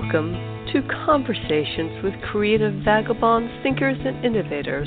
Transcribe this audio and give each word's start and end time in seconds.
Welcome 0.00 0.32
to 0.72 0.80
Conversations 1.04 2.04
with 2.04 2.14
Creative 2.30 2.72
Vagabonds, 2.84 3.50
Thinkers, 3.64 3.96
and 3.98 4.24
Innovators. 4.24 4.86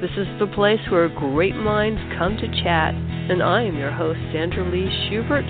This 0.00 0.10
is 0.16 0.26
the 0.40 0.46
place 0.54 0.80
where 0.90 1.06
great 1.10 1.54
minds 1.54 2.00
come 2.16 2.38
to 2.38 2.48
chat, 2.64 2.94
and 2.94 3.42
I 3.42 3.64
am 3.64 3.76
your 3.76 3.90
host, 3.90 4.18
Sandra 4.32 4.64
Lee 4.72 4.88
Schubert. 5.04 5.44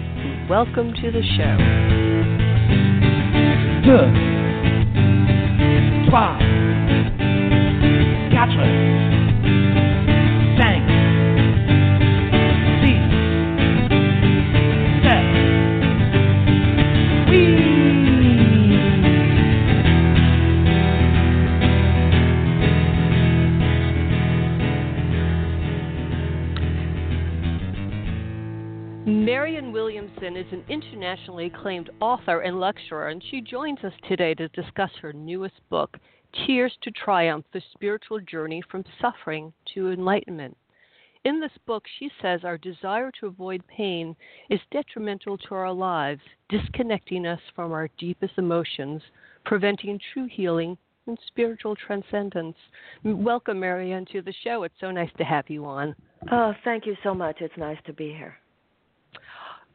Welcome 0.51 0.95
to 0.95 1.13
the 1.13 1.23
show. 1.23 1.57
Deux, 3.87 4.11
trois, 6.11 6.39
quatre, 8.35 9.22
an 30.53 30.65
internationally 30.69 31.47
acclaimed 31.47 31.91
author 32.01 32.41
and 32.41 32.61
lecturer, 32.61 33.09
and 33.09 33.23
she 33.31 33.41
joins 33.41 33.79
us 33.85 33.93
today 34.07 34.35
to 34.35 34.49
discuss 34.49 34.91
her 35.01 35.13
newest 35.13 35.55
book, 35.71 35.97
Tears 36.47 36.77
to 36.83 36.91
Triumph 36.91 37.47
The 37.53 37.63
Spiritual 37.73 38.21
Journey 38.21 38.63
from 38.71 38.85
Suffering 39.01 39.53
to 39.75 39.93
Enlightenment. 39.93 40.57
In 41.25 41.41
this 41.41 41.53
book, 41.67 41.85
she 41.99 42.11
says 42.21 42.41
our 42.45 42.59
desire 42.59 43.11
to 43.21 43.27
avoid 43.27 43.63
pain 43.67 44.15
is 44.51 44.61
detrimental 44.71 45.39
to 45.39 45.55
our 45.55 45.73
lives, 45.73 46.21
disconnecting 46.49 47.27
us 47.27 47.41
from 47.55 47.73
our 47.73 47.89
deepest 47.99 48.35
emotions, 48.39 49.01
preventing 49.45 50.01
true 50.13 50.27
healing 50.31 50.77
and 51.07 51.19
spiritual 51.29 51.77
transcendence. 51.77 52.57
Welcome, 53.05 53.61
Marianne, 53.61 54.07
to 54.13 54.21
the 54.21 54.35
show. 54.45 54.65
It's 54.65 54.75
so 54.81 54.91
nice 54.91 55.11
to 55.19 55.25
have 55.25 55.49
you 55.49 55.65
on. 55.65 55.95
Oh, 56.31 56.53
thank 56.65 56.87
you 56.87 56.97
so 57.03 57.15
much. 57.15 57.37
It's 57.41 57.57
nice 57.57 57.79
to 57.87 57.93
be 57.93 58.09
here. 58.09 58.37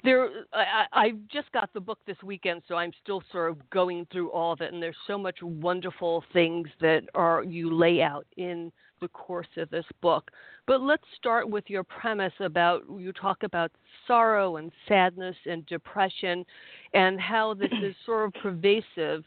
There 0.03 0.29
I, 0.53 0.85
I 0.91 1.11
just 1.31 1.51
got 1.51 1.73
the 1.73 1.79
book 1.79 1.99
this 2.05 2.17
weekend 2.23 2.61
so 2.67 2.75
i'm 2.75 2.91
still 3.03 3.21
sort 3.31 3.51
of 3.51 3.69
going 3.69 4.07
through 4.11 4.31
all 4.31 4.53
of 4.53 4.61
it 4.61 4.73
and 4.73 4.81
there's 4.81 4.95
so 5.07 5.17
much 5.17 5.37
wonderful 5.41 6.23
things 6.33 6.67
that 6.81 7.03
are 7.15 7.43
you 7.43 7.73
lay 7.73 8.01
out 8.01 8.25
in 8.37 8.71
the 9.01 9.07
course 9.09 9.47
of 9.57 9.69
this 9.69 9.85
book. 10.01 10.31
But 10.65 10.81
let's 10.81 11.03
start 11.15 11.49
with 11.49 11.65
your 11.67 11.83
premise 11.83 12.33
about 12.39 12.83
you 12.97 13.13
talk 13.13 13.43
about 13.43 13.71
sorrow 14.05 14.57
and 14.57 14.71
sadness 14.87 15.35
and 15.45 15.65
depression 15.65 16.45
and 16.93 17.19
how 17.19 17.53
this 17.53 17.71
is 17.83 17.95
sort 18.05 18.27
of 18.27 18.41
pervasive 18.41 19.23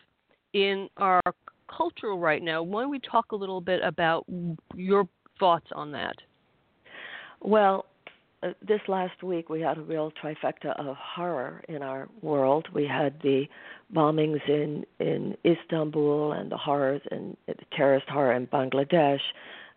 in 0.53 0.89
our 0.97 1.23
culture 1.75 2.15
right 2.15 2.43
now. 2.43 2.63
Why 2.63 2.83
don't 2.83 2.91
we 2.91 2.99
talk 2.99 3.33
a 3.33 3.37
little 3.37 3.61
bit 3.61 3.81
about 3.83 4.27
your 4.75 5.09
thoughts 5.39 5.67
on 5.73 5.93
that? 5.93 6.17
Well, 7.41 7.87
uh, 8.43 8.53
this 8.67 8.81
last 8.89 9.23
week 9.23 9.49
we 9.49 9.61
had 9.61 9.79
a 9.79 9.83
real 9.83 10.13
trifecta 10.23 10.79
of 10.79 10.97
horror 10.97 11.63
in 11.69 11.83
our 11.83 12.09
world. 12.23 12.69
We 12.73 12.87
had 12.87 13.21
the 13.23 13.47
bombings 13.95 14.47
in 14.49 14.85
in 14.99 15.37
Istanbul 15.45 16.33
and 16.33 16.51
the 16.51 16.57
horrors 16.57 17.03
and 17.11 17.37
the 17.47 17.55
terrorist 17.77 18.09
horror 18.09 18.33
in 18.33 18.47
Bangladesh, 18.47 19.21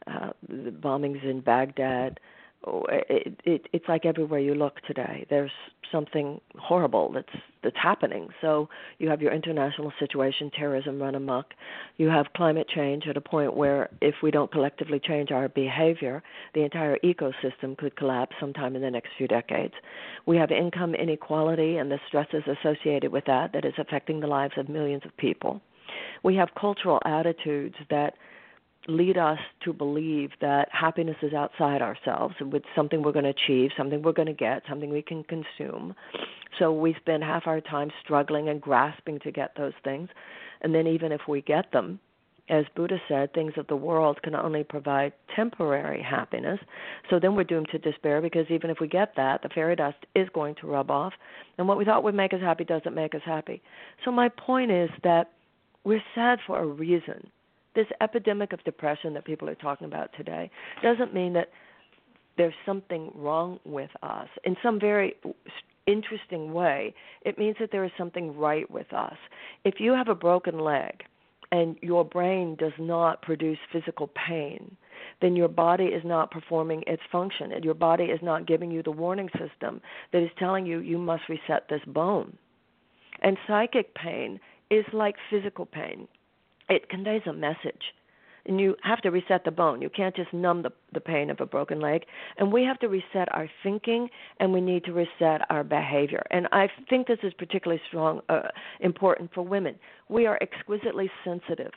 uh, 0.07 0.31
the 0.47 0.71
bombings 0.71 1.23
in 1.23 1.41
Baghdad. 1.41 2.19
Oh, 2.65 2.85
It, 2.89 3.39
it, 3.43 3.67
it's 3.73 3.85
like 3.87 4.05
everywhere 4.05 4.39
you 4.39 4.55
look 4.55 4.79
today. 4.87 5.25
There's 5.29 5.51
something 5.91 6.39
horrible 6.57 7.11
that's 7.11 7.41
that's 7.61 7.77
happening. 7.81 8.27
So 8.41 8.67
you 8.99 9.09
have 9.09 9.21
your 9.21 9.31
international 9.33 9.93
situation, 9.99 10.51
terrorism 10.57 11.01
run 11.01 11.15
amok. 11.15 11.53
You 11.97 12.09
have 12.09 12.25
climate 12.35 12.67
change 12.67 13.07
at 13.07 13.15
a 13.15 13.21
point 13.21 13.55
where 13.55 13.89
if 14.01 14.15
we 14.21 14.31
don't 14.31 14.51
collectively 14.51 14.99
change 14.99 15.31
our 15.31 15.47
behavior, 15.47 16.21
the 16.55 16.63
entire 16.63 16.97
ecosystem 17.05 17.77
could 17.77 17.95
collapse 17.95 18.35
sometime 18.39 18.75
in 18.75 18.81
the 18.81 18.91
next 18.91 19.11
few 19.17 19.27
decades. 19.27 19.73
We 20.25 20.35
have 20.37 20.51
income 20.51 20.93
inequality 20.95 21.77
and 21.77 21.89
the 21.89 21.99
stresses 22.07 22.43
associated 22.47 23.11
with 23.11 23.25
that 23.25 23.53
that 23.53 23.65
is 23.65 23.73
affecting 23.77 24.19
the 24.19 24.27
lives 24.27 24.55
of 24.57 24.67
millions 24.67 25.03
of 25.05 25.15
people. 25.17 25.61
We 26.23 26.35
have 26.35 26.49
cultural 26.59 26.99
attitudes 27.05 27.75
that 27.89 28.15
lead 28.87 29.17
us 29.17 29.39
to 29.63 29.71
believe 29.71 30.31
that 30.41 30.67
happiness 30.71 31.15
is 31.21 31.33
outside 31.33 31.81
ourselves 31.81 32.35
and 32.39 32.51
with 32.51 32.63
something 32.75 33.01
we're 33.01 33.11
going 33.11 33.23
to 33.23 33.31
achieve, 33.31 33.71
something 33.77 34.01
we're 34.01 34.11
going 34.11 34.27
to 34.27 34.33
get, 34.33 34.63
something 34.67 34.89
we 34.89 35.01
can 35.01 35.23
consume. 35.23 35.95
So 36.59 36.71
we 36.71 36.95
spend 36.99 37.23
half 37.23 37.43
our 37.47 37.61
time 37.61 37.91
struggling 38.03 38.49
and 38.49 38.61
grasping 38.61 39.19
to 39.21 39.31
get 39.31 39.55
those 39.55 39.73
things. 39.83 40.09
And 40.61 40.75
then 40.75 40.87
even 40.87 41.11
if 41.11 41.21
we 41.27 41.41
get 41.41 41.71
them, 41.71 41.99
as 42.49 42.65
Buddha 42.75 42.97
said, 43.07 43.33
things 43.33 43.53
of 43.55 43.67
the 43.67 43.75
world 43.75 44.21
can 44.21 44.35
only 44.35 44.65
provide 44.65 45.13
temporary 45.33 46.03
happiness. 46.03 46.59
So 47.09 47.17
then 47.17 47.35
we're 47.35 47.45
doomed 47.45 47.69
to 47.71 47.77
despair 47.77 48.21
because 48.21 48.45
even 48.49 48.69
if 48.69 48.79
we 48.81 48.87
get 48.89 49.13
that, 49.15 49.41
the 49.43 49.49
fairy 49.49 49.77
dust 49.77 49.97
is 50.13 50.27
going 50.33 50.55
to 50.55 50.67
rub 50.67 50.91
off. 50.91 51.13
And 51.57 51.69
what 51.69 51.77
we 51.77 51.85
thought 51.85 52.03
would 52.03 52.15
make 52.15 52.33
us 52.33 52.41
happy 52.41 52.65
doesn't 52.65 52.93
make 52.93 53.15
us 53.15 53.21
happy. 53.23 53.61
So 54.03 54.11
my 54.11 54.27
point 54.27 54.71
is 54.71 54.89
that 55.03 55.31
we're 55.85 56.03
sad 56.13 56.39
for 56.45 56.59
a 56.59 56.65
reason 56.65 57.29
this 57.75 57.87
epidemic 58.01 58.53
of 58.53 58.63
depression 58.63 59.13
that 59.13 59.25
people 59.25 59.49
are 59.49 59.55
talking 59.55 59.87
about 59.87 60.11
today 60.15 60.49
doesn't 60.81 61.13
mean 61.13 61.33
that 61.33 61.49
there's 62.37 62.53
something 62.65 63.11
wrong 63.15 63.59
with 63.65 63.89
us. 64.01 64.27
In 64.43 64.55
some 64.63 64.79
very 64.79 65.15
interesting 65.85 66.53
way, 66.53 66.93
it 67.21 67.37
means 67.37 67.55
that 67.59 67.71
there 67.71 67.83
is 67.83 67.91
something 67.97 68.35
right 68.35 68.69
with 68.69 68.91
us. 68.93 69.17
If 69.63 69.75
you 69.79 69.93
have 69.93 70.07
a 70.07 70.15
broken 70.15 70.59
leg 70.59 71.03
and 71.51 71.77
your 71.81 72.03
brain 72.03 72.55
does 72.55 72.73
not 72.79 73.21
produce 73.21 73.59
physical 73.71 74.09
pain, 74.27 74.75
then 75.21 75.35
your 75.35 75.47
body 75.47 75.85
is 75.85 76.03
not 76.03 76.31
performing 76.31 76.83
its 76.87 77.03
function. 77.11 77.51
And 77.51 77.63
your 77.63 77.73
body 77.73 78.05
is 78.05 78.19
not 78.23 78.47
giving 78.47 78.71
you 78.71 78.81
the 78.81 78.91
warning 78.91 79.29
system 79.37 79.81
that 80.11 80.23
is 80.23 80.31
telling 80.39 80.65
you 80.65 80.79
you 80.79 80.97
must 80.97 81.29
reset 81.29 81.67
this 81.69 81.81
bone. 81.85 82.37
And 83.21 83.37
psychic 83.47 83.93
pain 83.93 84.39
is 84.71 84.85
like 84.91 85.15
physical 85.29 85.65
pain 85.65 86.07
it 86.69 86.89
conveys 86.89 87.21
a 87.25 87.33
message. 87.33 87.93
And 88.45 88.59
you 88.59 88.75
have 88.83 88.99
to 89.01 89.09
reset 89.09 89.45
the 89.45 89.51
bone. 89.51 89.81
You 89.81 89.89
can't 89.89 90.15
just 90.15 90.33
numb 90.33 90.63
the 90.63 90.71
the 90.91 90.99
pain 90.99 91.29
of 91.29 91.39
a 91.39 91.45
broken 91.45 91.79
leg. 91.79 92.03
And 92.37 92.51
we 92.51 92.63
have 92.63 92.77
to 92.79 92.89
reset 92.89 93.33
our 93.33 93.49
thinking 93.63 94.09
and 94.39 94.51
we 94.51 94.59
need 94.59 94.83
to 94.83 94.91
reset 94.91 95.49
our 95.49 95.63
behavior. 95.63 96.23
And 96.29 96.47
i 96.51 96.67
think 96.89 97.07
this 97.07 97.19
is 97.23 97.33
particularly 97.33 97.81
strong 97.87 98.21
uh, 98.27 98.49
important 98.81 99.33
for 99.33 99.43
women. 99.43 99.75
We 100.09 100.25
are 100.25 100.37
exquisitely 100.41 101.09
sensitive. 101.23 101.71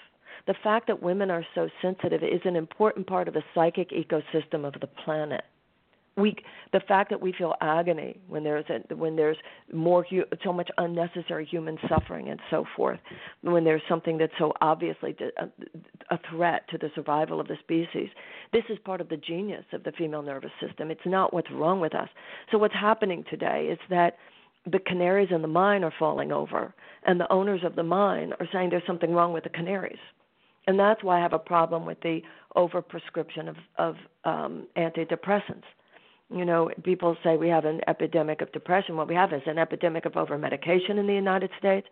The 0.49 0.55
fact 0.63 0.89
that 0.89 1.03
women 1.03 1.31
are 1.31 1.47
so 1.55 1.69
sensitive 1.81 2.23
is 2.23 2.41
an 2.45 2.57
important 2.57 3.07
part 3.07 3.29
of 3.29 3.35
the 3.35 3.45
psychic 3.55 3.91
ecosystem 3.91 4.67
of 4.67 4.75
the 4.81 4.89
planet 5.05 5.45
we 6.17 6.37
the 6.73 6.81
fact 6.81 7.11
that 7.11 7.21
we 7.21 7.33
feel 7.33 7.55
agony 7.61 8.19
when 8.29 8.43
there's 8.43 8.65
a, 8.71 8.95
when 8.95 9.17
there's 9.17 9.37
more 9.73 10.07
so 10.43 10.53
much 10.53 10.71
unnecessary 10.79 11.45
human 11.45 11.79
suffering 11.89 12.31
and 12.31 12.41
so 12.51 12.65
forth 12.77 12.99
when 13.43 13.65
there's 13.65 13.83
something 13.89 14.19
that's 14.19 14.33
so 14.39 14.53
obviously 14.61 15.15
a, 16.11 16.19
threat 16.31 16.69
to 16.69 16.79
the 16.79 16.91
survival 16.95 17.41
of 17.41 17.49
the 17.49 17.57
species 17.61 18.09
this 18.53 18.65
is 18.69 18.79
part 18.85 19.01
of 19.01 19.09
the 19.09 19.17
genius 19.17 19.65
of 19.73 19.85
the 19.85 19.93
female 19.93 20.23
nervous 20.23 20.51
system. 20.61 20.91
It's 20.91 21.01
not 21.05 21.33
what's 21.33 21.51
wrong 21.51 21.81
with 21.81 21.95
us. 21.95 22.09
So 22.51 22.59
what's 22.59 22.75
happening 22.75 23.25
today 23.29 23.69
is 23.71 23.79
that 23.91 24.17
the 24.71 24.79
canaries 24.79 25.29
in 25.31 25.43
the 25.43 25.49
mine 25.49 25.85
are 25.85 25.93
falling 25.99 26.33
over 26.33 26.75
and 27.07 27.21
the 27.21 27.31
owners 27.33 27.61
of 27.65 27.77
the 27.77 27.83
mine 27.83 28.33
are 28.41 28.49
saying 28.53 28.71
there's 28.71 28.87
something 28.87 29.13
wrong 29.13 29.33
with 29.33 29.45
the 29.45 29.51
canaries. 29.51 29.99
And 30.67 30.79
that's 30.79 31.05
why 31.05 31.19
I 31.19 31.23
have 31.23 31.33
a 31.33 31.39
problem 31.39 31.87
with 31.87 32.01
the 32.01 32.21
overprescription 32.57 33.49
of, 33.49 33.57
of 33.79 33.97
um, 34.25 34.67
antidepressants 34.77 35.63
you 36.35 36.45
know, 36.45 36.71
people 36.83 37.17
say 37.23 37.37
we 37.37 37.49
have 37.49 37.65
an 37.65 37.81
epidemic 37.87 38.41
of 38.41 38.53
depression. 38.53 38.97
What 38.97 39.09
we 39.09 39.15
have 39.15 39.33
is 39.33 39.43
an 39.47 39.59
epidemic 39.59 40.07
of 40.07 40.17
over 40.17 40.37
medication 40.37 40.99
in 40.99 41.07
the 41.07 41.15
United 41.15 41.51
States, 41.59 41.87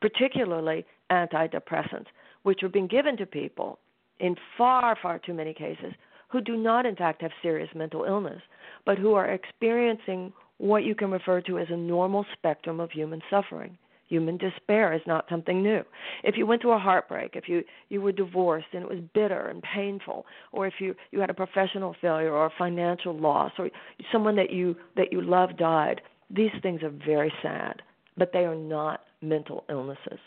particularly 0.00 0.84
antidepressants, 1.10 2.06
which 2.42 2.62
are 2.62 2.68
being 2.68 2.86
given 2.86 3.16
to 3.16 3.26
people 3.26 3.78
in 4.20 4.36
far, 4.56 4.96
far 5.00 5.18
too 5.18 5.32
many 5.32 5.54
cases 5.54 5.92
who 6.28 6.40
do 6.42 6.56
not, 6.56 6.84
in 6.84 6.96
fact, 6.96 7.22
have 7.22 7.30
serious 7.40 7.70
mental 7.74 8.04
illness, 8.04 8.42
but 8.84 8.98
who 8.98 9.14
are 9.14 9.30
experiencing 9.30 10.32
what 10.58 10.84
you 10.84 10.94
can 10.94 11.10
refer 11.10 11.40
to 11.40 11.58
as 11.58 11.68
a 11.70 11.76
normal 11.76 12.26
spectrum 12.34 12.80
of 12.80 12.90
human 12.90 13.22
suffering. 13.30 13.78
Human 14.08 14.38
despair 14.38 14.94
is 14.94 15.02
not 15.06 15.26
something 15.28 15.62
new. 15.62 15.84
If 16.24 16.36
you 16.38 16.46
went 16.46 16.62
through 16.62 16.72
a 16.72 16.78
heartbreak, 16.78 17.32
if 17.34 17.48
you 17.48 17.62
you 17.90 18.00
were 18.00 18.12
divorced 18.12 18.68
and 18.72 18.82
it 18.82 18.88
was 18.88 19.00
bitter 19.12 19.48
and 19.48 19.62
painful, 19.62 20.24
or 20.50 20.66
if 20.66 20.74
you 20.80 20.94
you 21.10 21.20
had 21.20 21.28
a 21.28 21.34
professional 21.34 21.94
failure 22.00 22.32
or 22.32 22.46
a 22.46 22.52
financial 22.56 23.14
loss, 23.14 23.52
or 23.58 23.68
someone 24.10 24.36
that 24.36 24.50
you 24.50 24.74
that 24.96 25.12
you 25.12 25.20
love 25.20 25.58
died, 25.58 26.00
these 26.30 26.52
things 26.62 26.82
are 26.82 26.90
very 26.90 27.32
sad, 27.42 27.82
but 28.16 28.32
they 28.32 28.46
are 28.46 28.56
not 28.56 29.02
mental 29.20 29.64
illnesses. 29.68 30.18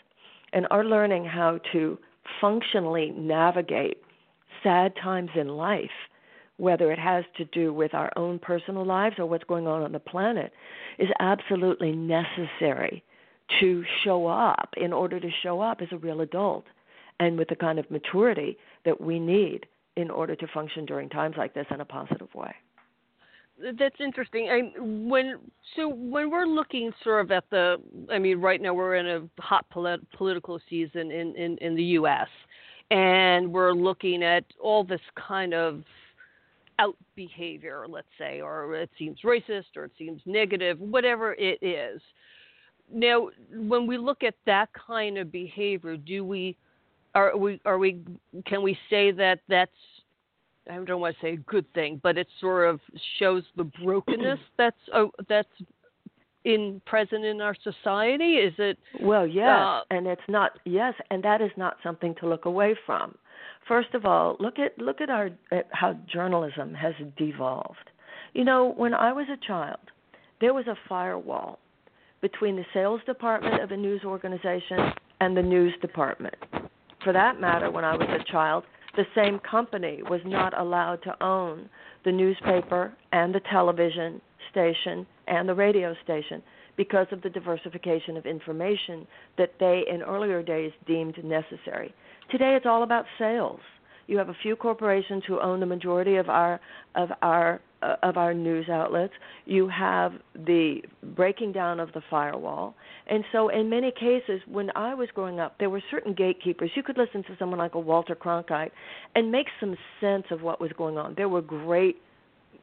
And 0.52 0.68
our 0.70 0.84
learning 0.84 1.24
how 1.24 1.58
to 1.72 1.98
functionally 2.40 3.10
navigate 3.10 3.98
sad 4.62 4.94
times 4.94 5.30
in 5.34 5.48
life 5.48 5.90
whether 6.58 6.92
it 6.92 6.98
has 6.98 7.24
to 7.36 7.44
do 7.46 7.72
with 7.72 7.94
our 7.94 8.12
own 8.14 8.38
personal 8.38 8.84
lives 8.84 9.16
or 9.18 9.26
what's 9.26 9.42
going 9.44 9.66
on 9.66 9.82
on 9.82 9.90
the 9.90 9.98
planet, 9.98 10.52
is 10.98 11.08
absolutely 11.18 11.90
necessary 11.90 13.02
to 13.60 13.84
show 14.04 14.26
up 14.26 14.70
in 14.76 14.92
order 14.92 15.20
to 15.20 15.30
show 15.42 15.60
up 15.60 15.80
as 15.80 15.88
a 15.92 15.96
real 15.98 16.20
adult 16.20 16.64
and 17.20 17.38
with 17.38 17.48
the 17.48 17.56
kind 17.56 17.78
of 17.78 17.90
maturity 17.90 18.56
that 18.84 19.00
we 19.00 19.18
need 19.18 19.66
in 19.96 20.10
order 20.10 20.34
to 20.34 20.46
function 20.48 20.86
during 20.86 21.08
times 21.08 21.36
like 21.36 21.54
this 21.54 21.66
in 21.70 21.80
a 21.80 21.84
positive 21.84 22.34
way. 22.34 22.54
That's 23.78 24.00
interesting. 24.00 24.48
I, 24.48 24.78
when 24.80 25.38
so 25.76 25.88
when 25.88 26.30
we're 26.30 26.46
looking 26.46 26.90
sort 27.04 27.24
of 27.24 27.30
at 27.30 27.44
the, 27.50 27.76
I 28.10 28.18
mean, 28.18 28.40
right 28.40 28.60
now 28.60 28.74
we're 28.74 28.96
in 28.96 29.06
a 29.06 29.42
hot 29.42 29.68
polit- 29.70 30.10
political 30.12 30.58
season 30.68 31.12
in, 31.12 31.36
in 31.36 31.58
in 31.58 31.76
the 31.76 31.84
U.S. 32.00 32.28
and 32.90 33.52
we're 33.52 33.72
looking 33.72 34.24
at 34.24 34.44
all 34.60 34.82
this 34.82 35.00
kind 35.28 35.54
of 35.54 35.84
out 36.78 36.96
behavior, 37.14 37.86
let's 37.88 38.08
say, 38.18 38.40
or 38.40 38.74
it 38.74 38.90
seems 38.98 39.18
racist 39.24 39.76
or 39.76 39.84
it 39.84 39.92
seems 39.98 40.20
negative, 40.26 40.80
whatever 40.80 41.34
it 41.34 41.62
is. 41.62 42.00
Now, 42.92 43.28
when 43.54 43.86
we 43.86 43.98
look 43.98 44.22
at 44.22 44.34
that 44.46 44.68
kind 44.74 45.18
of 45.18 45.32
behavior, 45.32 45.96
do 45.96 46.24
we 46.24 46.56
are 47.14 47.36
we 47.36 47.60
are 47.64 47.78
we 47.78 48.00
can 48.46 48.62
we 48.62 48.76
say 48.88 49.10
that 49.12 49.40
that's 49.48 49.70
I 50.70 50.76
don't 50.76 51.00
want 51.00 51.16
to 51.16 51.22
say 51.22 51.32
a 51.32 51.36
good 51.36 51.70
thing, 51.74 52.00
but 52.02 52.16
it 52.16 52.28
sort 52.40 52.68
of 52.68 52.80
shows 53.18 53.42
the 53.56 53.64
brokenness 53.64 54.38
that's 54.58 54.76
uh, 54.94 55.06
that's 55.28 55.48
in 56.44 56.80
present 56.86 57.24
in 57.24 57.40
our 57.40 57.56
society. 57.62 58.34
Is 58.34 58.54
it? 58.58 58.78
Well, 59.00 59.26
yes, 59.26 59.48
uh, 59.48 59.80
and 59.90 60.06
it's 60.06 60.22
not. 60.28 60.58
Yes, 60.64 60.94
and 61.10 61.22
that 61.24 61.40
is 61.40 61.50
not 61.56 61.76
something 61.82 62.14
to 62.20 62.28
look 62.28 62.44
away 62.44 62.76
from. 62.86 63.16
First 63.66 63.94
of 63.94 64.04
all, 64.04 64.36
look 64.38 64.58
at 64.58 64.78
look 64.78 65.00
at 65.00 65.10
our 65.10 65.30
at 65.50 65.66
how 65.72 65.94
journalism 66.12 66.74
has 66.74 66.94
devolved. 67.16 67.90
You 68.34 68.44
know, 68.44 68.72
when 68.76 68.94
I 68.94 69.12
was 69.12 69.26
a 69.32 69.46
child, 69.46 69.78
there 70.40 70.54
was 70.54 70.66
a 70.66 70.76
firewall 70.88 71.58
between 72.22 72.56
the 72.56 72.64
sales 72.72 73.00
department 73.04 73.62
of 73.62 73.70
a 73.72 73.76
news 73.76 74.02
organization 74.04 74.78
and 75.20 75.36
the 75.36 75.42
news 75.42 75.74
department. 75.82 76.36
For 77.04 77.12
that 77.12 77.40
matter, 77.40 77.70
when 77.70 77.84
I 77.84 77.96
was 77.96 78.08
a 78.08 78.32
child, 78.32 78.64
the 78.96 79.04
same 79.14 79.38
company 79.40 80.02
was 80.08 80.20
not 80.24 80.58
allowed 80.58 81.02
to 81.02 81.22
own 81.22 81.68
the 82.04 82.12
newspaper 82.12 82.92
and 83.12 83.34
the 83.34 83.40
television 83.50 84.20
station 84.50 85.06
and 85.26 85.48
the 85.48 85.54
radio 85.54 85.94
station 86.04 86.42
because 86.76 87.06
of 87.10 87.22
the 87.22 87.30
diversification 87.30 88.16
of 88.16 88.26
information 88.26 89.06
that 89.38 89.52
they 89.60 89.82
in 89.92 90.02
earlier 90.02 90.42
days 90.42 90.72
deemed 90.86 91.22
necessary. 91.24 91.94
Today 92.30 92.54
it's 92.56 92.66
all 92.66 92.82
about 92.82 93.04
sales. 93.18 93.60
You 94.12 94.18
have 94.18 94.28
a 94.28 94.36
few 94.42 94.56
corporations 94.56 95.22
who 95.26 95.40
own 95.40 95.58
the 95.58 95.64
majority 95.64 96.16
of 96.16 96.28
our 96.28 96.60
of 96.94 97.08
our 97.22 97.62
uh, 97.80 97.96
of 98.02 98.18
our 98.18 98.34
news 98.34 98.68
outlets. 98.68 99.14
You 99.46 99.68
have 99.68 100.12
the 100.34 100.82
breaking 101.16 101.52
down 101.52 101.80
of 101.80 101.90
the 101.94 102.02
firewall. 102.10 102.74
And 103.06 103.24
so, 103.32 103.48
in 103.48 103.70
many 103.70 103.90
cases, 103.90 104.42
when 104.46 104.70
I 104.76 104.92
was 104.92 105.08
growing 105.14 105.40
up, 105.40 105.56
there 105.58 105.70
were 105.70 105.82
certain 105.90 106.12
gatekeepers. 106.12 106.72
You 106.74 106.82
could 106.82 106.98
listen 106.98 107.22
to 107.22 107.36
someone 107.38 107.58
like 107.58 107.74
a 107.74 107.80
Walter 107.80 108.14
Cronkite 108.14 108.72
and 109.14 109.32
make 109.32 109.46
some 109.58 109.78
sense 109.98 110.24
of 110.30 110.42
what 110.42 110.60
was 110.60 110.72
going 110.76 110.98
on. 110.98 111.14
There 111.16 111.30
were 111.30 111.40
great 111.40 111.96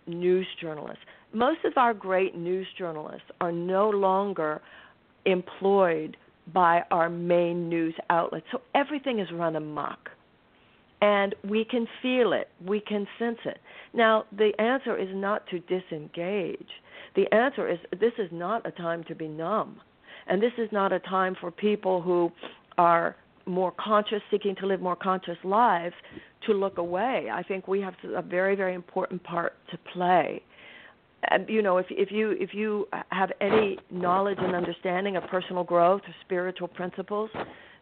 news 0.06 0.46
journalists. 0.62 1.04
Most 1.34 1.66
of 1.66 1.74
our 1.78 1.96
great 1.96 2.36
news 2.36 2.68
journalists 2.78 3.32
are 3.42 3.52
no 3.52 3.90
longer 3.90 4.62
employed 5.26 6.16
by 6.54 6.84
our 6.92 7.10
main 7.10 7.70
news 7.70 7.96
outlets. 8.12 8.46
So 8.52 8.62
everything 8.76 9.18
is 9.18 9.28
run 9.32 9.56
amok 9.56 10.12
and 11.02 11.36
we 11.48 11.64
can 11.64 11.88
feel 12.02 12.34
it, 12.34 12.50
we 12.66 12.82
can 12.82 13.08
sense 13.18 13.40
it. 13.46 13.60
Now, 13.94 14.26
the 14.38 14.52
answer 14.60 14.98
is 14.98 15.10
not 15.14 15.48
to 15.48 15.60
disengage. 15.60 16.68
The 17.16 17.34
answer 17.34 17.70
is 17.70 17.80
this 18.00 18.14
is 18.18 18.30
not 18.32 18.68
a 18.68 18.72
time 18.72 19.04
to 19.06 19.16
be 19.16 19.28
numb. 19.28 19.82
And 20.28 20.42
this 20.42 20.52
is 20.58 20.70
not 20.72 20.92
a 20.92 21.00
time 21.00 21.36
for 21.40 21.52
people 21.52 22.02
who 22.02 22.32
are 22.78 23.16
more 23.46 23.74
conscious, 23.80 24.22
seeking 24.30 24.56
to 24.58 24.68
live 24.68 24.82
more 24.82 24.96
conscious 24.96 25.38
lives, 25.44 25.96
to 26.46 26.54
look 26.54 26.78
away. 26.78 27.30
I 27.32 27.44
think 27.44 27.68
we 27.68 27.82
have 27.82 27.96
a 28.16 28.22
very, 28.22 28.56
very 28.56 28.76
important 28.76 29.24
part 29.24 29.54
to 29.72 29.78
play. 29.94 30.44
And, 31.32 31.50
you 31.50 31.62
know, 31.62 31.78
if 31.78 31.88
if 31.90 32.12
you 32.12 32.32
if 32.40 32.54
you 32.54 32.88
have 33.10 33.32
any 33.42 33.78
knowledge 33.92 34.38
and 34.40 34.56
understanding 34.56 35.18
of 35.18 35.24
personal 35.24 35.64
growth 35.64 36.02
or 36.08 36.16
spiritual 36.22 36.68
principles, 36.70 37.30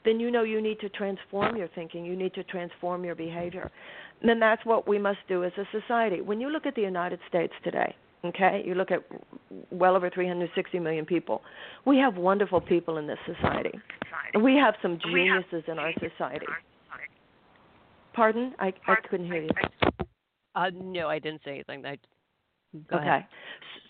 then 0.08 0.22
you 0.22 0.32
know 0.32 0.44
you 0.44 0.62
need 0.62 0.80
to 0.80 0.90
transform 0.90 1.58
your 1.58 1.68
thinking, 1.76 2.06
you 2.06 2.16
need 2.16 2.34
to 2.36 2.44
transform 2.46 3.04
your 3.04 3.16
behavior. 3.16 3.70
And 4.22 4.30
then 4.30 4.40
that's 4.40 4.66
what 4.66 4.88
we 4.88 4.98
must 4.98 5.20
do 5.28 5.44
as 5.44 5.52
a 5.58 5.66
society. 5.78 6.22
When 6.22 6.40
you 6.40 6.50
look 6.50 6.66
at 6.66 6.76
the 6.76 6.82
United 6.82 7.20
States 7.28 7.54
today, 7.64 7.94
okay, 8.24 8.64
you 8.66 8.74
look 8.74 8.90
at 8.90 9.00
well 9.70 9.96
over 9.98 10.10
360 10.10 10.80
million 10.80 11.06
people. 11.06 11.42
We 11.86 11.98
have 11.98 12.16
wonderful 12.16 12.62
people 12.62 12.98
in 12.98 13.06
this 13.06 13.20
society. 13.26 13.78
We 14.42 14.56
have 14.56 14.76
some 14.82 14.98
geniuses 15.12 15.64
in 15.68 15.78
our 15.78 15.92
society. 15.94 16.46
Pardon? 18.14 18.54
I, 18.60 18.74
I 18.88 18.96
couldn't 19.10 19.28
hear 19.28 19.44
you. 19.44 19.50
Uh, 20.56 20.72
no, 20.74 21.08
I 21.08 21.20
didn't 21.20 21.42
say 21.46 21.52
anything. 21.52 21.86
I, 21.86 21.98
okay. 22.92 23.08
Ahead. 23.08 23.26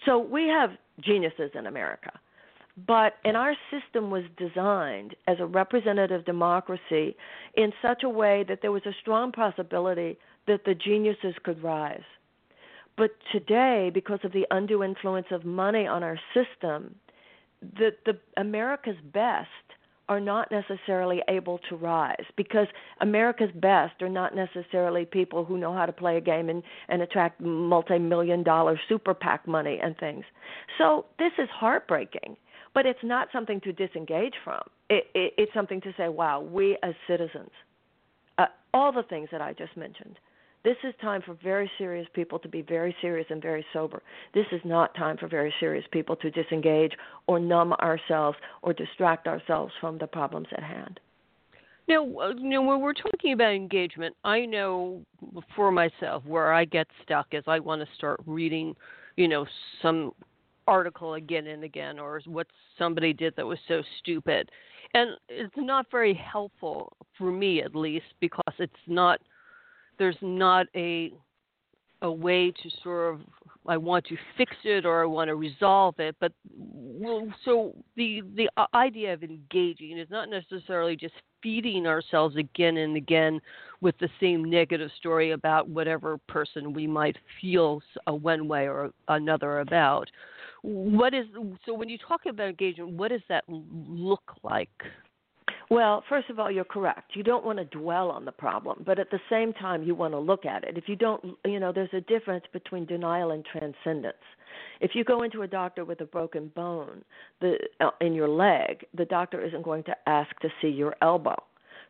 So 0.05 0.17
we 0.17 0.47
have 0.47 0.71
geniuses 0.99 1.51
in 1.53 1.67
America. 1.67 2.11
But 2.85 3.13
and 3.25 3.35
our 3.35 3.55
system 3.71 4.11
was 4.11 4.23
designed 4.37 5.15
as 5.27 5.37
a 5.39 5.45
representative 5.45 6.25
democracy 6.25 7.15
in 7.55 7.73
such 7.81 8.03
a 8.03 8.09
way 8.09 8.45
that 8.47 8.59
there 8.61 8.71
was 8.71 8.85
a 8.85 8.93
strong 9.01 9.31
possibility 9.31 10.17
that 10.45 10.63
the 10.63 10.75
geniuses 10.75 11.33
could 11.43 11.63
rise. 11.63 12.03
But 12.95 13.11
today, 13.31 13.91
because 13.93 14.19
of 14.23 14.31
the 14.31 14.45
undue 14.51 14.83
influence 14.83 15.27
of 15.31 15.43
money 15.43 15.87
on 15.87 16.03
our 16.03 16.19
system, 16.33 16.95
the, 17.61 17.91
the 18.05 18.19
America's 18.37 18.97
best 19.11 19.49
are 20.09 20.19
not 20.19 20.49
necessarily 20.51 21.21
able 21.27 21.59
to 21.69 21.75
rise 21.75 22.23
because 22.37 22.67
America's 23.01 23.51
best 23.55 24.01
are 24.01 24.09
not 24.09 24.33
necessarily 24.35 25.03
people 25.03 25.43
who 25.43 25.57
know 25.57 25.73
how 25.73 25.85
to 25.85 25.91
play 25.91 26.17
a 26.17 26.21
game 26.21 26.49
and, 26.49 26.63
and 26.87 27.01
attract 27.01 27.41
multi 27.41 27.99
million 27.99 28.41
dollar 28.41 28.79
super 28.87 29.13
PAC 29.13 29.47
money 29.47 29.79
and 29.83 29.97
things. 29.97 30.23
So 30.77 31.05
this 31.19 31.33
is 31.37 31.49
heartbreaking 31.49 32.37
but 32.77 32.85
it's 32.85 32.99
not 33.01 33.27
something 33.33 33.59
to 33.61 33.73
disengage 33.73 34.35
from. 34.43 34.61
It, 34.87 35.05
it, 35.15 35.33
it's 35.35 35.51
something 35.51 35.81
to 35.81 35.91
say, 35.97 36.09
wow, 36.09 36.41
we 36.41 36.77
as 36.83 36.93
citizens, 37.07 37.49
uh, 38.37 38.45
all 38.71 38.91
the 38.91 39.01
things 39.01 39.29
that 39.31 39.41
I 39.41 39.53
just 39.53 39.75
mentioned. 39.75 40.19
This 40.63 40.75
is 40.83 40.93
time 41.01 41.23
for 41.25 41.35
very 41.41 41.71
serious 41.79 42.07
people 42.13 42.37
to 42.37 42.47
be 42.47 42.61
very 42.61 42.95
serious 43.01 43.25
and 43.31 43.41
very 43.41 43.65
sober. 43.73 44.03
This 44.35 44.45
is 44.51 44.61
not 44.63 44.93
time 44.93 45.17
for 45.17 45.27
very 45.27 45.51
serious 45.59 45.85
people 45.91 46.15
to 46.17 46.29
disengage 46.29 46.91
or 47.25 47.39
numb 47.39 47.73
ourselves 47.73 48.37
or 48.61 48.73
distract 48.73 49.27
ourselves 49.27 49.73
from 49.81 49.97
the 49.97 50.05
problems 50.05 50.47
at 50.51 50.61
hand. 50.61 50.99
Now, 51.87 52.03
uh, 52.03 52.35
you 52.37 52.47
know, 52.47 52.61
when 52.61 52.79
we're 52.79 52.93
talking 52.93 53.33
about 53.33 53.53
engagement, 53.53 54.15
I 54.23 54.45
know 54.45 55.01
for 55.55 55.71
myself 55.71 56.23
where 56.27 56.53
I 56.53 56.65
get 56.65 56.85
stuck 57.01 57.25
is 57.31 57.43
I 57.47 57.57
want 57.57 57.81
to 57.81 57.87
start 57.95 58.19
reading, 58.27 58.75
you 59.15 59.27
know, 59.27 59.47
some 59.81 60.11
article 60.67 61.15
again 61.15 61.47
and 61.47 61.63
again 61.63 61.99
or 61.99 62.21
what 62.25 62.47
somebody 62.77 63.13
did 63.13 63.35
that 63.35 63.45
was 63.45 63.59
so 63.67 63.81
stupid. 63.99 64.49
And 64.93 65.11
it's 65.29 65.53
not 65.57 65.89
very 65.91 66.13
helpful 66.13 66.95
for 67.17 67.31
me 67.31 67.61
at 67.61 67.75
least 67.75 68.05
because 68.19 68.53
it's 68.59 68.73
not 68.87 69.19
there's 69.97 70.17
not 70.21 70.67
a 70.75 71.11
a 72.03 72.11
way 72.11 72.51
to 72.51 72.69
sort 72.83 73.15
of 73.15 73.21
I 73.67 73.75
want 73.75 74.05
to 74.05 74.15
fix 74.37 74.55
it 74.63 74.85
or 74.85 75.01
I 75.01 75.05
want 75.05 75.27
to 75.27 75.35
resolve 75.35 75.95
it. 75.99 76.15
But 76.19 76.31
well, 76.55 77.27
so 77.43 77.73
the 77.95 78.21
the 78.35 78.49
uh, 78.55 78.67
idea 78.73 79.13
of 79.13 79.23
engaging 79.23 79.97
is 79.97 80.09
not 80.09 80.29
necessarily 80.29 80.95
just 80.95 81.15
feeding 81.43 81.85
ourselves 81.85 82.35
again 82.37 82.77
and 82.77 82.95
again 82.95 83.41
with 83.81 83.97
the 83.99 84.09
same 84.19 84.43
negative 84.43 84.89
story 84.97 85.31
about 85.31 85.67
whatever 85.67 86.17
person 86.27 86.73
we 86.73 86.87
might 86.87 87.17
feel 87.41 87.81
one 88.07 88.47
way 88.47 88.67
or 88.67 88.91
another 89.09 89.59
about 89.59 90.09
what 90.63 91.13
is 91.13 91.25
so 91.65 91.73
when 91.73 91.89
you 91.89 91.97
talk 91.97 92.21
about 92.27 92.49
engagement 92.49 92.91
what 92.91 93.09
does 93.09 93.21
that 93.29 93.43
look 93.47 94.33
like 94.43 94.69
well, 95.69 96.01
first 96.07 96.29
of 96.29 96.39
all, 96.39 96.49
you're 96.49 96.63
correct. 96.63 97.11
You 97.15 97.23
don't 97.23 97.43
want 97.43 97.59
to 97.59 97.65
dwell 97.65 98.09
on 98.09 98.23
the 98.23 98.31
problem, 98.31 98.83
but 98.85 98.99
at 98.99 99.11
the 99.11 99.19
same 99.29 99.51
time, 99.51 99.83
you 99.83 99.95
want 99.95 100.13
to 100.13 100.19
look 100.19 100.45
at 100.45 100.63
it. 100.63 100.77
If 100.77 100.85
you 100.87 100.95
don't, 100.95 101.37
you 101.43 101.59
know, 101.59 101.73
there's 101.73 101.89
a 101.91 101.99
difference 102.01 102.45
between 102.53 102.85
denial 102.85 103.31
and 103.31 103.43
transcendence. 103.43 104.15
If 104.79 104.91
you 104.93 105.03
go 105.03 105.23
into 105.23 105.41
a 105.41 105.47
doctor 105.47 105.83
with 105.83 105.99
a 105.99 106.05
broken 106.05 106.51
bone 106.55 107.03
the, 107.41 107.57
uh, 107.81 107.89
in 107.99 108.13
your 108.13 108.29
leg, 108.29 108.85
the 108.93 109.05
doctor 109.05 109.43
isn't 109.45 109.63
going 109.63 109.83
to 109.85 109.95
ask 110.07 110.29
to 110.39 110.49
see 110.61 110.69
your 110.69 110.95
elbow. 111.01 111.35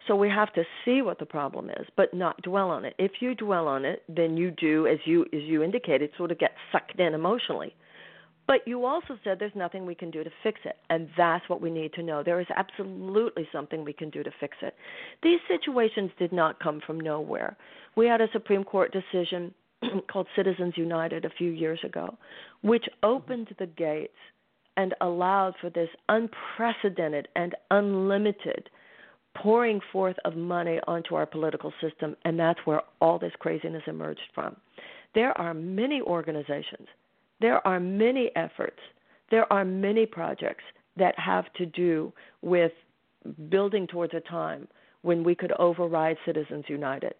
So 0.08 0.16
we 0.16 0.30
have 0.30 0.54
to 0.54 0.64
see 0.84 1.02
what 1.04 1.20
the 1.20 1.26
problem 1.26 1.70
is, 1.70 1.86
but 1.96 2.14
not 2.14 2.42
dwell 2.42 2.70
on 2.70 2.84
it. 2.86 2.96
If 2.98 3.14
you 3.20 3.36
dwell 3.36 3.68
on 3.68 3.86
it, 3.86 4.04
then 4.08 4.38
you 4.38 4.52
do, 4.52 4.88
as 4.88 5.00
you 5.06 5.24
as 5.34 5.42
you 5.44 5.64
indicated, 5.64 6.12
sort 6.18 6.32
of 6.32 6.40
get 6.40 6.52
sucked 6.72 7.00
in 7.00 7.14
emotionally. 7.14 7.76
But 8.48 8.66
you 8.66 8.86
also 8.86 9.20
said 9.24 9.38
there's 9.40 9.52
nothing 9.56 9.86
we 9.86 9.94
can 9.94 10.10
do 10.10 10.24
to 10.24 10.32
fix 10.42 10.62
it, 10.64 10.78
and 10.90 11.10
that's 11.18 11.48
what 11.50 11.62
we 11.62 11.70
need 11.70 11.94
to 11.94 12.04
know. 12.04 12.24
There 12.24 12.40
is 12.40 12.48
absolutely 12.56 13.48
something 13.52 13.84
we 13.84 13.92
can 13.94 14.10
do 14.10 14.24
to 14.24 14.32
fix 14.40 14.56
it. 14.62 14.74
These 15.22 15.40
situations 15.50 16.12
did 16.18 16.32
not 16.32 16.60
come 16.62 16.82
from 16.88 17.00
nowhere. 17.00 17.58
We 17.98 18.08
had 18.08 18.22
a 18.22 18.32
Supreme 18.32 18.64
Court 18.64 18.94
decision 18.94 19.54
called 20.12 20.28
Citizens 20.36 20.76
United 20.78 21.26
a 21.26 21.30
few 21.38 21.52
years 21.52 21.80
ago, 21.84 22.18
which 22.62 22.86
opened 23.04 23.54
the 23.60 23.68
gates 23.68 24.14
and 24.78 24.94
allowed 25.02 25.56
for 25.60 25.70
this 25.70 25.90
unprecedented 26.08 27.28
and 27.36 27.54
unlimited 27.72 28.70
pouring 29.36 29.80
forth 29.92 30.16
of 30.26 30.36
money 30.36 30.80
onto 30.88 31.16
our 31.16 31.26
political 31.26 31.74
system, 31.82 32.16
and 32.26 32.40
that's 32.40 32.60
where 32.66 32.82
all 33.02 33.20
this 33.20 33.34
craziness 33.40 33.84
emerged 33.88 34.22
from. 34.34 34.56
There 35.14 35.38
are 35.38 35.54
many 35.54 36.02
organizations, 36.02 36.88
there 37.40 37.66
are 37.68 37.80
many 37.80 38.32
efforts, 38.36 38.80
there 39.30 39.52
are 39.52 39.66
many 39.66 40.06
projects 40.06 40.64
that 40.98 41.18
have 41.20 41.46
to 41.54 41.66
do 41.66 42.12
with 42.42 42.72
building 43.50 43.88
towards 43.88 44.14
a 44.14 44.20
time 44.22 44.68
when 45.02 45.24
we 45.24 45.36
could 45.36 45.52
override 45.60 46.18
Citizens 46.26 46.66
United. 46.68 47.14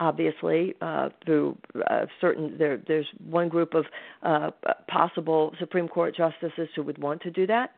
Obviously, 0.00 0.74
uh, 0.80 1.10
through 1.26 1.58
uh, 1.90 2.06
certain 2.20 2.56
there, 2.56 2.80
there's 2.88 3.06
one 3.28 3.50
group 3.50 3.74
of 3.74 3.84
uh, 4.22 4.50
possible 4.88 5.52
Supreme 5.58 5.88
Court 5.88 6.16
justices 6.16 6.68
who 6.74 6.82
would 6.84 6.96
want 6.96 7.20
to 7.22 7.30
do 7.30 7.46
that. 7.46 7.72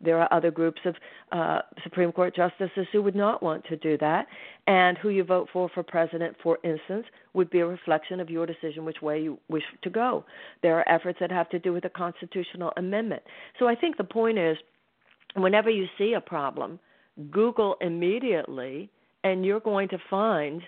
There 0.00 0.20
are 0.20 0.32
other 0.32 0.50
groups 0.50 0.80
of 0.84 0.94
uh, 1.32 1.60
Supreme 1.82 2.12
Court 2.12 2.34
justices 2.34 2.86
who 2.92 3.02
would 3.02 3.14
not 3.14 3.42
want 3.42 3.64
to 3.66 3.76
do 3.76 3.96
that, 3.98 4.26
and 4.66 4.98
who 4.98 5.08
you 5.08 5.24
vote 5.24 5.48
for 5.52 5.68
for 5.72 5.82
president, 5.82 6.36
for 6.42 6.58
instance, 6.62 7.06
would 7.32 7.50
be 7.50 7.60
a 7.60 7.66
reflection 7.66 8.20
of 8.20 8.30
your 8.30 8.46
decision 8.46 8.84
which 8.84 9.02
way 9.02 9.22
you 9.22 9.38
wish 9.48 9.64
to 9.82 9.90
go. 9.90 10.24
There 10.62 10.78
are 10.78 10.88
efforts 10.88 11.18
that 11.20 11.30
have 11.30 11.48
to 11.50 11.58
do 11.58 11.72
with 11.72 11.84
a 11.84 11.90
constitutional 11.90 12.72
amendment. 12.76 13.22
So 13.58 13.66
I 13.66 13.74
think 13.74 13.96
the 13.96 14.04
point 14.04 14.38
is, 14.38 14.56
whenever 15.34 15.70
you 15.70 15.86
see 15.98 16.14
a 16.14 16.20
problem, 16.20 16.78
Google 17.30 17.76
immediately, 17.80 18.90
and 19.22 19.44
you're 19.44 19.60
going 19.60 19.88
to 19.88 19.98
find 20.10 20.62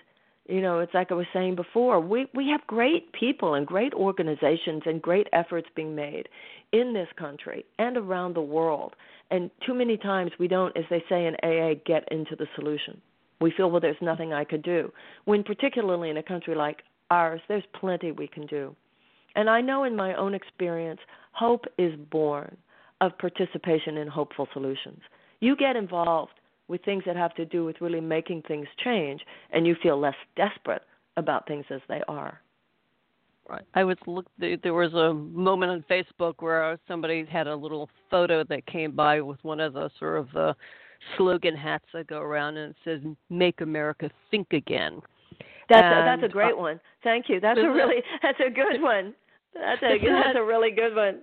you 0.47 0.61
know 0.61 0.79
it's 0.79 0.93
like 0.93 1.11
i 1.11 1.13
was 1.13 1.25
saying 1.33 1.55
before 1.55 1.99
we 1.99 2.27
we 2.33 2.47
have 2.49 2.61
great 2.67 3.11
people 3.13 3.53
and 3.55 3.67
great 3.67 3.93
organizations 3.93 4.81
and 4.85 5.01
great 5.01 5.27
efforts 5.33 5.67
being 5.75 5.95
made 5.95 6.27
in 6.71 6.93
this 6.93 7.07
country 7.17 7.65
and 7.79 7.97
around 7.97 8.35
the 8.35 8.41
world 8.41 8.93
and 9.29 9.51
too 9.65 9.73
many 9.73 9.97
times 9.97 10.31
we 10.39 10.47
don't, 10.47 10.75
as 10.77 10.85
they 10.89 11.03
say 11.09 11.25
in 11.25 11.35
AA, 11.43 11.79
get 11.85 12.07
into 12.11 12.35
the 12.35 12.47
solution. 12.55 13.01
We 13.41 13.51
feel, 13.55 13.69
well, 13.69 13.81
there's 13.81 13.97
nothing 14.01 14.33
I 14.33 14.43
could 14.43 14.63
do. 14.63 14.91
When, 15.25 15.43
particularly 15.43 16.09
in 16.09 16.17
a 16.17 16.23
country 16.23 16.55
like 16.55 16.83
ours, 17.11 17.41
there's 17.47 17.63
plenty 17.79 18.11
we 18.11 18.27
can 18.27 18.45
do. 18.47 18.75
And 19.35 19.49
I 19.49 19.61
know 19.61 19.83
in 19.83 19.95
my 19.95 20.15
own 20.15 20.33
experience, 20.33 20.99
hope 21.33 21.65
is 21.77 21.93
born 22.09 22.57
of 23.01 23.17
participation 23.19 23.97
in 23.97 24.07
hopeful 24.07 24.47
solutions. 24.53 25.01
You 25.39 25.55
get 25.55 25.75
involved 25.75 26.31
with 26.67 26.83
things 26.83 27.03
that 27.05 27.15
have 27.15 27.33
to 27.35 27.45
do 27.45 27.65
with 27.65 27.81
really 27.81 28.01
making 28.01 28.43
things 28.47 28.67
change, 28.83 29.21
and 29.51 29.65
you 29.65 29.75
feel 29.81 29.99
less 29.99 30.15
desperate 30.35 30.83
about 31.15 31.47
things 31.47 31.65
as 31.69 31.81
they 31.87 32.01
are. 32.07 32.39
Right. 33.49 33.63
I 33.73 33.85
was 33.85 33.97
look. 34.05 34.25
There 34.37 34.73
was 34.73 34.93
a 34.93 35.13
moment 35.13 35.71
on 35.71 35.85
Facebook 35.89 36.35
where 36.39 36.77
somebody 36.85 37.25
had 37.25 37.47
a 37.47 37.55
little 37.55 37.89
photo 38.11 38.43
that 38.43 38.65
came 38.65 38.91
by 38.91 39.21
with 39.21 39.41
one 39.43 39.61
of 39.61 39.73
the 39.73 39.89
sort 39.99 40.19
of 40.19 40.27
the 40.33 40.53
slogan 41.15 41.55
hats 41.55 41.85
that 41.93 42.07
go 42.07 42.19
around, 42.19 42.57
and 42.57 42.71
it 42.71 42.75
says 42.83 42.99
"Make 43.29 43.61
America 43.61 44.09
Think 44.31 44.47
Again." 44.51 45.01
That's 45.69 45.83
and, 45.83 45.99
a, 45.99 46.03
that's 46.03 46.23
a 46.23 46.33
great 46.33 46.55
uh, 46.55 46.57
one. 46.57 46.79
Thank 47.03 47.29
you. 47.29 47.39
That's 47.39 47.59
a 47.59 47.69
really 47.69 48.03
that's 48.21 48.39
a 48.45 48.49
good 48.49 48.81
one. 48.81 49.13
That's 49.53 49.81
a 49.81 49.97
that's 50.05 50.37
a 50.37 50.43
really 50.43 50.71
good 50.71 50.93
one. 50.93 51.21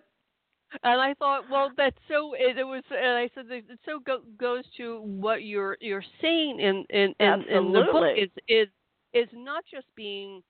And 0.82 1.00
I 1.00 1.14
thought, 1.14 1.44
well, 1.50 1.70
that's 1.76 1.96
so. 2.08 2.34
It, 2.34 2.58
it 2.58 2.64
was, 2.64 2.82
and 2.90 3.16
I 3.16 3.30
said, 3.34 3.46
it 3.50 3.64
so 3.84 4.00
go, 4.00 4.20
goes 4.38 4.64
to 4.76 5.00
what 5.00 5.44
you're 5.44 5.76
you're 5.80 6.04
saying 6.20 6.60
in 6.60 6.84
in 6.90 7.14
in, 7.20 7.42
in 7.48 7.72
the 7.72 7.84
book 7.92 8.06
is 8.16 8.30
is 8.48 8.68
is 9.12 9.28
not 9.32 9.64
just 9.70 9.86
being 9.94 10.42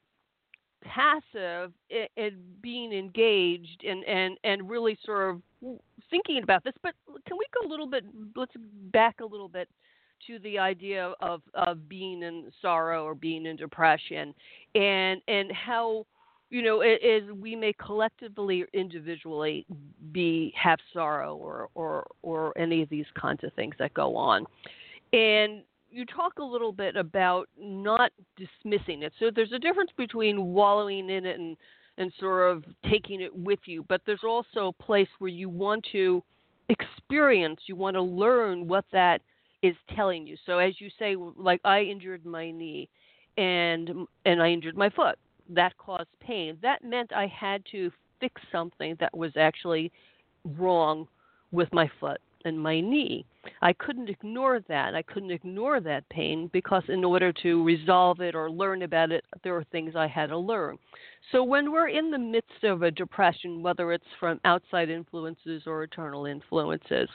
passive 0.85 1.73
and 2.17 2.33
being 2.63 2.93
engaged 2.93 3.85
and 3.85 4.05
and 4.05 4.39
and 4.45 4.69
really 4.69 4.99
sort 5.05 5.35
of 5.35 5.79
thinking 6.11 6.43
about 6.43 6.63
this 6.63 6.75
but 6.83 6.93
can 7.27 7.39
we 7.39 7.47
go 7.55 7.67
a 7.67 7.71
little 7.71 7.87
bit 7.87 8.05
let's 8.37 8.53
back 8.93 9.21
a 9.21 9.25
little 9.25 9.49
bit 9.49 9.69
to 10.27 10.39
the 10.41 10.59
idea 10.59 11.15
of 11.21 11.41
of 11.55 11.89
being 11.89 12.23
in 12.23 12.51
sorrow 12.61 13.05
or 13.05 13.15
being 13.15 13.47
in 13.47 13.57
depression 13.57 14.35
and 14.75 15.23
and 15.27 15.51
how 15.53 16.05
you 16.55 16.63
know 16.63 16.83
as 16.83 17.23
we 17.41 17.57
may 17.57 17.73
collectively 17.73 18.63
or 18.63 18.69
individually 18.73 19.67
be 20.13 20.53
have 20.57 20.79
sorrow 20.93 21.35
or 21.35 21.69
or 21.75 22.07
or 22.23 22.57
any 22.57 22.81
of 22.81 22.89
these 22.89 23.07
kinds 23.21 23.43
of 23.43 23.53
things 23.55 23.75
that 23.79 23.93
go 23.93 24.15
on 24.15 24.47
and 25.13 25.65
you 25.91 26.05
talk 26.07 26.39
a 26.39 26.45
little 26.45 26.73
bit 26.73 26.97
about 26.97 27.49
not 27.57 28.11
dismissing 28.37 29.05
it. 29.05 29.13
So 29.21 29.31
there's 29.35 29.53
a 29.53 29.61
difference 29.61 29.91
between 29.97 30.47
wallowing 30.47 31.11
in 31.11 31.27
it 31.27 31.39
and 31.39 31.57
and 31.97 32.13
sort 32.19 32.51
of 32.51 32.65
taking 32.91 33.21
it 33.21 33.35
with 33.35 33.61
you, 33.67 33.85
but 33.89 34.01
there's 34.05 34.25
also 34.27 34.69
a 34.69 34.83
place 34.83 35.07
where 35.21 35.31
you 35.31 35.49
want 35.49 35.87
to 35.93 36.25
experience, 36.69 37.61
you 37.67 37.77
want 37.77 37.95
to 37.95 38.03
learn 38.03 38.67
what 38.67 38.85
that 38.93 39.21
is 39.63 39.77
telling 39.95 40.27
you. 40.27 40.37
So 40.45 40.59
as 40.59 40.81
you 40.81 40.89
say 40.99 41.15
like 41.37 41.61
I 41.65 41.83
injured 41.83 42.25
my 42.25 42.51
knee 42.51 42.89
and 43.37 43.91
and 44.25 44.43
I 44.43 44.51
injured 44.51 44.77
my 44.77 44.91
foot. 44.91 45.19
That 45.49 45.77
caused 45.79 46.09
pain. 46.21 46.59
That 46.63 46.85
meant 46.85 47.13
I 47.13 47.27
had 47.27 47.63
to 47.73 47.91
fix 48.21 48.41
something 48.51 48.97
that 49.01 49.17
was 49.17 49.33
actually 49.37 49.93
wrong 50.59 51.07
with 51.53 51.73
my 51.73 51.91
foot 52.01 52.21
and 52.45 52.59
my 52.59 52.81
knee. 52.81 53.25
I 53.63 53.73
couldn't 53.73 54.09
ignore 54.09 54.61
that. 54.69 54.95
I 54.95 55.03
couldn't 55.03 55.31
ignore 55.31 55.81
that 55.81 56.09
pain 56.09 56.51
because 56.53 56.83
in 56.89 57.05
order 57.05 57.33
to 57.43 57.65
resolve 57.65 58.21
it 58.21 58.35
or 58.35 58.51
learn 58.51 58.83
about 58.83 59.13
it, 59.13 59.25
there 59.43 59.55
were 59.55 59.65
things 59.65 59.95
I 59.97 60.07
had 60.07 60.29
to 60.29 60.39
learn. 60.39 60.79
So 61.33 61.43
when 61.43 61.73
we're 61.73 61.89
in 61.89 62.11
the 62.11 62.19
midst 62.19 62.65
of 62.65 62.83
a 62.83 62.91
depression, 62.91 63.63
whether 63.63 63.93
it's 63.93 64.05
from 64.21 64.41
outside 64.45 64.91
influences 64.91 65.63
or 65.67 65.85
internal 65.85 66.27
influences, 66.27 67.09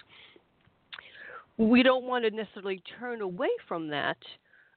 we 1.58 1.84
don't 1.84 2.06
want 2.06 2.24
to 2.26 2.32
necessarily 2.32 2.82
turn 3.00 3.22
away 3.22 3.50
from 3.68 3.88
that. 3.90 4.18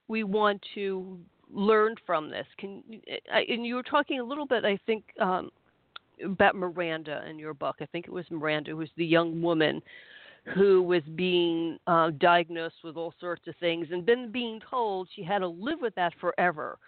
We 0.08 0.24
want 0.24 0.60
to 0.74 1.18
learn 1.52 1.94
from 2.06 2.30
this. 2.30 2.46
Can 2.58 2.82
and 3.28 3.66
you 3.66 3.74
were 3.74 3.82
talking 3.82 4.20
a 4.20 4.24
little 4.24 4.46
bit, 4.46 4.64
I 4.64 4.78
think, 4.86 5.04
um, 5.20 5.50
about 6.24 6.54
Miranda 6.54 7.24
in 7.28 7.38
your 7.38 7.54
book. 7.54 7.76
I 7.80 7.86
think 7.86 8.06
it 8.06 8.12
was 8.12 8.24
Miranda, 8.30 8.70
who 8.70 8.76
was 8.78 8.90
the 8.96 9.04
young 9.04 9.42
woman 9.42 9.82
who 10.54 10.82
was 10.82 11.02
being 11.14 11.78
uh, 11.86 12.10
diagnosed 12.18 12.76
with 12.82 12.96
all 12.96 13.14
sorts 13.20 13.46
of 13.46 13.54
things 13.60 13.86
and 13.92 14.04
then 14.04 14.32
being 14.32 14.60
told 14.68 15.08
she 15.14 15.22
had 15.22 15.38
to 15.38 15.48
live 15.48 15.78
with 15.80 15.94
that 15.94 16.12
forever. 16.20 16.78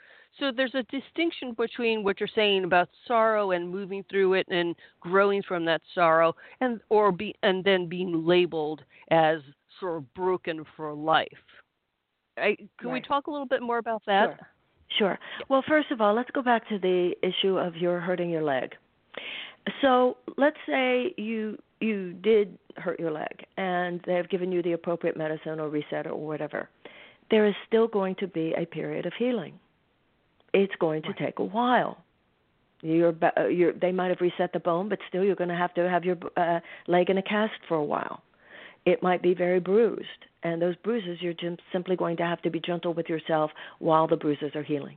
So 0.41 0.51
there's 0.55 0.75
a 0.75 0.83
distinction 0.85 1.55
between 1.57 2.03
what 2.03 2.19
you're 2.19 2.29
saying 2.35 2.65
about 2.65 2.89
sorrow 3.07 3.53
and 3.53 3.71
moving 3.71 4.05
through 4.11 4.35
it 4.35 4.47
and 4.49 4.75
growing 4.99 5.43
from 5.47 5.65
that 5.67 5.81
sorrow, 5.95 6.35
and 6.61 6.81
or 6.89 7.13
be 7.13 7.37
and 7.45 7.63
then 7.63 7.89
being 7.89 8.27
labeled 8.27 8.83
as 9.13 9.39
sort 9.79 9.99
of 9.99 10.15
broken 10.15 10.65
for 10.77 10.93
life. 10.93 11.29
I, 12.37 12.57
can 12.81 12.89
right. 12.89 12.95
we 12.95 13.01
talk 13.01 13.29
a 13.29 13.31
little 13.31 13.47
bit 13.47 13.63
more 13.63 13.79
about 13.79 14.03
that? 14.07 14.37
Sure. 14.37 14.49
Sure. 14.99 15.19
Well, 15.49 15.65
first 15.67 15.91
of 15.91 16.01
all, 16.01 16.15
let's 16.15 16.31
go 16.31 16.43
back 16.43 16.69
to 16.69 16.79
the 16.79 17.15
issue 17.23 17.59
of 17.59 17.77
your 17.77 18.01
hurting 18.01 18.31
your 18.31 18.43
leg. 18.43 18.75
So 19.81 20.19
let's 20.37 20.57
say 20.67 21.15
you 21.17 21.59
you 21.81 22.13
did 22.13 22.59
hurt 22.77 22.99
your 22.99 23.11
leg 23.11 23.45
and 23.57 24.01
they 24.07 24.15
have 24.15 24.29
given 24.29 24.53
you 24.53 24.63
the 24.63 24.73
appropriate 24.73 25.17
medicine 25.17 25.61
or 25.61 25.69
reset 25.69 26.07
or 26.07 26.15
whatever, 26.15 26.69
there 27.31 27.47
is 27.47 27.55
still 27.67 27.87
going 27.87 28.15
to 28.17 28.27
be 28.27 28.55
a 28.57 28.65
period 28.67 29.07
of 29.07 29.13
healing. 29.19 29.59
It's 30.53 30.73
going 30.79 31.03
to 31.03 31.13
take 31.15 31.39
a 31.39 31.45
while. 31.45 32.05
You're, 32.81 33.15
uh, 33.23 33.47
you're, 33.47 33.73
they 33.73 33.93
might 33.93 34.09
have 34.09 34.21
reset 34.21 34.53
the 34.53 34.61
bone, 34.61 34.89
but 34.89 34.99
still 35.09 35.25
you're 35.25 35.35
going 35.35 35.49
to 35.49 35.57
have 35.57 35.75
to 35.75 35.89
have 35.89 36.05
your 36.05 36.17
uh, 36.37 36.61
leg 36.87 37.11
in 37.11 37.19
a 37.19 37.23
cast 37.23 37.55
for 37.67 37.77
a 37.77 37.85
while. 37.85 38.23
It 38.87 39.03
might 39.03 39.23
be 39.23 39.35
very 39.35 39.61
bruised, 39.61 40.09
and 40.43 40.61
those 40.61 40.77
bruises 40.77 41.19
you're 41.21 41.33
just 41.33 41.61
simply 41.73 41.97
going 41.97 42.17
to 42.19 42.25
have 42.25 42.43
to 42.43 42.51
be 42.51 42.61
gentle 42.61 42.95
with 42.95 43.09
yourself 43.09 43.51
while 43.79 44.07
the 44.07 44.17
bruises 44.17 44.55
are 44.55 44.63
healing. 44.63 44.97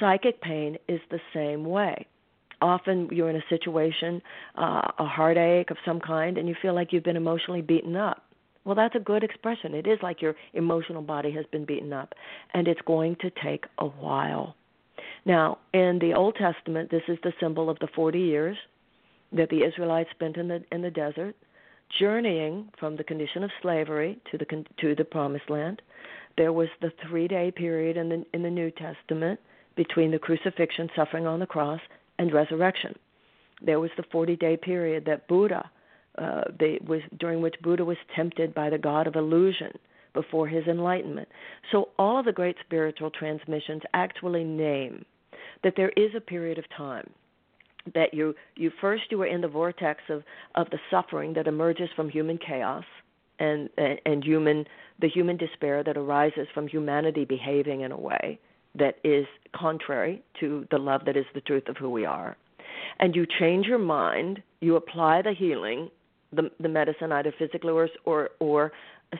Psychic 0.00 0.40
pain 0.40 0.76
is 0.88 1.00
the 1.10 1.20
same 1.32 1.64
way 1.64 2.06
often 2.60 3.08
you're 3.12 3.30
in 3.30 3.36
a 3.36 3.44
situation, 3.48 4.20
uh, 4.56 4.82
a 4.98 5.04
heartache 5.04 5.70
of 5.70 5.76
some 5.84 6.00
kind, 6.00 6.38
and 6.38 6.48
you 6.48 6.54
feel 6.60 6.74
like 6.74 6.92
you've 6.92 7.04
been 7.04 7.16
emotionally 7.16 7.62
beaten 7.62 7.96
up. 7.96 8.24
Well, 8.64 8.74
that's 8.74 8.94
a 8.96 9.00
good 9.00 9.22
expression. 9.22 9.74
It 9.74 9.86
is 9.86 9.98
like 10.02 10.20
your 10.20 10.34
emotional 10.52 11.02
body 11.02 11.30
has 11.32 11.46
been 11.50 11.64
beaten 11.64 11.92
up, 11.92 12.14
and 12.52 12.68
it's 12.68 12.80
going 12.82 13.16
to 13.20 13.30
take 13.42 13.64
a 13.78 13.86
while. 13.86 14.54
Now, 15.24 15.58
in 15.72 15.98
the 16.00 16.14
Old 16.14 16.36
Testament, 16.36 16.90
this 16.90 17.02
is 17.08 17.18
the 17.22 17.32
symbol 17.40 17.70
of 17.70 17.78
the 17.78 17.88
40 17.94 18.18
years 18.18 18.56
that 19.32 19.48
the 19.50 19.62
Israelites 19.62 20.10
spent 20.10 20.36
in 20.36 20.48
the 20.48 20.64
in 20.72 20.82
the 20.82 20.90
desert, 20.90 21.34
journeying 21.98 22.68
from 22.78 22.96
the 22.96 23.04
condition 23.04 23.44
of 23.44 23.50
slavery 23.62 24.18
to 24.30 24.38
the 24.38 24.46
to 24.80 24.94
the 24.94 25.04
promised 25.04 25.50
land. 25.50 25.82
There 26.36 26.52
was 26.52 26.68
the 26.80 26.92
3-day 27.06 27.52
period 27.52 27.96
in 27.96 28.08
the 28.08 28.24
in 28.32 28.42
the 28.42 28.50
New 28.50 28.70
Testament 28.70 29.40
between 29.76 30.10
the 30.10 30.18
crucifixion, 30.18 30.90
suffering 30.96 31.26
on 31.26 31.40
the 31.40 31.46
cross, 31.46 31.80
and 32.18 32.32
resurrection. 32.32 32.94
There 33.62 33.80
was 33.80 33.90
the 33.96 34.04
40 34.10 34.36
day 34.36 34.56
period 34.56 35.04
that 35.06 35.28
Buddha, 35.28 35.70
uh, 36.16 36.42
they, 36.58 36.78
was 36.86 37.00
during 37.18 37.40
which 37.40 37.54
Buddha 37.62 37.84
was 37.84 37.96
tempted 38.14 38.54
by 38.54 38.70
the 38.70 38.78
god 38.78 39.06
of 39.06 39.16
illusion 39.16 39.72
before 40.14 40.48
his 40.48 40.66
enlightenment. 40.66 41.28
So 41.70 41.90
all 41.98 42.18
of 42.18 42.24
the 42.24 42.32
great 42.32 42.56
spiritual 42.64 43.10
transmissions 43.10 43.82
actually 43.94 44.44
name 44.44 45.04
that 45.62 45.74
there 45.76 45.92
is 45.96 46.10
a 46.16 46.20
period 46.20 46.58
of 46.58 46.64
time 46.76 47.08
that 47.94 48.14
you 48.14 48.34
you 48.56 48.70
first 48.80 49.04
you 49.10 49.20
are 49.22 49.26
in 49.26 49.40
the 49.40 49.48
vortex 49.48 50.00
of 50.08 50.22
of 50.54 50.68
the 50.70 50.78
suffering 50.90 51.34
that 51.34 51.46
emerges 51.46 51.88
from 51.96 52.08
human 52.08 52.38
chaos 52.38 52.84
and 53.38 53.68
and, 53.76 54.00
and 54.06 54.24
human 54.24 54.64
the 55.00 55.08
human 55.08 55.36
despair 55.36 55.82
that 55.84 55.96
arises 55.96 56.46
from 56.54 56.66
humanity 56.66 57.24
behaving 57.24 57.82
in 57.82 57.92
a 57.92 57.98
way 57.98 58.38
that 58.74 58.96
is 59.04 59.26
contrary 59.54 60.22
to 60.40 60.66
the 60.70 60.78
love 60.78 61.02
that 61.06 61.16
is 61.16 61.24
the 61.34 61.40
truth 61.40 61.68
of 61.68 61.76
who 61.76 61.90
we 61.90 62.04
are. 62.04 62.36
And 63.00 63.14
you 63.14 63.26
change 63.38 63.66
your 63.66 63.78
mind 63.78 64.42
you 64.60 64.76
apply 64.76 65.22
the 65.22 65.32
healing 65.32 65.90
the 66.32 66.50
the 66.60 66.68
medicine 66.68 67.12
either 67.12 67.32
physically 67.38 67.70
or 67.72 67.88
or 68.04 68.30
or 68.40 68.72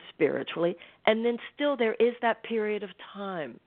spiritually 0.09 0.75
and 1.05 1.25
then 1.25 1.37
still 1.55 1.75
there 1.75 1.95
is 1.95 2.13
that 2.21 2.43
period 2.43 2.83
of 2.83 2.89
time. 3.13 3.59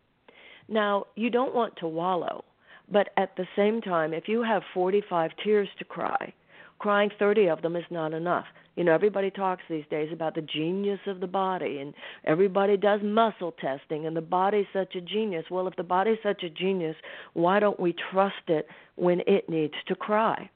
Now 0.68 1.06
you 1.16 1.30
don't 1.30 1.54
want 1.54 1.76
to 1.78 1.88
wallow 1.88 2.44
but 2.90 3.10
at 3.16 3.36
the 3.36 3.46
same 3.56 3.80
time, 3.80 4.12
if 4.12 4.28
you 4.28 4.42
have 4.42 4.62
45 4.74 5.30
tears 5.42 5.68
to 5.78 5.84
cry, 5.84 6.32
crying 6.78 7.10
30 7.18 7.48
of 7.48 7.62
them 7.62 7.76
is 7.76 7.84
not 7.90 8.12
enough. 8.12 8.46
You 8.76 8.84
know, 8.84 8.94
everybody 8.94 9.30
talks 9.30 9.62
these 9.68 9.84
days 9.90 10.10
about 10.12 10.34
the 10.34 10.42
genius 10.42 11.00
of 11.06 11.20
the 11.20 11.26
body, 11.26 11.78
and 11.78 11.94
everybody 12.24 12.76
does 12.76 13.00
muscle 13.02 13.52
testing, 13.52 14.06
and 14.06 14.16
the 14.16 14.22
body's 14.22 14.66
such 14.72 14.94
a 14.96 15.00
genius. 15.00 15.44
Well, 15.50 15.68
if 15.68 15.76
the 15.76 15.82
body's 15.82 16.18
such 16.22 16.42
a 16.42 16.50
genius, 16.50 16.96
why 17.34 17.60
don't 17.60 17.78
we 17.78 17.94
trust 18.10 18.48
it 18.48 18.66
when 18.96 19.20
it 19.26 19.48
needs 19.48 19.74
to 19.88 19.94
cry? 19.94 20.50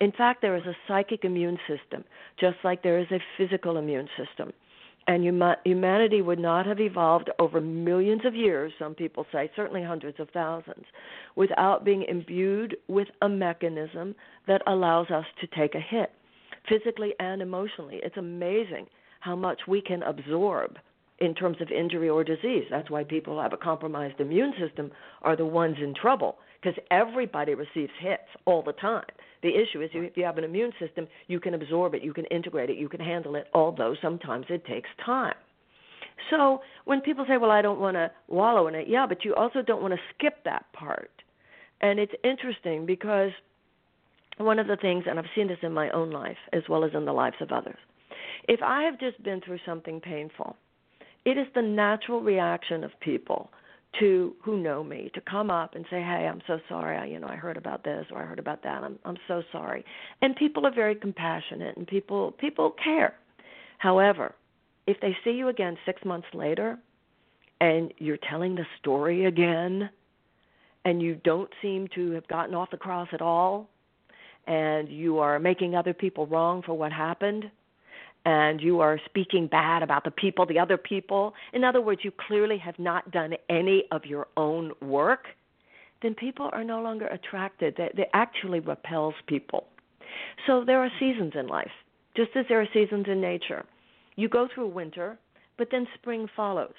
In 0.00 0.12
fact, 0.12 0.42
there 0.42 0.56
is 0.56 0.66
a 0.66 0.76
psychic 0.86 1.24
immune 1.24 1.58
system, 1.68 2.04
just 2.38 2.56
like 2.64 2.82
there 2.82 2.98
is 2.98 3.10
a 3.10 3.20
physical 3.36 3.76
immune 3.76 4.08
system 4.16 4.52
and 5.06 5.24
humanity 5.64 6.22
would 6.22 6.38
not 6.38 6.66
have 6.66 6.80
evolved 6.80 7.30
over 7.38 7.60
millions 7.60 8.22
of 8.24 8.34
years, 8.34 8.72
some 8.78 8.94
people 8.94 9.26
say, 9.32 9.50
certainly 9.54 9.82
hundreds 9.82 10.18
of 10.18 10.30
thousands, 10.30 10.84
without 11.36 11.84
being 11.84 12.04
imbued 12.08 12.76
with 12.88 13.08
a 13.22 13.28
mechanism 13.28 14.14
that 14.46 14.62
allows 14.66 15.10
us 15.10 15.26
to 15.40 15.46
take 15.48 15.74
a 15.74 15.80
hit, 15.80 16.10
physically 16.68 17.12
and 17.20 17.42
emotionally. 17.42 18.00
It's 18.02 18.16
amazing 18.16 18.86
how 19.20 19.36
much 19.36 19.60
we 19.68 19.80
can 19.80 20.02
absorb 20.02 20.78
in 21.18 21.34
terms 21.34 21.58
of 21.60 21.70
injury 21.70 22.08
or 22.08 22.24
disease. 22.24 22.64
That's 22.70 22.90
why 22.90 23.04
people 23.04 23.34
who 23.34 23.40
have 23.40 23.52
a 23.52 23.58
compromised 23.58 24.20
immune 24.20 24.52
system 24.58 24.90
are 25.22 25.36
the 25.36 25.46
ones 25.46 25.76
in 25.80 25.94
trouble, 25.94 26.38
because 26.60 26.78
everybody 26.90 27.54
receives 27.54 27.92
hits 28.00 28.22
all 28.46 28.62
the 28.62 28.72
time. 28.72 29.04
The 29.44 29.50
issue 29.50 29.82
is 29.82 29.90
if 29.92 30.16
you 30.16 30.24
have 30.24 30.38
an 30.38 30.44
immune 30.44 30.72
system, 30.80 31.06
you 31.26 31.38
can 31.38 31.52
absorb 31.52 31.94
it, 31.94 32.02
you 32.02 32.14
can 32.14 32.24
integrate 32.26 32.70
it, 32.70 32.78
you 32.78 32.88
can 32.88 32.98
handle 32.98 33.34
it, 33.34 33.46
although 33.52 33.94
sometimes 34.00 34.46
it 34.48 34.64
takes 34.64 34.88
time. 35.04 35.34
So 36.30 36.62
when 36.86 37.02
people 37.02 37.26
say, 37.28 37.36
well, 37.36 37.50
I 37.50 37.60
don't 37.60 37.78
want 37.78 37.94
to 37.96 38.10
wallow 38.26 38.68
in 38.68 38.74
it, 38.74 38.88
yeah, 38.88 39.04
but 39.06 39.22
you 39.22 39.34
also 39.34 39.60
don't 39.60 39.82
want 39.82 39.92
to 39.92 40.00
skip 40.16 40.42
that 40.46 40.64
part. 40.72 41.10
And 41.82 41.98
it's 41.98 42.14
interesting 42.24 42.86
because 42.86 43.32
one 44.38 44.58
of 44.58 44.66
the 44.66 44.78
things, 44.78 45.04
and 45.06 45.18
I've 45.18 45.26
seen 45.34 45.48
this 45.48 45.58
in 45.60 45.74
my 45.74 45.90
own 45.90 46.10
life 46.10 46.38
as 46.54 46.62
well 46.66 46.82
as 46.82 46.92
in 46.94 47.04
the 47.04 47.12
lives 47.12 47.36
of 47.42 47.52
others, 47.52 47.76
if 48.48 48.60
I 48.62 48.84
have 48.84 48.98
just 48.98 49.22
been 49.22 49.42
through 49.42 49.58
something 49.66 50.00
painful, 50.00 50.56
it 51.26 51.36
is 51.36 51.48
the 51.54 51.60
natural 51.60 52.22
reaction 52.22 52.82
of 52.82 52.98
people 53.00 53.50
to 54.00 54.34
who 54.42 54.58
know 54.58 54.82
me 54.82 55.10
to 55.14 55.20
come 55.20 55.50
up 55.50 55.74
and 55.74 55.84
say, 55.90 56.00
"Hey, 56.00 56.28
I'm 56.30 56.42
so 56.46 56.58
sorry. 56.68 56.96
I, 56.96 57.06
you 57.06 57.18
know, 57.18 57.28
I 57.28 57.36
heard 57.36 57.56
about 57.56 57.84
this 57.84 58.06
or 58.10 58.22
I 58.22 58.26
heard 58.26 58.38
about 58.38 58.62
that. 58.62 58.82
I'm 58.82 58.98
I'm 59.04 59.16
so 59.28 59.42
sorry." 59.52 59.84
And 60.22 60.36
people 60.36 60.66
are 60.66 60.74
very 60.74 60.94
compassionate 60.94 61.76
and 61.76 61.86
people 61.86 62.32
people 62.32 62.74
care. 62.82 63.14
However, 63.78 64.34
if 64.86 65.00
they 65.00 65.16
see 65.24 65.32
you 65.32 65.48
again 65.48 65.76
6 65.86 66.04
months 66.04 66.28
later 66.34 66.78
and 67.60 67.92
you're 67.98 68.18
telling 68.30 68.54
the 68.54 68.66
story 68.80 69.26
again 69.26 69.90
and 70.84 71.00
you 71.00 71.14
don't 71.24 71.50
seem 71.62 71.88
to 71.94 72.10
have 72.12 72.26
gotten 72.28 72.54
off 72.54 72.70
the 72.70 72.76
cross 72.76 73.08
at 73.12 73.22
all 73.22 73.68
and 74.46 74.88
you 74.88 75.18
are 75.18 75.38
making 75.38 75.74
other 75.74 75.94
people 75.94 76.26
wrong 76.26 76.62
for 76.62 76.74
what 76.76 76.92
happened, 76.92 77.50
and 78.24 78.60
you 78.60 78.80
are 78.80 78.98
speaking 79.04 79.46
bad 79.46 79.82
about 79.82 80.04
the 80.04 80.10
people, 80.10 80.46
the 80.46 80.58
other 80.58 80.76
people, 80.76 81.34
in 81.52 81.64
other 81.64 81.80
words, 81.80 82.00
you 82.04 82.10
clearly 82.26 82.58
have 82.58 82.78
not 82.78 83.10
done 83.10 83.34
any 83.50 83.84
of 83.92 84.04
your 84.06 84.26
own 84.36 84.72
work, 84.80 85.26
then 86.02 86.14
people 86.14 86.50
are 86.52 86.64
no 86.64 86.82
longer 86.82 87.06
attracted. 87.06 87.74
That 87.76 87.98
it 87.98 88.08
actually 88.12 88.60
repels 88.60 89.14
people. 89.26 89.66
So 90.46 90.64
there 90.64 90.80
are 90.80 90.90
seasons 90.98 91.32
in 91.38 91.46
life, 91.46 91.70
just 92.16 92.30
as 92.36 92.46
there 92.48 92.60
are 92.60 92.68
seasons 92.72 93.06
in 93.08 93.20
nature. 93.20 93.64
You 94.16 94.28
go 94.28 94.48
through 94.54 94.68
winter, 94.68 95.18
but 95.58 95.68
then 95.70 95.86
spring 95.94 96.28
follows 96.36 96.74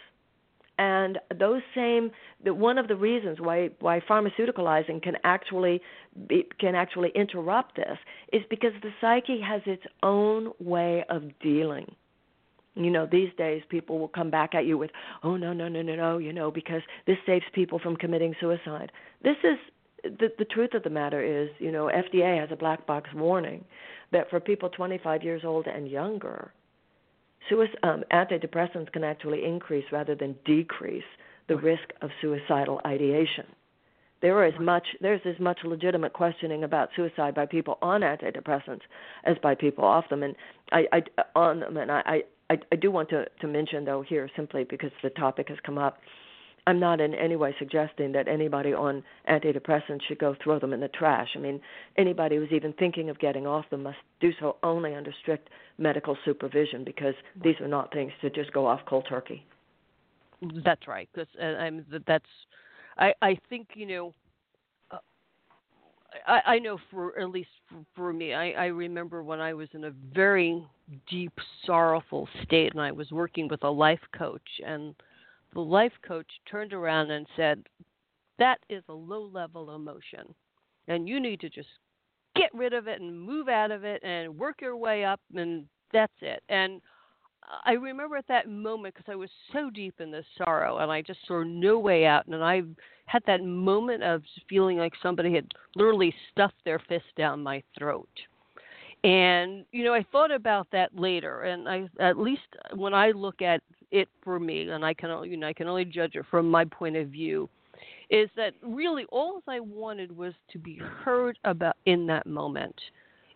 and 0.77 1.19
those 1.37 1.61
same 1.73 2.11
the, 2.43 2.53
one 2.53 2.77
of 2.77 2.87
the 2.87 2.95
reasons 2.95 3.39
why 3.39 3.69
why 3.79 4.01
pharmaceuticalizing 4.01 5.01
can 5.01 5.15
actually 5.23 5.81
be, 6.27 6.45
can 6.59 6.75
actually 6.75 7.11
interrupt 7.15 7.75
this 7.75 7.97
is 8.33 8.41
because 8.49 8.73
the 8.81 8.91
psyche 8.99 9.39
has 9.39 9.61
its 9.65 9.83
own 10.03 10.51
way 10.59 11.03
of 11.09 11.23
dealing. 11.39 11.93
You 12.75 12.91
know 12.91 13.07
these 13.09 13.29
days 13.37 13.63
people 13.69 13.99
will 13.99 14.09
come 14.09 14.29
back 14.29 14.53
at 14.53 14.65
you 14.65 14.77
with 14.77 14.91
oh 15.23 15.37
no 15.37 15.53
no 15.53 15.67
no 15.69 15.81
no 15.81 15.95
no 15.95 16.17
you 16.17 16.33
know 16.33 16.51
because 16.51 16.81
this 17.07 17.17
saves 17.25 17.45
people 17.53 17.79
from 17.79 17.95
committing 17.95 18.35
suicide. 18.39 18.91
This 19.23 19.37
is 19.43 19.57
the 20.03 20.31
the 20.37 20.45
truth 20.45 20.73
of 20.73 20.83
the 20.83 20.89
matter 20.89 21.23
is 21.23 21.49
you 21.59 21.71
know 21.71 21.85
FDA 21.85 22.37
has 22.39 22.49
a 22.51 22.57
black 22.57 22.85
box 22.85 23.09
warning 23.13 23.63
that 24.11 24.29
for 24.29 24.39
people 24.39 24.69
25 24.69 25.23
years 25.23 25.43
old 25.45 25.67
and 25.67 25.89
younger 25.89 26.51
Suicide, 27.49 27.77
um, 27.83 28.03
antidepressants 28.11 28.91
can 28.91 29.03
actually 29.03 29.45
increase 29.45 29.85
rather 29.91 30.15
than 30.15 30.35
decrease 30.45 31.03
the 31.47 31.57
risk 31.57 31.83
of 32.01 32.09
suicidal 32.21 32.81
ideation. 32.85 33.45
There 34.21 34.45
is 34.45 34.53
as 34.55 34.59
much 34.59 34.87
there's 35.01 35.21
as 35.25 35.39
much 35.39 35.59
legitimate 35.63 36.13
questioning 36.13 36.63
about 36.63 36.89
suicide 36.95 37.35
by 37.35 37.45
people 37.45 37.77
on 37.81 38.01
antidepressants 38.01 38.81
as 39.23 39.37
by 39.43 39.53
people 39.55 39.83
off 39.83 40.09
them, 40.09 40.23
and 40.23 40.35
I, 40.71 40.85
I 40.91 41.03
on 41.35 41.59
them, 41.59 41.77
and 41.77 41.91
I, 41.91 42.23
I 42.49 42.57
I 42.71 42.75
do 42.75 42.89
want 42.89 43.09
to 43.09 43.25
to 43.41 43.47
mention 43.47 43.85
though 43.85 44.01
here 44.01 44.29
simply 44.35 44.63
because 44.63 44.91
the 45.03 45.11
topic 45.11 45.49
has 45.49 45.57
come 45.65 45.77
up 45.77 45.99
I'm 46.67 46.79
not 46.79 46.99
in 46.99 47.13
any 47.13 47.35
way 47.35 47.55
suggesting 47.59 48.11
that 48.13 48.27
anybody 48.27 48.73
on 48.73 49.03
antidepressants 49.29 50.01
should 50.07 50.17
go 50.17 50.35
throw 50.43 50.59
them 50.59 50.73
in 50.73 50.79
the 50.79 50.87
trash. 50.87 51.29
I 51.35 51.39
mean, 51.39 51.61
anybody 51.97 52.37
who's 52.37 52.51
even 52.51 52.73
thinking 52.73 53.09
of 53.09 53.19
getting 53.19 53.45
off 53.45 53.69
them 53.69 53.83
must 53.83 53.97
do 54.19 54.31
so 54.39 54.57
only 54.63 54.95
under 54.95 55.13
strict 55.21 55.49
medical 55.77 56.17
supervision 56.25 56.83
because 56.83 57.13
these 57.43 57.59
are 57.61 57.67
not 57.67 57.93
things 57.93 58.11
to 58.21 58.29
just 58.31 58.51
go 58.51 58.65
off 58.65 58.79
cold 58.87 59.05
turkey. 59.07 59.45
That's 60.63 60.87
right. 60.87 61.07
Because 61.13 61.27
uh, 61.39 61.45
I'm 61.45 61.85
that's 62.07 62.25
I 62.97 63.13
I 63.21 63.37
think 63.49 63.69
you 63.75 63.85
know. 63.85 64.13
Uh, 64.91 64.97
I, 66.27 66.41
I 66.45 66.59
know 66.59 66.77
for 66.91 67.17
at 67.19 67.29
least 67.29 67.49
for, 67.69 67.77
for 67.95 68.13
me, 68.13 68.33
I, 68.33 68.51
I 68.51 68.65
remember 68.67 69.23
when 69.23 69.39
I 69.39 69.53
was 69.53 69.69
in 69.73 69.85
a 69.85 69.91
very 70.13 70.63
deep, 71.09 71.33
sorrowful 71.65 72.27
state, 72.43 72.71
and 72.73 72.81
I 72.81 72.91
was 72.91 73.11
working 73.11 73.47
with 73.47 73.63
a 73.63 73.69
life 73.69 74.01
coach, 74.17 74.41
and 74.65 74.93
the 75.55 75.61
life 75.61 75.93
coach 76.07 76.27
turned 76.49 76.73
around 76.73 77.09
and 77.09 77.25
said, 77.35 77.63
That 78.37 78.59
is 78.69 78.83
a 78.87 78.93
low 78.93 79.23
level 79.23 79.73
emotion. 79.73 80.35
And 80.87 81.09
you 81.09 81.19
need 81.19 81.39
to 81.39 81.49
just 81.49 81.69
get 82.35 82.53
rid 82.53 82.73
of 82.73 82.87
it 82.87 83.01
and 83.01 83.19
move 83.19 83.47
out 83.47 83.71
of 83.71 83.83
it 83.83 84.03
and 84.03 84.37
work 84.37 84.61
your 84.61 84.77
way 84.77 85.03
up, 85.03 85.19
and 85.33 85.65
that's 85.91 86.13
it. 86.21 86.43
And 86.49 86.81
I 87.65 87.73
remember 87.73 88.17
at 88.17 88.27
that 88.27 88.49
moment 88.49 88.95
because 88.95 89.11
I 89.11 89.15
was 89.15 89.29
so 89.53 89.69
deep 89.69 89.95
in 89.99 90.11
this 90.11 90.25
sorrow 90.37 90.79
and 90.79 90.91
I 90.91 91.01
just 91.01 91.19
saw 91.27 91.43
no 91.43 91.79
way 91.79 92.05
out. 92.05 92.25
And 92.27 92.43
I 92.43 92.63
had 93.05 93.23
that 93.27 93.43
moment 93.43 94.03
of 94.03 94.23
feeling 94.49 94.77
like 94.77 94.93
somebody 95.01 95.33
had 95.33 95.47
literally 95.75 96.13
stuffed 96.31 96.63
their 96.65 96.79
fist 96.79 97.05
down 97.17 97.43
my 97.43 97.61
throat. 97.77 98.09
And 99.03 99.65
you 99.71 99.83
know, 99.83 99.93
I 99.93 100.03
thought 100.11 100.31
about 100.31 100.67
that 100.71 100.89
later, 100.95 101.43
and 101.43 101.69
I 101.69 101.87
at 101.99 102.17
least 102.17 102.41
when 102.73 102.95
I 102.95 103.11
look 103.11 103.43
at 103.43 103.61
it 103.91 104.07
for 104.23 104.39
me, 104.39 104.69
and 104.69 104.85
I 104.85 104.93
can 104.93 105.09
you 105.29 105.37
know 105.37 105.47
I 105.47 105.53
can 105.53 105.67
only 105.67 105.85
judge 105.85 106.15
it 106.15 106.25
from 106.29 106.49
my 106.49 106.65
point 106.65 106.95
of 106.95 107.07
view, 107.09 107.49
is 108.09 108.29
that 108.35 108.53
really 108.61 109.05
all 109.11 109.41
I 109.47 109.59
wanted 109.59 110.15
was 110.15 110.33
to 110.51 110.59
be 110.59 110.75
heard 110.77 111.37
about 111.43 111.77
in 111.85 112.05
that 112.07 112.25
moment, 112.25 112.75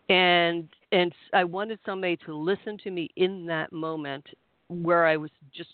and 0.08 0.68
and 0.92 1.12
I 1.32 1.44
wanted 1.44 1.78
somebody 1.86 2.16
to 2.26 2.34
listen 2.34 2.78
to 2.84 2.90
me 2.90 3.10
in 3.16 3.46
that 3.46 3.72
moment 3.72 4.26
where 4.68 5.04
I 5.04 5.16
was 5.16 5.30
just 5.52 5.70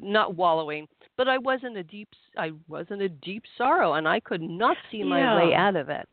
not 0.00 0.34
wallowing, 0.34 0.88
but 1.16 1.28
I 1.28 1.36
was 1.38 1.60
in 1.62 1.76
a 1.76 1.82
deep 1.82 2.08
I 2.38 2.52
was 2.68 2.86
in 2.90 3.02
a 3.02 3.08
deep 3.08 3.42
sorrow, 3.58 3.94
and 3.94 4.08
I 4.08 4.20
could 4.20 4.42
not 4.42 4.76
see 4.90 5.02
my 5.02 5.20
yeah. 5.20 5.36
way 5.36 5.54
out 5.54 5.76
of 5.76 5.88
it. 5.88 6.08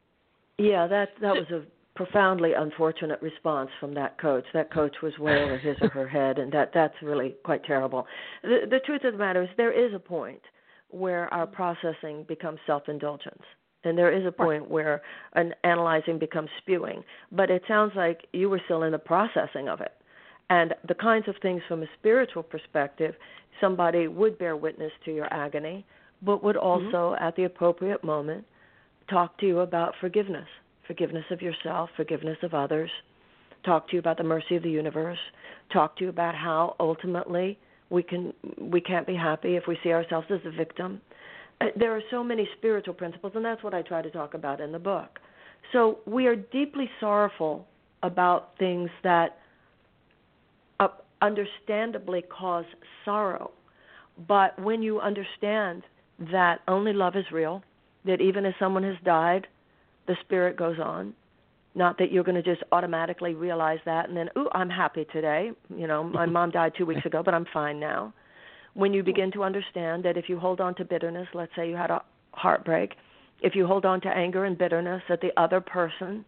Yeah, 0.58 0.88
that 0.88 1.10
that 1.22 1.34
was 1.36 1.46
a 1.52 1.64
profoundly 1.98 2.54
unfortunate 2.54 3.20
response 3.24 3.72
from 3.80 3.96
that 3.96 4.22
coach. 4.22 4.46
That 4.54 4.72
coach 4.72 4.96
was 5.02 5.18
way 5.18 5.42
over 5.42 5.58
his 5.58 5.76
or 5.82 5.90
her 5.90 6.08
head, 6.08 6.38
and 6.38 6.52
that 6.54 6.70
that's 6.72 6.94
really 7.02 7.34
quite 7.44 7.64
terrible. 7.64 8.06
The, 8.44 8.68
the 8.70 8.80
truth 8.86 9.04
of 9.04 9.14
the 9.14 9.18
matter 9.18 9.42
is, 9.42 9.50
there 9.58 9.74
is 9.74 9.94
a 9.96 10.00
point 10.00 10.42
where 10.90 11.34
our 11.34 11.48
processing 11.48 12.24
becomes 12.28 12.60
self-indulgence, 12.68 13.42
and 13.84 13.98
there 13.98 14.14
is 14.16 14.28
a 14.28 14.32
point 14.32 14.70
where 14.70 15.02
an 15.34 15.56
analyzing 15.64 16.20
becomes 16.20 16.50
spewing. 16.60 17.04
But 17.32 17.50
it 17.50 17.64
sounds 17.68 17.94
like 17.96 18.28
you 18.32 18.48
were 18.48 18.62
still 18.66 18.84
in 18.84 18.92
the 18.92 19.00
processing 19.00 19.68
of 19.68 19.82
it, 19.82 19.94
and 20.52 20.76
the 20.88 20.94
kinds 20.94 21.28
of 21.28 21.36
things 21.42 21.64
from 21.68 21.82
a 21.82 21.88
spiritual 22.00 22.44
perspective, 22.44 23.16
somebody 23.60 24.08
would 24.08 24.38
bear 24.38 24.56
witness 24.56 24.92
to 25.06 25.12
your 25.12 25.34
agony, 25.34 25.84
but 26.22 26.44
would 26.44 26.58
mm-hmm. 26.58 26.86
also, 26.86 27.16
mm-hmm. 27.16 27.24
at 27.24 27.36
the 27.36 27.46
appropriate 27.46 28.04
moment, 28.04 28.46
talk 29.10 29.36
to 29.40 29.48
you 29.48 29.62
about 29.62 29.96
forgiveness 30.00 30.48
forgiveness 30.88 31.26
of 31.32 31.42
yourself, 31.42 31.90
forgiveness 31.96 32.38
of 32.44 32.54
others, 32.54 32.90
talk 33.66 33.88
to 33.90 33.94
you 33.94 34.00
about 34.00 34.18
the 34.18 34.24
mercy 34.24 34.56
of 34.56 34.64
the 34.64 34.70
universe, 34.70 35.20
talk 35.72 35.98
to 35.98 36.06
you 36.06 36.10
about 36.10 36.36
how 36.36 36.76
ultimately 36.80 37.58
we 37.90 38.04
can 38.04 38.34
we 38.60 38.82
can't 38.82 39.08
be 39.08 39.16
happy 39.16 39.56
if 39.56 39.64
we 39.68 39.78
see 39.84 39.92
ourselves 39.92 40.28
as 40.30 40.40
a 40.46 40.52
victim. 40.52 41.02
Uh, 41.62 41.66
there 41.76 41.96
are 41.96 42.02
so 42.12 42.24
many 42.24 42.48
spiritual 42.58 42.94
principles 42.94 43.34
and 43.36 43.44
that's 43.44 43.64
what 43.64 43.74
I 43.74 43.82
try 43.82 44.02
to 44.02 44.12
talk 44.12 44.34
about 44.34 44.62
in 44.62 44.72
the 44.72 44.80
book. 44.80 45.20
So 45.74 46.00
we 46.06 46.28
are 46.28 46.36
deeply 46.36 46.90
sorrowful 47.00 47.68
about 48.04 48.58
things 48.60 48.90
that 49.04 49.38
uh, 50.80 50.88
understandably 51.22 52.22
cause 52.22 52.66
sorrow. 53.04 53.52
But 54.28 54.60
when 54.62 54.82
you 54.82 55.00
understand 55.00 55.84
that 56.32 56.62
only 56.68 56.94
love 56.94 57.16
is 57.16 57.26
real, 57.32 57.64
that 58.06 58.22
even 58.22 58.46
if 58.46 58.56
someone 58.60 58.84
has 58.84 58.96
died, 59.04 59.48
the 60.08 60.16
spirit 60.22 60.58
goes 60.58 60.80
on. 60.80 61.14
Not 61.76 61.98
that 62.00 62.12
you're 62.12 62.24
going 62.24 62.42
to 62.42 62.42
just 62.42 62.64
automatically 62.72 63.36
realize 63.36 63.80
that 63.86 64.08
and 64.10 64.18
then, 64.18 64.30
ooh, 64.38 64.50
I'm 64.54 64.70
happy 64.70 65.06
today. 65.12 65.52
You 65.70 65.88
know, 65.88 66.04
my 66.04 66.26
mom 66.38 66.52
died 66.52 66.74
two 66.78 66.86
weeks 66.86 67.06
ago, 67.06 67.22
but 67.24 67.34
I'm 67.34 67.46
fine 67.54 67.80
now. 67.80 68.14
When 68.74 68.94
you 68.94 69.04
begin 69.04 69.32
to 69.34 69.44
understand 69.44 70.04
that 70.06 70.18
if 70.18 70.30
you 70.30 70.40
hold 70.40 70.60
on 70.60 70.76
to 70.76 70.86
bitterness, 70.86 71.28
let's 71.34 71.52
say 71.56 71.70
you 71.70 71.76
had 71.76 71.92
a 71.92 72.02
heartbreak, 72.32 72.94
if 73.42 73.56
you 73.56 73.68
hold 73.68 73.86
on 73.86 74.02
to 74.02 74.08
anger 74.08 74.46
and 74.46 74.58
bitterness 74.58 75.04
at 75.10 75.22
the 75.22 75.32
other 75.40 75.62
person, 75.62 76.26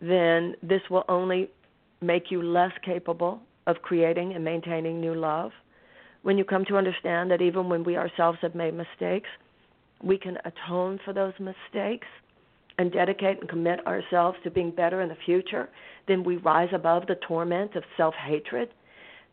then 0.00 0.54
this 0.62 0.82
will 0.90 1.04
only 1.08 1.50
make 2.02 2.30
you 2.30 2.42
less 2.42 2.72
capable 2.84 3.40
of 3.66 3.76
creating 3.82 4.34
and 4.34 4.44
maintaining 4.44 5.00
new 5.00 5.14
love. 5.14 5.52
When 6.22 6.36
you 6.36 6.44
come 6.44 6.64
to 6.66 6.76
understand 6.76 7.30
that 7.30 7.40
even 7.40 7.68
when 7.68 7.84
we 7.84 7.96
ourselves 7.96 8.38
have 8.42 8.54
made 8.54 8.74
mistakes, 8.74 9.28
we 10.02 10.18
can 10.18 10.38
atone 10.44 11.00
for 11.04 11.12
those 11.12 11.32
mistakes 11.38 12.06
and 12.78 12.92
dedicate 12.92 13.40
and 13.40 13.48
commit 13.48 13.86
ourselves 13.86 14.36
to 14.44 14.50
being 14.50 14.70
better 14.70 15.00
in 15.00 15.08
the 15.08 15.16
future, 15.24 15.68
then 16.08 16.24
we 16.24 16.36
rise 16.36 16.68
above 16.72 17.06
the 17.06 17.16
torment 17.26 17.76
of 17.76 17.84
self 17.96 18.14
hatred. 18.14 18.70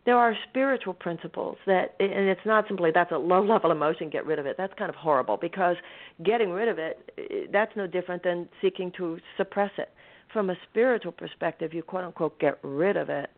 There 0.06 0.18
are 0.18 0.36
spiritual 0.50 0.96
principles 0.96 1.58
that, 1.68 1.96
and 2.00 2.12
it's 2.12 2.42
not 2.46 2.66
simply 2.68 2.90
that's 2.94 3.12
a 3.12 3.18
low 3.18 3.44
level 3.46 3.72
emotion, 3.72 4.10
get 4.10 4.26
rid 4.26 4.40
of 4.40 4.46
it. 4.46 4.56
That's 4.58 4.74
kind 4.78 4.90
of 4.90 4.96
horrible 4.96 5.38
because 5.38 5.76
getting 6.24 6.50
rid 6.52 6.68
of 6.68 6.78
it, 6.80 7.52
that's 7.52 7.76
no 7.76 7.88
different 7.88 8.24
than 8.24 8.48
seeking 8.62 8.92
to 8.98 9.20
suppress 9.38 9.72
it. 9.78 9.90
From 10.34 10.50
a 10.50 10.56
spiritual 10.70 11.12
perspective, 11.12 11.74
you 11.74 11.84
quote 11.84 12.06
unquote 12.06 12.40
get 12.40 12.58
rid 12.64 12.96
of 12.96 13.10
it 13.10 13.30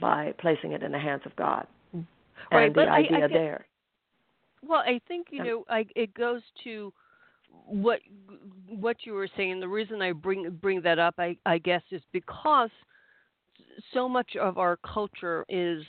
by 0.00 0.34
placing 0.38 0.72
it 0.72 0.82
in 0.82 0.92
the 0.92 0.98
hands 0.98 1.22
of 1.24 1.34
God. 1.36 1.66
Right, 2.52 2.66
and 2.66 2.74
the 2.74 2.82
idea 2.82 3.18
I, 3.18 3.24
I 3.24 3.28
get, 3.28 3.30
there. 3.30 3.66
Well, 4.66 4.80
I 4.80 5.00
think 5.08 5.28
you 5.30 5.42
know, 5.42 5.64
I, 5.68 5.86
it 5.96 6.12
goes 6.14 6.42
to 6.64 6.92
what 7.66 8.00
what 8.68 8.98
you 9.04 9.12
were 9.12 9.28
saying. 9.36 9.60
The 9.60 9.68
reason 9.68 10.02
I 10.02 10.12
bring 10.12 10.50
bring 10.60 10.80
that 10.82 10.98
up, 10.98 11.14
I, 11.18 11.36
I 11.46 11.58
guess, 11.58 11.82
is 11.90 12.02
because 12.12 12.70
so 13.92 14.08
much 14.08 14.36
of 14.36 14.58
our 14.58 14.76
culture 14.76 15.44
is 15.48 15.82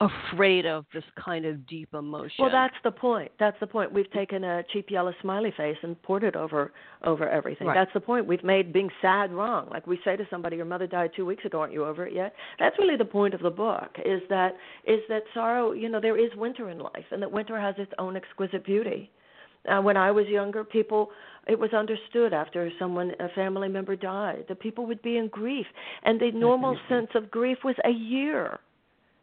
afraid 0.00 0.66
of 0.66 0.84
this 0.92 1.04
kind 1.22 1.44
of 1.46 1.66
deep 1.66 1.94
emotion. 1.94 2.36
Well, 2.40 2.50
that's 2.50 2.74
the 2.82 2.90
point. 2.90 3.30
That's 3.38 3.56
the 3.60 3.66
point. 3.66 3.92
We've 3.92 4.10
taken 4.10 4.42
a 4.42 4.62
cheap 4.72 4.90
yellow 4.90 5.12
smiley 5.22 5.52
face 5.56 5.76
and 5.82 6.00
poured 6.02 6.24
it 6.24 6.34
over 6.36 6.72
over 7.04 7.28
everything. 7.28 7.68
Right. 7.68 7.74
That's 7.74 7.92
the 7.94 8.00
point. 8.00 8.26
We've 8.26 8.42
made 8.42 8.72
being 8.72 8.90
sad 9.00 9.32
wrong. 9.32 9.68
Like 9.70 9.86
we 9.86 9.98
say 10.04 10.16
to 10.16 10.26
somebody, 10.30 10.56
"Your 10.56 10.66
mother 10.66 10.86
died 10.86 11.12
two 11.14 11.24
weeks 11.24 11.44
ago. 11.44 11.60
Aren't 11.60 11.72
you 11.72 11.84
over 11.84 12.06
it 12.06 12.12
yet?" 12.12 12.34
That's 12.58 12.76
really 12.78 12.96
the 12.96 13.04
point 13.04 13.34
of 13.34 13.40
the 13.40 13.50
book. 13.50 13.96
Is 14.04 14.20
that 14.28 14.56
is 14.84 15.00
that 15.08 15.22
sorrow? 15.32 15.72
You 15.72 15.88
know, 15.88 16.00
there 16.00 16.18
is 16.18 16.34
winter 16.36 16.70
in 16.70 16.78
life, 16.78 17.06
and 17.12 17.22
that 17.22 17.30
winter 17.30 17.58
has 17.58 17.76
its 17.78 17.92
own 17.98 18.16
exquisite 18.16 18.64
beauty. 18.64 19.10
Uh, 19.68 19.80
when 19.80 19.96
I 19.96 20.10
was 20.10 20.26
younger, 20.26 20.64
people 20.64 21.10
it 21.46 21.58
was 21.58 21.72
understood 21.74 22.32
after 22.32 22.70
someone 22.78 23.12
a 23.20 23.28
family 23.30 23.68
member 23.68 23.96
died 23.96 24.44
that 24.48 24.60
people 24.60 24.86
would 24.86 25.02
be 25.02 25.18
in 25.18 25.28
grief, 25.28 25.66
and 26.04 26.20
the 26.20 26.30
normal 26.32 26.78
sense 26.88 27.10
of 27.14 27.30
grief 27.30 27.58
was 27.64 27.76
a 27.84 27.90
year. 27.90 28.58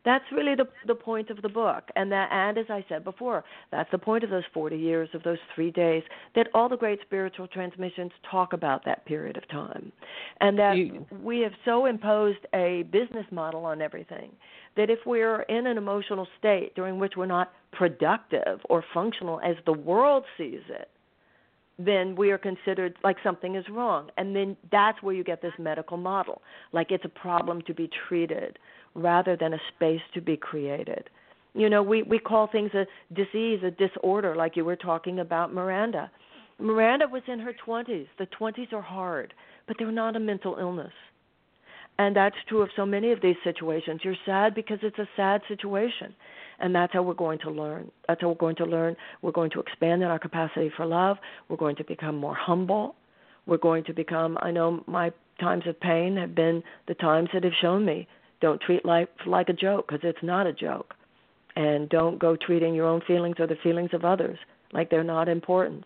That's 0.04 0.26
really 0.32 0.56
the 0.56 0.68
the 0.88 0.96
point 0.96 1.30
of 1.30 1.42
the 1.44 1.50
book, 1.50 1.84
and 1.96 2.12
that 2.12 2.30
and 2.32 2.58
as 2.58 2.66
I 2.70 2.84
said 2.90 3.04
before, 3.04 3.44
that's 3.72 3.90
the 3.92 4.00
point 4.00 4.24
of 4.24 4.32
those 4.32 4.44
40 4.52 4.76
years 4.76 5.10
of 5.14 5.22
those 5.22 5.38
three 5.54 5.70
days. 5.70 6.04
That 6.34 6.48
all 6.56 6.70
the 6.70 6.78
great 6.78 7.02
spiritual 7.02 7.48
transmissions 7.48 8.12
talk 8.30 8.54
about 8.54 8.84
that 8.86 9.06
period 9.06 9.38
of 9.38 9.48
time, 9.50 9.92
and 10.40 10.58
that 10.58 10.78
You- 10.78 11.06
we 11.22 11.40
have 11.42 11.54
so 11.66 11.86
imposed 11.86 12.44
a 12.54 12.84
business 12.84 13.32
model 13.32 13.64
on 13.64 13.80
everything 13.82 14.36
that 14.78 14.90
if 14.90 15.00
we're 15.06 15.42
in 15.44 15.68
an 15.68 15.78
emotional 15.78 16.28
state 16.40 16.74
during 16.76 17.00
which 17.00 17.14
we're 17.18 17.26
not 17.26 17.52
productive 17.72 18.60
or 18.70 18.84
functional 18.94 19.40
as 19.42 19.56
the 19.66 19.74
world 19.74 20.24
sees 20.38 20.62
it, 20.70 20.90
then 21.78 22.16
we 22.16 22.32
are 22.32 22.38
considered 22.38 22.96
like 23.04 23.18
something 23.24 23.56
is 23.56 23.66
wrong. 23.70 24.10
And 24.18 24.36
then 24.36 24.56
that's 24.72 25.02
where 25.02 25.16
you 25.16 25.24
get 25.24 25.42
this 25.42 25.54
medical 25.58 25.98
model. 25.98 26.42
Like 26.72 26.92
it's 26.92 27.06
a 27.06 27.10
problem 27.10 27.62
to 27.64 27.74
be 27.74 27.90
treated 28.08 28.60
rather 28.94 29.36
than 29.36 29.54
a 29.54 29.60
space 29.76 30.02
to 30.14 30.22
be 30.22 30.38
created. 30.38 31.10
You 31.54 31.70
know, 31.70 31.84
we, 31.84 32.04
we 32.04 32.20
call 32.20 32.48
things 32.48 32.72
a 32.74 32.86
disease, 33.14 33.62
a 33.64 33.72
disorder, 33.72 34.36
like 34.36 34.56
you 34.56 34.64
were 34.64 34.76
talking 34.76 35.20
about 35.20 35.54
Miranda. 35.54 36.10
Miranda 36.60 37.08
was 37.08 37.24
in 37.28 37.40
her 37.40 37.54
20s. 37.66 38.08
The 38.18 38.28
20s 38.40 38.72
are 38.72 38.82
hard, 38.82 39.34
but 39.68 39.76
they're 39.78 39.92
not 39.92 40.16
a 40.16 40.20
mental 40.20 40.58
illness. 40.60 40.94
And 42.02 42.16
that's 42.16 42.36
true 42.48 42.64
of 42.64 42.70
so 42.76 42.84
many 42.84 43.12
of 43.12 43.22
these 43.22 43.36
situations. 43.44 44.02
You're 44.04 44.16
sad 44.26 44.56
because 44.56 44.80
it's 44.82 44.98
a 44.98 45.08
sad 45.16 45.42
situation. 45.48 46.16
And 46.58 46.74
that's 46.74 46.92
how 46.94 47.04
we're 47.04 47.14
going 47.14 47.38
to 47.40 47.52
learn. 47.52 47.92
That's 48.08 48.22
how 48.22 48.30
we're 48.30 48.36
going 48.36 48.56
to 48.56 48.66
learn. 48.66 48.96
We're 49.22 49.32
going 49.32 49.52
to 49.52 49.60
expand 49.60 50.02
in 50.02 50.08
our 50.08 50.18
capacity 50.18 50.72
for 50.76 50.88
love. 50.88 51.18
We're 51.48 51.58
going 51.58 51.76
to 51.76 51.84
become 51.84 52.18
more 52.18 52.34
humble. 52.34 52.96
We're 53.46 53.60
going 53.60 53.84
to 53.84 53.94
become, 53.94 54.40
I 54.42 54.50
know 54.50 54.84
my 54.88 55.12
times 55.40 55.66
of 55.68 55.80
pain 55.80 56.18
have 56.18 56.34
been 56.34 56.64
the 56.88 56.96
times 56.96 57.30
that 57.34 57.44
have 57.44 57.54
shown 57.62 57.86
me 57.86 58.08
don't 58.42 58.60
treat 58.62 58.84
life 58.84 59.10
like 59.28 59.50
a 59.50 59.54
joke 59.54 59.88
because 59.88 60.02
it's 60.04 60.24
not 60.24 60.48
a 60.48 60.54
joke. 60.54 60.96
And 61.56 61.88
don't 61.90 62.18
go 62.18 62.36
treating 62.36 62.74
your 62.74 62.88
own 62.88 63.02
feelings 63.06 63.36
or 63.38 63.46
the 63.46 63.58
feelings 63.62 63.92
of 63.94 64.06
others 64.06 64.40
like 64.74 64.90
they're 64.90 65.04
not 65.04 65.30
important 65.30 65.84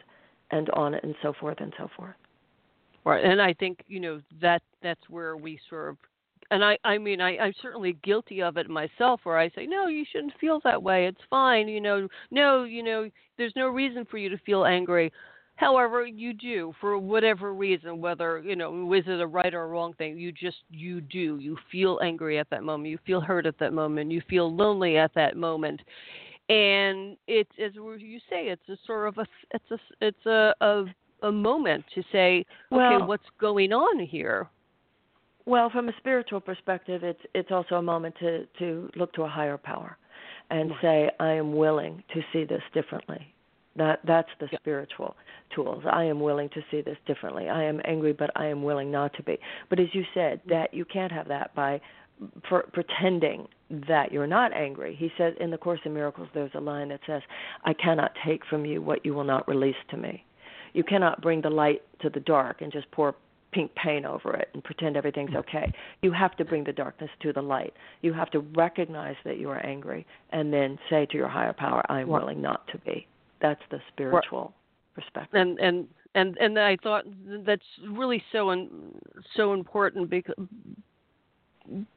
and 0.49 0.69
on 0.69 0.93
and 0.93 1.13
so 1.21 1.34
forth 1.38 1.58
and 1.60 1.73
so 1.78 1.89
forth. 1.97 2.15
Right, 3.06 3.24
and 3.24 3.39
I 3.41 3.54
think 3.54 3.84
you 3.88 4.00
know 4.00 4.20
that 4.41 4.63
that's 4.82 5.10
where 5.10 5.38
we 5.38 5.60
sort 5.70 5.89
of, 5.89 5.98
and 6.50 6.65
I 6.65 6.78
I 6.84 6.98
mean 6.98 7.22
I 7.22 7.38
I'm 7.38 7.54
certainly 7.62 7.94
guilty 8.04 8.41
of 8.41 8.58
it 8.58 8.68
myself, 8.68 9.22
where 9.24 9.38
I 9.38 9.50
say 9.50 9.68
no, 9.68 9.88
you 9.88 10.04
shouldn't 10.12 10.34
feel 10.41 10.60
that 10.63 10.82
way. 10.82 11.06
It's 11.06 11.22
fine, 11.30 11.68
you 11.68 11.80
know. 11.80 12.08
No, 12.32 12.63
you 12.63 12.82
know, 12.82 13.08
there's 13.38 13.54
no 13.56 13.68
reason 13.68 14.06
for 14.10 14.18
you 14.18 14.30
to 14.30 14.38
feel 14.39 14.65
angry. 14.65 15.13
However, 15.58 16.06
you 16.06 16.34
do 16.34 16.74
for 16.82 16.98
whatever 16.98 17.54
reason, 17.54 18.02
whether 18.02 18.39
you 18.39 18.56
know 18.56 18.91
is 18.94 19.04
it 19.08 19.22
a 19.22 19.28
right 19.28 19.54
or 19.54 19.63
a 19.63 19.68
wrong 19.68 19.94
thing. 19.94 20.18
You 20.18 20.32
just 20.32 20.63
you 20.72 21.00
do. 21.00 21.38
You 21.39 21.58
feel 21.72 22.00
angry 22.04 22.39
at 22.39 22.50
that 22.50 22.63
moment. 22.63 22.89
You 22.89 22.98
feel 23.06 23.22
hurt 23.22 23.46
at 23.46 23.60
that 23.60 23.72
moment. 23.72 24.12
You 24.12 24.22
feel 24.28 24.54
lonely 24.54 24.98
at 24.98 25.13
that 25.13 25.38
moment, 25.38 25.80
and 26.50 27.18
it's 27.28 27.52
as 27.63 27.74
you 27.76 28.20
say, 28.30 28.48
it's 28.48 28.68
a 28.68 28.78
sort 28.88 29.08
of 29.08 29.20
a 29.20 29.28
it's 29.52 29.72
a 29.72 29.78
it's 30.02 30.26
a 30.26 30.54
a, 30.62 30.86
a 31.26 31.32
moment 31.32 31.84
to 31.96 32.02
say, 32.12 32.46
okay, 32.72 32.98
Well- 32.98 33.08
what's 33.08 33.30
going 33.40 33.74
on 33.74 34.00
here? 34.00 34.48
Well, 35.46 35.70
from 35.70 35.90
a 35.90 35.94
spiritual 35.98 36.40
perspective, 36.40 37.04
it's 37.04 37.22
it's 37.36 37.52
also 37.52 37.76
a 37.76 37.82
moment 37.82 38.16
to 38.20 38.48
to 38.60 38.90
look 38.96 39.14
to 39.14 39.24
a 39.24 39.28
higher 39.28 39.58
power, 39.58 39.98
and 40.50 40.72
Right. 40.72 40.82
say, 40.82 41.12
I 41.20 41.34
am 41.34 41.56
willing 41.56 42.04
to 42.14 42.24
see 42.34 42.46
this 42.46 42.64
differently. 42.74 43.32
That 43.76 44.00
that's 44.06 44.34
the 44.40 44.48
Yeah. 44.52 44.58
spiritual 44.58 45.16
tools. 45.52 45.84
I 45.86 46.04
am 46.06 46.20
willing 46.20 46.50
to 46.50 46.64
see 46.72 46.82
this 46.82 46.98
differently. 47.06 47.48
I 47.48 47.62
am 47.64 47.80
angry, 47.86 48.14
but 48.14 48.32
I 48.36 48.48
am 48.48 48.64
willing 48.64 48.90
not 48.90 49.14
to 49.16 49.24
be. 49.24 49.38
But 49.70 49.80
as 49.80 49.94
you 49.94 50.04
said, 50.16 50.40
mm-hmm. 50.40 50.50
that 50.50 50.74
you 50.74 50.86
can't 50.86 51.12
have 51.12 51.28
that 51.28 51.54
by 51.54 51.80
for 52.44 52.64
pretending 52.72 53.48
that 53.70 54.12
you're 54.12 54.26
not 54.28 54.54
angry. 54.54 54.96
He 54.96 55.12
says 55.18 55.36
in 55.40 55.52
the 55.52 55.58
Course 55.58 55.82
in 55.86 55.94
Miracles, 55.94 56.30
there's 56.34 56.56
a 56.56 56.62
line 56.62 56.88
that 56.90 57.02
says, 57.06 57.22
"I 57.66 57.74
cannot 57.74 58.16
take 58.26 58.46
from 58.46 58.66
you 58.66 58.82
what 58.82 59.06
you 59.06 59.14
will 59.14 59.26
not 59.26 59.48
release 59.48 59.76
to 59.90 59.98
me." 59.98 60.24
You 60.76 60.84
cannot 60.84 61.22
bring 61.22 61.42
the 61.42 61.50
light 61.50 61.82
to 62.02 62.10
the 62.10 62.20
dark 62.20 62.62
and 62.62 62.72
just 62.72 62.90
pour 62.92 63.16
pink 63.54 63.74
paint 63.76 64.06
over 64.06 64.36
it 64.36 64.50
and 64.54 64.62
pretend 64.62 64.98
everything's 64.98 65.32
mm. 65.32 65.38
okay. 65.38 65.72
You 66.02 66.12
have 66.12 66.36
to 66.36 66.44
bring 66.44 66.66
the 66.66 66.74
darkness 66.74 67.10
to 67.22 67.32
the 67.32 67.42
light. 67.42 67.74
You 68.02 68.12
have 68.12 68.30
to 68.32 68.40
recognize 68.40 69.16
that 69.24 69.38
you 69.38 69.50
are 69.50 69.66
angry 69.66 70.06
and 70.32 70.52
then 70.52 70.78
say 70.90 71.06
to 71.06 71.18
your 71.18 71.30
higher 71.30 71.54
power, 71.54 71.82
I 71.88 72.02
am 72.02 72.10
willing 72.10 72.42
not 72.42 72.68
to 72.68 72.78
be. 72.80 73.08
That's 73.42 73.62
the 73.72 73.80
spiritual 73.94 74.54
perspective. 74.94 75.40
And 75.40 75.58
and 75.60 75.88
and 76.14 76.38
and 76.38 76.60
I 76.60 76.78
thought 76.84 77.06
that's 77.46 77.64
really 77.90 78.22
so 78.34 78.50
un, 78.50 79.00
so 79.38 79.54
important 79.54 80.10
because 80.10 80.36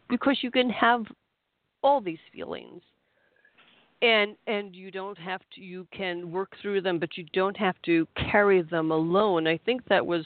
because 0.08 0.38
you 0.42 0.52
can 0.52 0.70
have 0.70 1.04
all 1.82 2.00
these 2.00 2.18
feelings 2.32 2.82
and 4.02 4.36
and 4.46 4.74
you 4.74 4.90
don't 4.90 5.18
have 5.18 5.40
to 5.54 5.60
you 5.60 5.86
can 5.96 6.30
work 6.30 6.52
through 6.62 6.80
them 6.80 6.98
but 6.98 7.16
you 7.16 7.24
don't 7.32 7.56
have 7.56 7.74
to 7.84 8.06
carry 8.30 8.62
them 8.62 8.90
alone. 8.90 9.46
I 9.46 9.58
think 9.58 9.84
that 9.88 10.04
was 10.04 10.24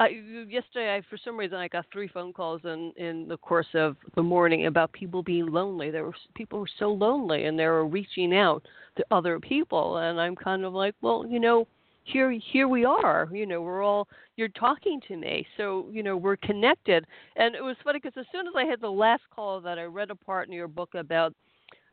I, 0.00 0.08
yesterday 0.48 0.96
I, 0.96 1.02
for 1.08 1.16
some 1.24 1.36
reason 1.36 1.56
i 1.56 1.68
got 1.68 1.86
three 1.92 2.08
phone 2.08 2.32
calls 2.32 2.62
in 2.64 2.92
in 2.96 3.28
the 3.28 3.36
course 3.36 3.68
of 3.74 3.96
the 4.16 4.22
morning 4.22 4.66
about 4.66 4.92
people 4.92 5.22
being 5.22 5.46
lonely. 5.46 5.90
There 5.90 6.04
were 6.04 6.14
people 6.34 6.60
were 6.60 6.68
so 6.78 6.92
lonely 6.92 7.44
and 7.44 7.58
they 7.58 7.66
were 7.66 7.86
reaching 7.86 8.34
out 8.34 8.64
to 8.96 9.04
other 9.10 9.38
people. 9.38 9.98
And 9.98 10.20
i'm 10.20 10.34
kind 10.34 10.64
of 10.64 10.72
like 10.72 10.94
well 11.00 11.26
you 11.28 11.40
know 11.40 11.66
here 12.04 12.30
here 12.52 12.68
we 12.68 12.84
are. 12.84 13.28
You 13.32 13.46
know 13.46 13.60
we're 13.60 13.82
all 13.82 14.08
you're 14.36 14.48
talking 14.48 15.00
to 15.08 15.16
me. 15.16 15.46
So 15.58 15.86
you 15.92 16.02
know 16.02 16.16
we're 16.16 16.36
connected. 16.36 17.06
And 17.36 17.54
it 17.54 17.62
was 17.62 17.76
funny 17.84 18.00
because 18.02 18.18
as 18.18 18.26
soon 18.32 18.46
as 18.46 18.54
i 18.56 18.64
had 18.64 18.80
the 18.80 18.90
last 18.90 19.22
call 19.34 19.60
that 19.60 19.78
i 19.78 19.84
read 19.84 20.10
a 20.10 20.14
part 20.14 20.48
in 20.48 20.54
your 20.54 20.68
book 20.68 20.94
about 20.94 21.34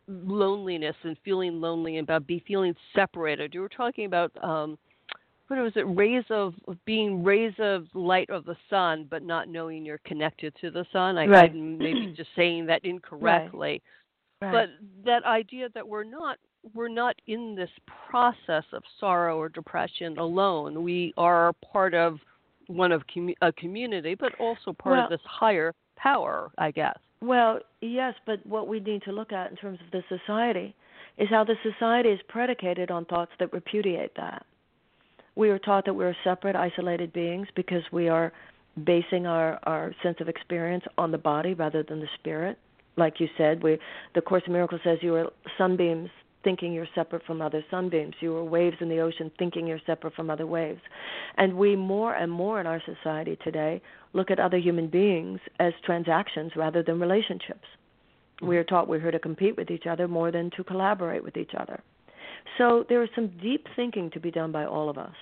loneliness 0.07 0.95
and 1.03 1.17
feeling 1.23 1.61
lonely 1.61 1.97
and 1.97 2.05
about 2.05 2.27
be 2.27 2.43
feeling 2.47 2.75
separated 2.95 3.53
you 3.53 3.61
were 3.61 3.69
talking 3.69 4.05
about 4.05 4.31
um 4.43 4.77
what 5.47 5.59
was 5.59 5.73
it 5.75 5.85
rays 5.95 6.23
of 6.29 6.53
being 6.85 7.23
rays 7.23 7.53
of 7.59 7.85
light 7.93 8.29
of 8.29 8.45
the 8.45 8.55
sun 8.69 9.05
but 9.09 9.23
not 9.23 9.47
knowing 9.47 9.85
you're 9.85 9.99
connected 9.99 10.53
to 10.59 10.71
the 10.71 10.85
sun 10.91 11.17
i 11.17 11.25
right. 11.25 11.55
maybe 11.55 12.13
just 12.15 12.29
saying 12.35 12.65
that 12.65 12.83
incorrectly 12.83 13.81
right. 14.41 14.51
but 14.51 14.69
that 15.05 15.23
idea 15.25 15.69
that 15.73 15.87
we're 15.87 16.03
not 16.03 16.37
we're 16.73 16.87
not 16.87 17.15
in 17.27 17.55
this 17.55 17.69
process 18.09 18.63
of 18.73 18.83
sorrow 18.99 19.37
or 19.37 19.49
depression 19.49 20.17
alone. 20.17 20.83
We 20.83 21.13
are 21.17 21.53
part 21.71 21.93
of 21.93 22.19
one 22.67 22.91
of 22.91 23.03
commu- 23.13 23.35
a 23.41 23.51
community, 23.53 24.15
but 24.15 24.33
also 24.39 24.73
part 24.73 24.97
well, 24.97 25.03
of 25.05 25.09
this 25.09 25.21
higher 25.25 25.73
power, 25.97 26.51
I 26.57 26.71
guess. 26.71 26.97
Well, 27.21 27.59
yes, 27.81 28.15
but 28.25 28.45
what 28.45 28.67
we 28.67 28.79
need 28.79 29.03
to 29.03 29.11
look 29.11 29.31
at 29.31 29.51
in 29.51 29.57
terms 29.57 29.79
of 29.85 29.91
the 29.91 30.03
society 30.17 30.75
is 31.17 31.29
how 31.29 31.43
the 31.43 31.55
society 31.61 32.09
is 32.09 32.19
predicated 32.27 32.89
on 32.89 33.05
thoughts 33.05 33.31
that 33.39 33.53
repudiate 33.53 34.15
that. 34.15 34.45
We 35.35 35.49
are 35.49 35.59
taught 35.59 35.85
that 35.85 35.93
we're 35.93 36.15
separate, 36.23 36.55
isolated 36.55 37.13
beings 37.13 37.47
because 37.55 37.83
we 37.91 38.09
are 38.09 38.33
basing 38.85 39.27
our, 39.27 39.59
our 39.63 39.93
sense 40.01 40.17
of 40.19 40.29
experience 40.29 40.83
on 40.97 41.11
the 41.11 41.17
body 41.17 41.53
rather 41.53 41.83
than 41.83 41.99
the 41.99 42.07
spirit. 42.19 42.57
Like 42.97 43.19
you 43.19 43.27
said, 43.37 43.63
we 43.63 43.77
the 44.15 44.21
Course 44.21 44.43
in 44.47 44.53
Miracles 44.53 44.81
says 44.83 44.97
you 45.01 45.15
are 45.15 45.31
sunbeams 45.57 46.09
thinking 46.43 46.73
you're 46.73 46.87
separate 46.95 47.23
from 47.25 47.41
other 47.41 47.63
sunbeams. 47.69 48.15
You 48.19 48.35
are 48.35 48.43
waves 48.43 48.77
in 48.79 48.89
the 48.89 48.99
ocean 48.99 49.31
thinking 49.37 49.67
you're 49.67 49.79
separate 49.85 50.13
from 50.13 50.29
other 50.29 50.47
waves. 50.47 50.81
And 51.37 51.55
we 51.55 51.75
more 51.75 52.15
and 52.15 52.31
more 52.31 52.59
in 52.59 52.67
our 52.67 52.81
society 52.85 53.37
today 53.43 53.81
look 54.13 54.31
at 54.31 54.39
other 54.39 54.57
human 54.57 54.87
beings 54.87 55.39
as 55.59 55.73
transactions 55.85 56.53
rather 56.55 56.83
than 56.83 56.99
relationships. 56.99 57.65
Mm-hmm. 58.37 58.47
We 58.47 58.57
are 58.57 58.63
taught 58.63 58.87
we're 58.87 58.99
here 58.99 59.11
to 59.11 59.19
compete 59.19 59.57
with 59.57 59.71
each 59.71 59.85
other 59.87 60.07
more 60.07 60.31
than 60.31 60.49
to 60.57 60.63
collaborate 60.63 61.23
with 61.23 61.37
each 61.37 61.51
other. 61.57 61.81
So 62.57 62.85
there 62.89 63.03
is 63.03 63.09
some 63.15 63.31
deep 63.41 63.67
thinking 63.75 64.09
to 64.11 64.19
be 64.19 64.31
done 64.31 64.51
by 64.51 64.65
all 64.65 64.89
of 64.89 64.97
us. 64.97 65.13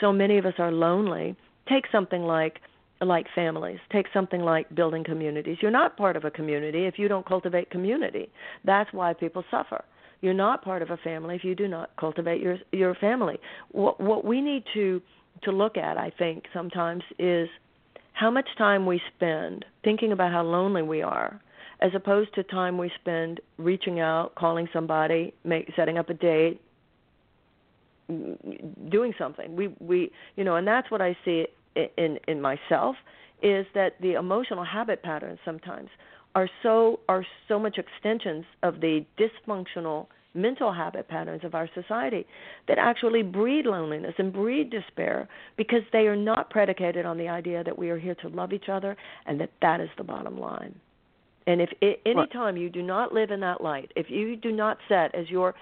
So 0.00 0.12
many 0.12 0.38
of 0.38 0.46
us 0.46 0.54
are 0.58 0.72
lonely. 0.72 1.36
Take 1.68 1.84
something 1.92 2.22
like 2.22 2.60
like 3.02 3.26
families. 3.34 3.78
Take 3.90 4.06
something 4.12 4.42
like 4.42 4.74
building 4.74 5.04
communities. 5.04 5.56
You're 5.62 5.70
not 5.70 5.96
part 5.96 6.16
of 6.16 6.24
a 6.24 6.30
community 6.30 6.84
if 6.84 6.98
you 6.98 7.08
don't 7.08 7.26
cultivate 7.26 7.70
community. 7.70 8.28
That's 8.64 8.92
why 8.92 9.14
people 9.14 9.42
suffer. 9.50 9.84
You're 10.20 10.34
not 10.34 10.62
part 10.62 10.82
of 10.82 10.90
a 10.90 10.96
family 10.98 11.34
if 11.36 11.44
you 11.44 11.54
do 11.54 11.68
not 11.68 11.90
cultivate 11.96 12.40
your 12.40 12.58
your 12.72 12.94
family. 12.94 13.38
What 13.72 14.00
what 14.00 14.24
we 14.24 14.40
need 14.40 14.64
to 14.74 15.00
to 15.42 15.52
look 15.52 15.76
at, 15.76 15.96
I 15.96 16.10
think, 16.18 16.44
sometimes 16.52 17.02
is 17.18 17.48
how 18.12 18.30
much 18.30 18.48
time 18.58 18.84
we 18.84 19.00
spend 19.16 19.64
thinking 19.82 20.12
about 20.12 20.30
how 20.32 20.42
lonely 20.42 20.82
we 20.82 21.00
are 21.02 21.40
as 21.80 21.92
opposed 21.94 22.34
to 22.34 22.42
time 22.42 22.76
we 22.76 22.92
spend 23.00 23.40
reaching 23.56 24.00
out, 24.00 24.34
calling 24.34 24.68
somebody, 24.72 25.32
make, 25.44 25.72
setting 25.74 25.96
up 25.96 26.10
a 26.10 26.14
date, 26.14 26.60
doing 28.08 29.14
something. 29.18 29.56
We 29.56 29.68
we 29.80 30.10
you 30.36 30.44
know, 30.44 30.56
and 30.56 30.66
that's 30.66 30.90
what 30.90 31.00
I 31.00 31.16
see 31.24 31.46
in 31.74 32.18
in 32.28 32.40
myself 32.40 32.96
is 33.42 33.66
that 33.74 33.94
the 34.00 34.14
emotional 34.14 34.64
habit 34.64 35.02
patterns 35.02 35.38
sometimes 35.44 35.88
are 36.34 36.48
so 36.62 37.00
are 37.08 37.24
so 37.48 37.58
much 37.58 37.78
extensions 37.78 38.44
of 38.62 38.80
the 38.80 39.04
dysfunctional 39.18 40.06
mental 40.34 40.72
habit 40.72 41.08
patterns 41.08 41.42
of 41.44 41.54
our 41.54 41.68
society 41.74 42.24
that 42.68 42.78
actually 42.78 43.22
breed 43.22 43.66
loneliness 43.66 44.14
and 44.18 44.32
breed 44.32 44.70
despair 44.70 45.28
because 45.56 45.82
they 45.92 46.06
are 46.06 46.16
not 46.16 46.50
predicated 46.50 47.04
on 47.04 47.18
the 47.18 47.28
idea 47.28 47.64
that 47.64 47.76
we 47.76 47.90
are 47.90 47.98
here 47.98 48.14
to 48.14 48.28
love 48.28 48.52
each 48.52 48.68
other 48.68 48.96
and 49.26 49.40
that 49.40 49.50
that 49.60 49.80
is 49.80 49.88
the 49.98 50.04
bottom 50.04 50.38
line. 50.38 50.74
And 51.46 51.60
if 51.60 51.70
any 52.06 52.26
time 52.32 52.56
you 52.56 52.70
do 52.70 52.82
not 52.82 53.12
live 53.12 53.30
in 53.30 53.40
that 53.40 53.60
light, 53.60 53.90
if 53.96 54.08
you 54.08 54.36
do 54.36 54.52
not 54.52 54.78
set 54.88 55.14
as 55.14 55.28
your 55.28 55.54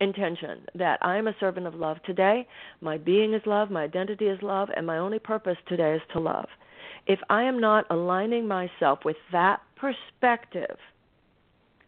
intention 0.00 0.60
that 0.74 0.98
I 1.02 1.16
am 1.16 1.26
a 1.26 1.34
servant 1.40 1.66
of 1.66 1.74
love 1.74 1.96
today, 2.04 2.46
my 2.80 2.98
being 2.98 3.34
is 3.34 3.42
love, 3.46 3.70
my 3.70 3.82
identity 3.82 4.26
is 4.26 4.40
love, 4.42 4.68
and 4.76 4.86
my 4.86 4.98
only 4.98 5.18
purpose 5.18 5.56
today 5.66 5.94
is 5.94 6.02
to 6.12 6.20
love. 6.20 6.46
If 7.06 7.18
I 7.28 7.42
am 7.42 7.60
not 7.60 7.86
aligning 7.90 8.46
myself 8.46 9.00
with 9.04 9.16
that 9.32 9.60
perspective, 9.82 10.76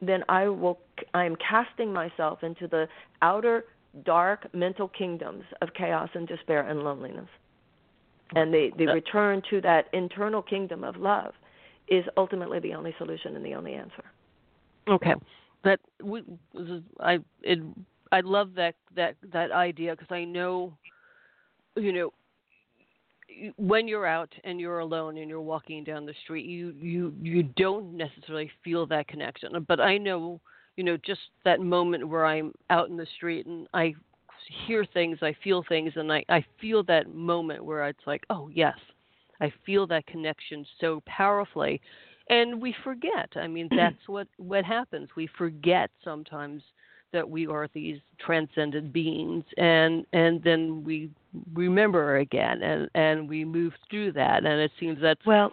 then 0.03 0.25
I 0.29 0.49
will 0.49 0.79
I 1.15 1.25
am 1.25 1.37
casting 1.37 1.93
myself 1.93 2.43
into 2.43 2.67
the 2.67 2.89
outer 3.23 3.65
dark 4.05 4.53
mental 4.53 4.89
kingdoms 4.89 5.45
of 5.63 5.69
chaos 5.75 6.11
and 6.15 6.27
despair 6.27 6.69
and 6.69 6.83
loneliness. 6.83 7.29
And 8.35 8.53
the, 8.53 8.71
the 8.77 8.87
return 8.87 9.43
to 9.51 9.61
that 9.61 9.87
internal 9.93 10.43
kingdom 10.43 10.83
of 10.83 10.97
love 10.97 11.35
is 11.87 12.05
ultimately 12.17 12.59
the 12.59 12.75
only 12.75 12.95
solution 12.99 13.37
and 13.37 13.45
the 13.45 13.55
only 13.55 13.75
answer. 13.75 14.05
Okay, 14.89 15.15
that 15.63 15.79
we 16.03 16.23
I 16.99 17.19
it 17.43 17.61
I 18.11 18.21
love 18.21 18.55
that 18.57 18.75
that 18.97 19.15
that 19.33 19.53
idea 19.53 19.93
because 19.93 20.11
I 20.11 20.25
know, 20.25 20.73
you 21.77 21.93
know, 21.93 22.13
when 23.57 23.88
you're 23.88 24.07
out 24.07 24.33
and 24.44 24.61
you're 24.61 24.81
alone 24.81 25.18
and 25.18 25.29
you're 25.29 25.40
walking 25.40 25.85
down 25.85 26.07
the 26.07 26.14
street, 26.25 26.47
you 26.47 26.75
you 26.79 27.14
you 27.20 27.42
don't 27.42 27.97
necessarily 27.97 28.51
feel 28.62 28.87
that 28.87 29.09
connection. 29.09 29.51
But 29.66 29.81
I 29.81 29.99
know, 29.99 30.40
you 30.77 30.85
know, 30.85 30.97
just 30.97 31.20
that 31.44 31.61
moment 31.61 32.09
where 32.09 32.27
I'm 32.27 32.53
out 32.70 32.88
in 32.88 32.97
the 32.97 33.07
street 33.16 33.47
and 33.47 33.66
I 33.75 33.94
hear 34.66 34.85
things, 34.85 35.18
I 35.23 35.35
feel 35.42 35.64
things, 35.68 35.92
and 35.97 36.12
I 36.12 36.25
I 36.29 36.44
feel 36.61 36.83
that 36.85 37.14
moment 37.14 37.64
where 37.64 37.87
it's 37.87 38.07
like, 38.07 38.25
oh 38.31 38.49
yes, 38.53 38.79
I 39.40 39.53
feel 39.64 39.87
that 39.88 40.07
connection 40.07 40.66
so 40.81 41.03
powerfully, 41.07 41.81
and 42.29 42.61
we 42.61 42.75
forget. 42.85 43.31
I 43.37 43.47
mean, 43.47 43.68
that's 43.77 44.09
what 44.09 44.29
what 44.37 44.64
happens. 44.64 45.09
We 45.16 45.29
forget 45.38 45.90
sometimes 46.03 46.62
that 47.14 47.29
we 47.29 47.46
are 47.46 47.68
these 47.72 47.98
transcendent 48.18 48.92
beings 48.92 49.44
and 49.57 50.05
and 50.12 50.42
then 50.44 50.85
we 50.85 51.11
remember 51.55 52.18
again 52.18 52.62
and 52.62 52.88
and 52.94 53.29
we 53.29 53.44
move 53.44 53.72
through 53.88 54.12
that 54.12 54.44
and 54.44 54.61
it 54.61 54.70
seems 54.79 55.00
that 55.00 55.16
well 55.24 55.50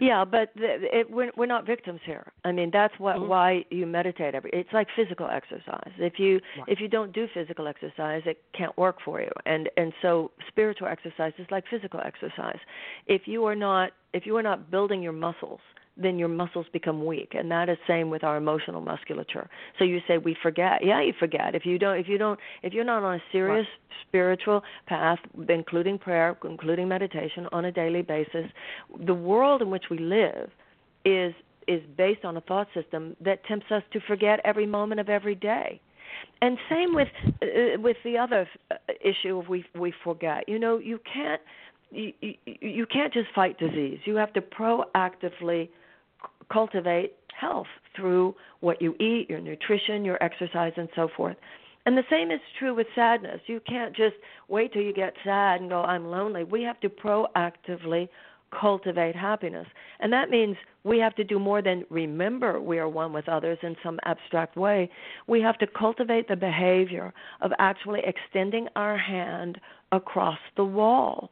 yeah, 0.00 0.24
but 0.24 0.50
the, 0.54 0.76
it, 0.92 1.10
we're 1.10 1.30
we're 1.36 1.46
not 1.46 1.66
victims 1.66 2.00
here. 2.04 2.32
I 2.44 2.52
mean, 2.52 2.70
that's 2.72 2.94
what 2.98 3.16
mm-hmm. 3.16 3.28
why 3.28 3.64
you 3.70 3.86
meditate 3.86 4.34
every. 4.34 4.50
It's 4.52 4.72
like 4.72 4.88
physical 4.96 5.28
exercise. 5.30 5.92
If 5.98 6.18
you 6.18 6.40
right. 6.58 6.68
if 6.68 6.80
you 6.80 6.88
don't 6.88 7.12
do 7.12 7.26
physical 7.32 7.66
exercise, 7.66 8.22
it 8.26 8.42
can't 8.56 8.76
work 8.76 8.96
for 9.04 9.20
you. 9.20 9.30
And 9.46 9.68
and 9.76 9.92
so 10.02 10.30
spiritual 10.48 10.88
exercise 10.88 11.32
is 11.38 11.46
like 11.50 11.64
physical 11.70 12.00
exercise. 12.04 12.58
If 13.06 13.22
you 13.26 13.44
are 13.44 13.54
not 13.54 13.92
if 14.12 14.26
you 14.26 14.36
are 14.36 14.42
not 14.42 14.70
building 14.70 15.02
your 15.02 15.12
muscles, 15.12 15.60
then 16.00 16.18
your 16.18 16.28
muscles 16.28 16.66
become 16.72 17.04
weak 17.04 17.32
and 17.32 17.50
that 17.50 17.68
is 17.68 17.76
same 17.86 18.10
with 18.10 18.24
our 18.24 18.36
emotional 18.36 18.80
musculature. 18.80 19.48
So 19.78 19.84
you 19.84 20.00
say 20.06 20.18
we 20.18 20.36
forget. 20.42 20.84
Yeah 20.84 21.02
you 21.02 21.12
forget. 21.18 21.54
If 21.54 21.66
you 21.66 21.78
don't 21.78 21.98
if 21.98 22.08
you 22.08 22.18
don't 22.18 22.38
if 22.62 22.72
you're 22.72 22.84
not 22.84 23.02
on 23.02 23.16
a 23.16 23.22
serious 23.32 23.66
right. 23.66 23.98
spiritual 24.08 24.62
path 24.86 25.18
including 25.48 25.98
prayer 25.98 26.36
including 26.44 26.88
meditation 26.88 27.46
on 27.52 27.64
a 27.64 27.72
daily 27.72 28.02
basis 28.02 28.46
the 29.06 29.14
world 29.14 29.62
in 29.62 29.70
which 29.70 29.84
we 29.90 29.98
live 29.98 30.50
is 31.04 31.34
is 31.66 31.82
based 31.96 32.24
on 32.24 32.36
a 32.36 32.40
thought 32.40 32.68
system 32.74 33.14
that 33.20 33.44
tempts 33.44 33.70
us 33.70 33.82
to 33.92 34.00
forget 34.00 34.40
every 34.44 34.66
moment 34.66 35.00
of 35.00 35.08
every 35.08 35.34
day. 35.34 35.80
And 36.40 36.56
same 36.68 36.94
with 36.94 37.08
uh, 37.26 37.80
with 37.80 37.98
the 38.04 38.16
other 38.16 38.48
uh, 38.70 38.76
issue 39.04 39.38
of 39.38 39.48
we 39.48 39.64
we 39.74 39.92
forget. 40.02 40.48
You 40.48 40.58
know 40.58 40.78
you 40.78 40.98
can't 41.12 41.40
you, 41.90 42.12
you, 42.20 42.34
you 42.46 42.86
can't 42.86 43.12
just 43.12 43.28
fight 43.34 43.58
disease. 43.58 43.98
You 44.04 44.16
have 44.16 44.32
to 44.34 44.40
proactively 44.40 45.68
cultivate 46.52 47.14
health 47.38 47.66
through 47.94 48.34
what 48.60 48.80
you 48.82 48.94
eat, 49.00 49.26
your 49.28 49.40
nutrition, 49.40 50.04
your 50.04 50.22
exercise, 50.22 50.72
and 50.76 50.88
so 50.94 51.08
forth. 51.16 51.36
And 51.86 51.96
the 51.96 52.04
same 52.10 52.30
is 52.30 52.40
true 52.58 52.74
with 52.74 52.86
sadness. 52.94 53.40
You 53.46 53.60
can't 53.66 53.96
just 53.96 54.16
wait 54.48 54.72
till 54.72 54.82
you 54.82 54.92
get 54.92 55.14
sad 55.24 55.60
and 55.60 55.70
go, 55.70 55.82
I'm 55.82 56.06
lonely. 56.06 56.44
We 56.44 56.62
have 56.62 56.78
to 56.80 56.88
proactively 56.88 58.08
cultivate 58.58 59.14
happiness. 59.14 59.66
And 60.00 60.12
that 60.12 60.30
means 60.30 60.56
we 60.84 60.98
have 60.98 61.14
to 61.16 61.24
do 61.24 61.38
more 61.38 61.62
than 61.62 61.84
remember 61.90 62.60
we 62.60 62.78
are 62.78 62.88
one 62.88 63.12
with 63.12 63.28
others 63.28 63.58
in 63.62 63.76
some 63.82 63.98
abstract 64.04 64.56
way. 64.56 64.90
We 65.26 65.40
have 65.42 65.58
to 65.58 65.66
cultivate 65.66 66.28
the 66.28 66.36
behavior 66.36 67.12
of 67.40 67.52
actually 67.58 68.00
extending 68.04 68.68
our 68.76 68.96
hand 68.96 69.60
across 69.92 70.38
the 70.56 70.64
wall 70.64 71.30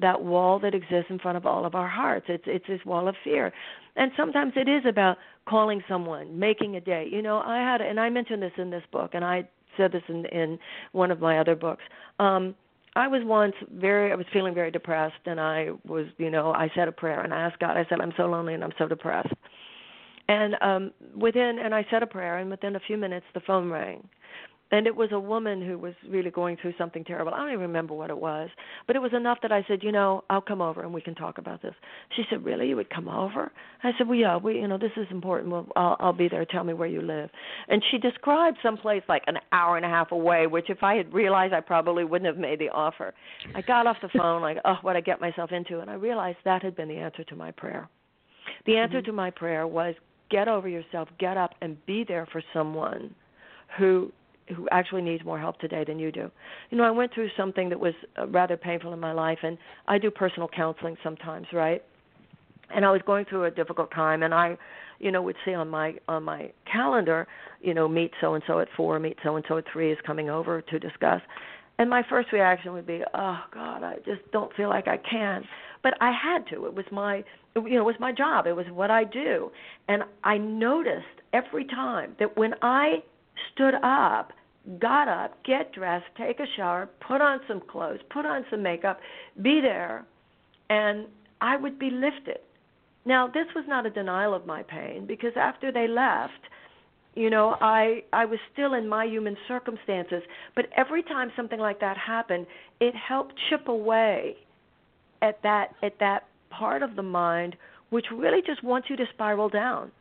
that 0.00 0.22
wall 0.22 0.58
that 0.60 0.74
exists 0.74 1.10
in 1.10 1.18
front 1.18 1.36
of 1.36 1.46
all 1.46 1.64
of 1.64 1.74
our 1.74 1.88
hearts. 1.88 2.26
It's 2.28 2.44
it's 2.46 2.66
this 2.66 2.84
wall 2.84 3.08
of 3.08 3.14
fear. 3.24 3.52
And 3.96 4.12
sometimes 4.16 4.52
it 4.56 4.68
is 4.68 4.82
about 4.86 5.16
calling 5.48 5.82
someone, 5.88 6.38
making 6.38 6.76
a 6.76 6.80
day. 6.80 7.08
You 7.10 7.22
know, 7.22 7.38
I 7.38 7.58
had 7.58 7.80
and 7.80 7.98
I 7.98 8.10
mentioned 8.10 8.42
this 8.42 8.52
in 8.58 8.70
this 8.70 8.82
book 8.92 9.10
and 9.14 9.24
I 9.24 9.48
said 9.76 9.92
this 9.92 10.02
in 10.08 10.26
in 10.26 10.58
one 10.92 11.10
of 11.10 11.20
my 11.20 11.38
other 11.38 11.54
books. 11.54 11.82
Um 12.18 12.54
I 12.94 13.08
was 13.08 13.22
once 13.24 13.54
very 13.72 14.12
I 14.12 14.14
was 14.14 14.26
feeling 14.32 14.54
very 14.54 14.70
depressed 14.70 15.14
and 15.26 15.40
I 15.40 15.70
was, 15.86 16.06
you 16.18 16.30
know, 16.30 16.52
I 16.52 16.70
said 16.74 16.88
a 16.88 16.92
prayer 16.92 17.20
and 17.20 17.32
I 17.32 17.40
asked 17.40 17.58
God, 17.58 17.76
I 17.76 17.86
said, 17.88 18.00
I'm 18.00 18.12
so 18.16 18.26
lonely 18.26 18.54
and 18.54 18.64
I'm 18.64 18.72
so 18.78 18.86
depressed. 18.86 19.32
And 20.28 20.56
um 20.60 20.90
within 21.16 21.58
and 21.62 21.74
I 21.74 21.86
said 21.90 22.02
a 22.02 22.06
prayer 22.06 22.38
and 22.38 22.50
within 22.50 22.76
a 22.76 22.80
few 22.80 22.98
minutes 22.98 23.26
the 23.32 23.40
phone 23.40 23.70
rang 23.70 24.06
and 24.72 24.86
it 24.86 24.96
was 24.96 25.10
a 25.12 25.20
woman 25.20 25.64
who 25.64 25.78
was 25.78 25.94
really 26.08 26.30
going 26.30 26.56
through 26.60 26.74
something 26.76 27.04
terrible. 27.04 27.32
I 27.32 27.38
don't 27.38 27.50
even 27.50 27.60
remember 27.60 27.94
what 27.94 28.10
it 28.10 28.18
was, 28.18 28.48
but 28.86 28.96
it 28.96 28.98
was 28.98 29.12
enough 29.14 29.38
that 29.42 29.52
I 29.52 29.64
said, 29.68 29.80
you 29.82 29.92
know, 29.92 30.24
I'll 30.28 30.40
come 30.40 30.60
over 30.60 30.82
and 30.82 30.92
we 30.92 31.00
can 31.00 31.14
talk 31.14 31.38
about 31.38 31.62
this. 31.62 31.74
She 32.16 32.24
said, 32.28 32.44
really, 32.44 32.68
you 32.68 32.76
would 32.76 32.90
come 32.90 33.08
over? 33.08 33.52
I 33.84 33.92
said, 33.96 34.08
well, 34.08 34.18
yeah, 34.18 34.36
we, 34.36 34.56
you 34.56 34.66
know, 34.66 34.78
this 34.78 34.90
is 34.96 35.06
important. 35.10 35.52
Well, 35.52 35.68
I'll, 35.76 35.96
I'll 36.00 36.12
be 36.12 36.28
there. 36.28 36.44
Tell 36.44 36.64
me 36.64 36.74
where 36.74 36.88
you 36.88 37.00
live. 37.00 37.30
And 37.68 37.82
she 37.90 37.98
described 37.98 38.58
some 38.62 38.76
place 38.76 39.02
like 39.08 39.22
an 39.28 39.36
hour 39.52 39.76
and 39.76 39.86
a 39.86 39.88
half 39.88 40.10
away, 40.10 40.48
which 40.48 40.68
if 40.68 40.82
I 40.82 40.96
had 40.96 41.12
realized, 41.14 41.54
I 41.54 41.60
probably 41.60 42.04
wouldn't 42.04 42.26
have 42.26 42.38
made 42.38 42.58
the 42.58 42.70
offer. 42.70 43.14
I 43.54 43.62
got 43.62 43.86
off 43.86 43.98
the 44.02 44.10
phone 44.18 44.42
like, 44.42 44.58
oh, 44.64 44.76
what 44.82 44.96
I 44.96 45.00
get 45.00 45.20
myself 45.20 45.52
into, 45.52 45.80
and 45.80 45.88
I 45.88 45.94
realized 45.94 46.38
that 46.44 46.62
had 46.62 46.74
been 46.74 46.88
the 46.88 46.96
answer 46.96 47.22
to 47.24 47.36
my 47.36 47.52
prayer. 47.52 47.88
The 48.66 48.76
answer 48.76 48.98
mm-hmm. 48.98 49.06
to 49.06 49.12
my 49.12 49.30
prayer 49.30 49.66
was 49.66 49.94
get 50.28 50.48
over 50.48 50.68
yourself, 50.68 51.08
get 51.20 51.36
up, 51.36 51.54
and 51.62 51.84
be 51.86 52.04
there 52.06 52.26
for 52.32 52.42
someone 52.52 53.14
who 53.78 54.12
who 54.54 54.68
actually 54.70 55.02
needs 55.02 55.24
more 55.24 55.38
help 55.38 55.58
today 55.58 55.84
than 55.84 55.98
you 55.98 56.12
do. 56.12 56.30
You 56.70 56.78
know, 56.78 56.84
I 56.84 56.90
went 56.90 57.12
through 57.12 57.28
something 57.36 57.68
that 57.70 57.80
was 57.80 57.94
uh, 58.18 58.26
rather 58.28 58.56
painful 58.56 58.92
in 58.92 59.00
my 59.00 59.12
life, 59.12 59.38
and 59.42 59.58
I 59.88 59.98
do 59.98 60.10
personal 60.10 60.48
counseling 60.48 60.96
sometimes, 61.02 61.46
right? 61.52 61.82
And 62.74 62.84
I 62.84 62.90
was 62.90 63.00
going 63.06 63.24
through 63.24 63.44
a 63.44 63.50
difficult 63.50 63.90
time, 63.92 64.22
and 64.22 64.34
I, 64.34 64.56
you 64.98 65.10
know, 65.10 65.22
would 65.22 65.36
see 65.44 65.54
on 65.54 65.68
my 65.68 65.94
on 66.08 66.22
my 66.22 66.50
calendar, 66.70 67.26
you 67.60 67.74
know, 67.74 67.88
meet 67.88 68.12
so 68.20 68.34
and 68.34 68.42
so 68.46 68.60
at 68.60 68.68
four, 68.76 68.98
meet 68.98 69.16
so 69.22 69.36
and 69.36 69.44
so 69.48 69.58
at 69.58 69.64
three 69.72 69.92
is 69.92 69.98
coming 70.06 70.30
over 70.30 70.62
to 70.62 70.78
discuss. 70.78 71.20
And 71.78 71.90
my 71.90 72.02
first 72.08 72.32
reaction 72.32 72.72
would 72.72 72.86
be, 72.86 73.02
oh 73.14 73.38
God, 73.52 73.82
I 73.82 73.96
just 74.06 74.22
don't 74.32 74.54
feel 74.54 74.68
like 74.68 74.88
I 74.88 74.96
can. 74.96 75.44
But 75.82 75.94
I 76.00 76.10
had 76.10 76.46
to. 76.48 76.66
It 76.66 76.74
was 76.74 76.86
my, 76.90 77.22
you 77.54 77.74
know, 77.74 77.80
it 77.80 77.84
was 77.84 77.96
my 78.00 78.12
job. 78.12 78.46
It 78.46 78.54
was 78.54 78.66
what 78.72 78.90
I 78.90 79.04
do. 79.04 79.50
And 79.88 80.02
I 80.24 80.38
noticed 80.38 81.04
every 81.32 81.66
time 81.66 82.16
that 82.18 82.36
when 82.36 82.54
I 82.62 83.02
stood 83.52 83.74
up, 83.82 84.32
got 84.80 85.08
up, 85.08 85.42
get 85.44 85.72
dressed, 85.72 86.06
take 86.16 86.40
a 86.40 86.46
shower, 86.56 86.88
put 87.06 87.20
on 87.20 87.40
some 87.48 87.60
clothes, 87.60 88.00
put 88.10 88.26
on 88.26 88.44
some 88.50 88.62
makeup, 88.62 88.98
be 89.42 89.60
there, 89.60 90.04
and 90.70 91.06
I 91.40 91.56
would 91.56 91.78
be 91.78 91.90
lifted. 91.90 92.38
Now, 93.04 93.28
this 93.28 93.46
was 93.54 93.64
not 93.68 93.86
a 93.86 93.90
denial 93.90 94.34
of 94.34 94.46
my 94.46 94.62
pain 94.62 95.06
because 95.06 95.32
after 95.36 95.70
they 95.70 95.86
left, 95.86 96.32
you 97.14 97.30
know, 97.30 97.56
I 97.60 98.02
I 98.12 98.26
was 98.26 98.38
still 98.52 98.74
in 98.74 98.88
my 98.88 99.04
human 99.06 99.36
circumstances, 99.48 100.22
but 100.54 100.66
every 100.76 101.02
time 101.02 101.30
something 101.36 101.60
like 101.60 101.80
that 101.80 101.96
happened, 101.96 102.46
it 102.80 102.94
helped 102.94 103.34
chip 103.48 103.68
away 103.68 104.36
at 105.22 105.42
that 105.42 105.68
at 105.82 105.98
that 106.00 106.24
part 106.50 106.82
of 106.82 106.96
the 106.96 107.02
mind 107.02 107.56
which 107.90 108.06
really 108.12 108.42
just 108.44 108.62
wants 108.64 108.90
you 108.90 108.96
to 108.96 109.04
spiral 109.14 109.48
down. 109.48 109.92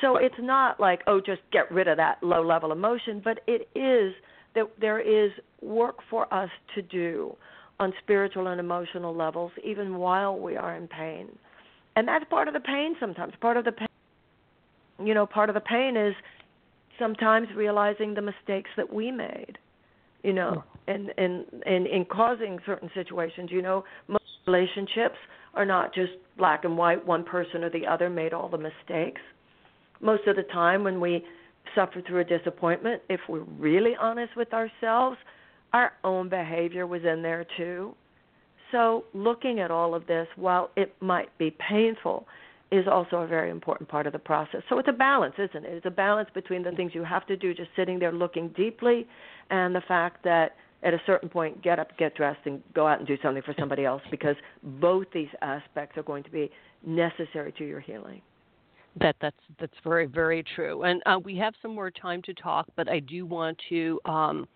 So 0.00 0.16
it's 0.16 0.34
not 0.38 0.80
like, 0.80 1.02
oh, 1.06 1.20
just 1.20 1.42
get 1.52 1.70
rid 1.70 1.88
of 1.88 1.96
that 1.98 2.22
low 2.22 2.42
level 2.42 2.72
emotion, 2.72 3.20
but 3.22 3.40
it 3.46 3.68
is 3.74 4.14
that 4.54 4.64
there 4.80 5.00
is 5.00 5.30
work 5.62 5.96
for 6.08 6.32
us 6.32 6.50
to 6.74 6.82
do 6.82 7.36
on 7.78 7.92
spiritual 8.02 8.48
and 8.48 8.60
emotional 8.60 9.14
levels, 9.14 9.52
even 9.64 9.96
while 9.96 10.38
we 10.38 10.56
are 10.56 10.76
in 10.76 10.86
pain. 10.88 11.28
And 11.96 12.06
that's 12.06 12.24
part 12.30 12.48
of 12.48 12.54
the 12.54 12.60
pain 12.60 12.94
sometimes. 13.00 13.32
Part 13.40 13.56
of 13.56 13.64
the 13.64 13.72
pain, 13.72 13.88
you 15.04 15.14
know, 15.14 15.26
part 15.26 15.48
of 15.48 15.54
the 15.54 15.60
pain 15.60 15.96
is 15.96 16.14
sometimes 16.98 17.48
realizing 17.56 18.14
the 18.14 18.22
mistakes 18.22 18.70
that 18.76 18.92
we 18.92 19.10
made, 19.10 19.58
you 20.22 20.32
know, 20.32 20.62
and 20.86 21.12
and 21.16 21.46
and 21.66 21.86
in 21.86 22.04
causing 22.04 22.58
certain 22.64 22.90
situations. 22.94 23.50
You 23.50 23.62
know, 23.62 23.84
most 24.08 24.24
relationships 24.46 25.16
are 25.54 25.64
not 25.64 25.94
just 25.94 26.12
black 26.36 26.64
and 26.64 26.76
white. 26.76 27.04
One 27.06 27.24
person 27.24 27.64
or 27.64 27.70
the 27.70 27.86
other 27.86 28.10
made 28.10 28.32
all 28.32 28.48
the 28.48 28.58
mistakes 28.58 29.20
most 30.00 30.26
of 30.26 30.36
the 30.36 30.42
time 30.44 30.84
when 30.84 31.00
we 31.00 31.24
suffer 31.74 32.02
through 32.06 32.20
a 32.20 32.24
disappointment, 32.24 33.02
if 33.08 33.20
we're 33.28 33.40
really 33.58 33.94
honest 34.00 34.36
with 34.36 34.52
ourselves, 34.52 35.16
our 35.72 35.92
own 36.04 36.28
behavior 36.28 36.86
was 36.86 37.02
in 37.04 37.22
there 37.22 37.46
too. 37.56 37.94
So, 38.72 39.04
looking 39.14 39.60
at 39.60 39.70
all 39.70 39.94
of 39.94 40.06
this, 40.06 40.28
while 40.36 40.70
it 40.76 40.94
might 41.00 41.36
be 41.38 41.54
painful, 41.68 42.26
is 42.70 42.86
also 42.86 43.16
a 43.16 43.26
very 43.26 43.50
important 43.50 43.88
part 43.88 44.06
of 44.06 44.12
the 44.12 44.18
process. 44.18 44.62
So, 44.68 44.78
it's 44.78 44.88
a 44.88 44.92
balance, 44.92 45.34
isn't 45.38 45.64
it? 45.64 45.72
It's 45.72 45.86
a 45.86 45.90
balance 45.90 46.28
between 46.34 46.62
the 46.62 46.70
things 46.72 46.92
you 46.94 47.02
have 47.04 47.26
to 47.26 47.36
do, 47.36 47.52
just 47.52 47.70
sitting 47.74 47.98
there 47.98 48.12
looking 48.12 48.48
deeply, 48.56 49.06
and 49.50 49.74
the 49.74 49.82
fact 49.86 50.22
that 50.24 50.52
at 50.82 50.94
a 50.94 51.00
certain 51.04 51.28
point, 51.28 51.62
get 51.62 51.78
up, 51.78 51.88
get 51.98 52.14
dressed, 52.14 52.40
and 52.46 52.62
go 52.74 52.86
out 52.86 52.98
and 52.98 53.06
do 53.06 53.16
something 53.22 53.42
for 53.42 53.54
somebody 53.58 53.84
else 53.84 54.02
because 54.10 54.36
both 54.62 55.06
these 55.12 55.28
aspects 55.42 55.98
are 55.98 56.02
going 56.02 56.22
to 56.22 56.30
be 56.30 56.50
necessary 56.86 57.52
to 57.58 57.66
your 57.66 57.80
healing. 57.80 58.22
That 58.98 59.16
that's 59.20 59.36
that's 59.60 59.76
very 59.84 60.06
very 60.06 60.42
true. 60.56 60.82
And 60.82 61.02
uh, 61.06 61.18
we 61.22 61.36
have 61.36 61.54
some 61.62 61.74
more 61.74 61.90
time 61.90 62.22
to 62.22 62.34
talk, 62.34 62.66
but 62.76 62.88
I 62.88 63.00
do 63.00 63.24
want 63.24 63.60
to 63.68 64.00
um, 64.04 64.48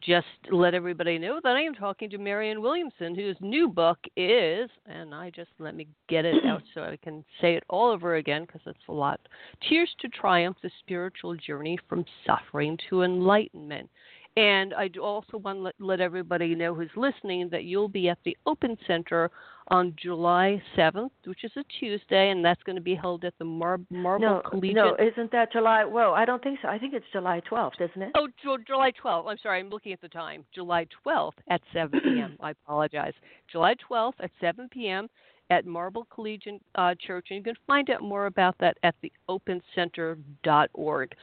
just 0.00 0.26
let 0.50 0.74
everybody 0.74 1.18
know 1.18 1.40
that 1.42 1.56
I 1.56 1.62
am 1.62 1.74
talking 1.74 2.10
to 2.10 2.18
Marianne 2.18 2.60
Williamson, 2.60 3.14
whose 3.14 3.36
new 3.40 3.68
book 3.68 3.98
is, 4.16 4.68
and 4.86 5.14
I 5.14 5.30
just 5.30 5.50
let 5.58 5.74
me 5.74 5.86
get 6.08 6.24
it 6.24 6.44
out 6.44 6.62
so 6.74 6.82
I 6.82 6.98
can 7.02 7.24
say 7.40 7.54
it 7.56 7.64
all 7.68 7.90
over 7.90 8.16
again 8.16 8.42
because 8.42 8.62
it's 8.66 8.78
a 8.88 8.92
lot. 8.92 9.20
Tears 9.68 9.90
to 10.00 10.08
Triumph: 10.08 10.56
The 10.62 10.70
Spiritual 10.80 11.36
Journey 11.36 11.78
from 11.88 12.04
Suffering 12.26 12.78
to 12.88 13.02
Enlightenment. 13.02 13.88
And 14.36 14.72
I 14.72 14.88
also 15.00 15.36
want 15.36 15.58
to 15.58 15.62
let, 15.62 15.74
let 15.78 16.00
everybody 16.00 16.54
know 16.54 16.74
who's 16.74 16.90
listening 16.96 17.50
that 17.50 17.64
you'll 17.64 17.88
be 17.88 18.08
at 18.08 18.18
the 18.24 18.36
Open 18.46 18.78
Center 18.86 19.30
on 19.68 19.94
July 20.00 20.60
7th, 20.76 21.10
which 21.24 21.44
is 21.44 21.52
a 21.56 21.64
Tuesday, 21.78 22.30
and 22.30 22.42
that's 22.44 22.62
going 22.62 22.76
to 22.76 22.82
be 22.82 22.94
held 22.94 23.24
at 23.24 23.34
the 23.38 23.44
Mar- 23.44 23.80
Marble 23.90 24.24
no, 24.24 24.42
Collegiate. 24.48 24.74
No, 24.74 24.96
isn't 24.98 25.30
that 25.32 25.52
July? 25.52 25.84
Well, 25.84 26.14
I 26.14 26.24
don't 26.24 26.42
think 26.42 26.60
so. 26.62 26.68
I 26.68 26.78
think 26.78 26.94
it's 26.94 27.04
July 27.12 27.42
12th, 27.50 27.80
isn't 27.80 28.02
it? 28.02 28.12
Oh, 28.14 28.28
July 28.66 28.90
12th. 29.04 29.26
I'm 29.28 29.38
sorry, 29.42 29.60
I'm 29.60 29.68
looking 29.68 29.92
at 29.92 30.00
the 30.00 30.08
time. 30.08 30.44
July 30.54 30.86
12th 31.06 31.32
at 31.48 31.60
7 31.74 32.00
p.m. 32.00 32.36
I 32.40 32.50
apologize. 32.52 33.12
July 33.50 33.74
12th 33.90 34.14
at 34.20 34.30
7 34.40 34.68
p.m. 34.72 35.08
at 35.50 35.66
Marble 35.66 36.06
Collegiate 36.12 36.62
uh, 36.74 36.94
Church, 36.98 37.26
and 37.30 37.36
you 37.36 37.44
can 37.44 37.56
find 37.66 37.90
out 37.90 38.00
more 38.02 38.26
about 38.26 38.56
that 38.60 38.78
at 38.82 38.94
theopencenter.org. 39.28 41.14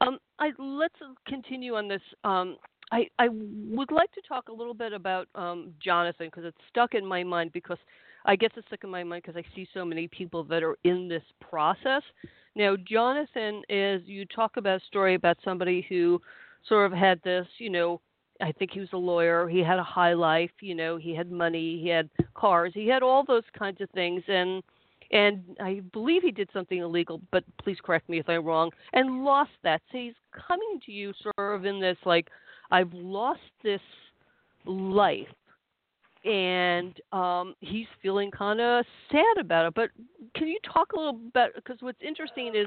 Um, 0.00 0.18
I, 0.38 0.50
let's 0.58 0.94
continue 1.26 1.74
on 1.74 1.88
this. 1.88 2.02
Um, 2.24 2.56
I, 2.92 3.08
I 3.18 3.28
would 3.30 3.90
like 3.90 4.10
to 4.12 4.20
talk 4.26 4.48
a 4.48 4.52
little 4.52 4.74
bit 4.74 4.92
about 4.92 5.28
um, 5.34 5.72
Jonathan 5.82 6.28
because 6.28 6.44
it's 6.44 6.56
stuck 6.70 6.94
in 6.94 7.04
my 7.04 7.22
mind 7.22 7.52
because 7.52 7.78
I 8.24 8.36
guess 8.36 8.50
it's 8.56 8.66
stuck 8.68 8.84
in 8.84 8.90
my 8.90 9.04
mind 9.04 9.22
because 9.24 9.36
I 9.36 9.54
see 9.54 9.68
so 9.74 9.84
many 9.84 10.08
people 10.08 10.44
that 10.44 10.62
are 10.62 10.76
in 10.84 11.08
this 11.08 11.22
process. 11.40 12.02
Now, 12.54 12.76
Jonathan 12.76 13.62
is, 13.68 14.02
you 14.06 14.24
talk 14.26 14.56
about 14.56 14.82
a 14.82 14.86
story 14.86 15.14
about 15.14 15.38
somebody 15.44 15.86
who 15.88 16.20
sort 16.66 16.90
of 16.90 16.96
had 16.96 17.20
this, 17.22 17.46
you 17.58 17.70
know, 17.70 18.00
I 18.40 18.52
think 18.52 18.70
he 18.72 18.80
was 18.80 18.88
a 18.92 18.98
lawyer. 18.98 19.48
He 19.48 19.60
had 19.60 19.78
a 19.78 19.84
high 19.84 20.14
life, 20.14 20.50
you 20.60 20.74
know, 20.74 20.96
he 20.96 21.14
had 21.14 21.30
money, 21.30 21.80
he 21.82 21.88
had 21.88 22.08
cars, 22.34 22.72
he 22.74 22.86
had 22.86 23.02
all 23.02 23.24
those 23.24 23.42
kinds 23.58 23.80
of 23.80 23.90
things. 23.90 24.22
And 24.28 24.62
and 25.10 25.42
I 25.60 25.80
believe 25.92 26.22
he 26.22 26.30
did 26.30 26.50
something 26.52 26.78
illegal, 26.78 27.20
but 27.30 27.44
please 27.62 27.78
correct 27.82 28.08
me 28.08 28.18
if 28.18 28.28
I'm 28.28 28.44
wrong, 28.44 28.70
and 28.92 29.24
lost 29.24 29.50
that. 29.62 29.80
So 29.90 29.98
he's 29.98 30.14
coming 30.48 30.80
to 30.86 30.92
you 30.92 31.12
sort 31.22 31.54
of 31.54 31.64
in 31.64 31.80
this 31.80 31.96
like, 32.04 32.28
I've 32.70 32.92
lost 32.92 33.40
this 33.62 33.80
life, 34.66 35.26
and 36.24 36.94
um, 37.12 37.54
he's 37.60 37.86
feeling 38.02 38.30
kind 38.30 38.60
of 38.60 38.84
sad 39.10 39.38
about 39.40 39.66
it. 39.66 39.74
But 39.74 39.90
can 40.34 40.48
you 40.48 40.58
talk 40.70 40.92
a 40.92 40.96
little 40.96 41.20
bit? 41.32 41.54
Because 41.54 41.78
what's 41.80 42.02
interesting 42.06 42.54
is 42.54 42.66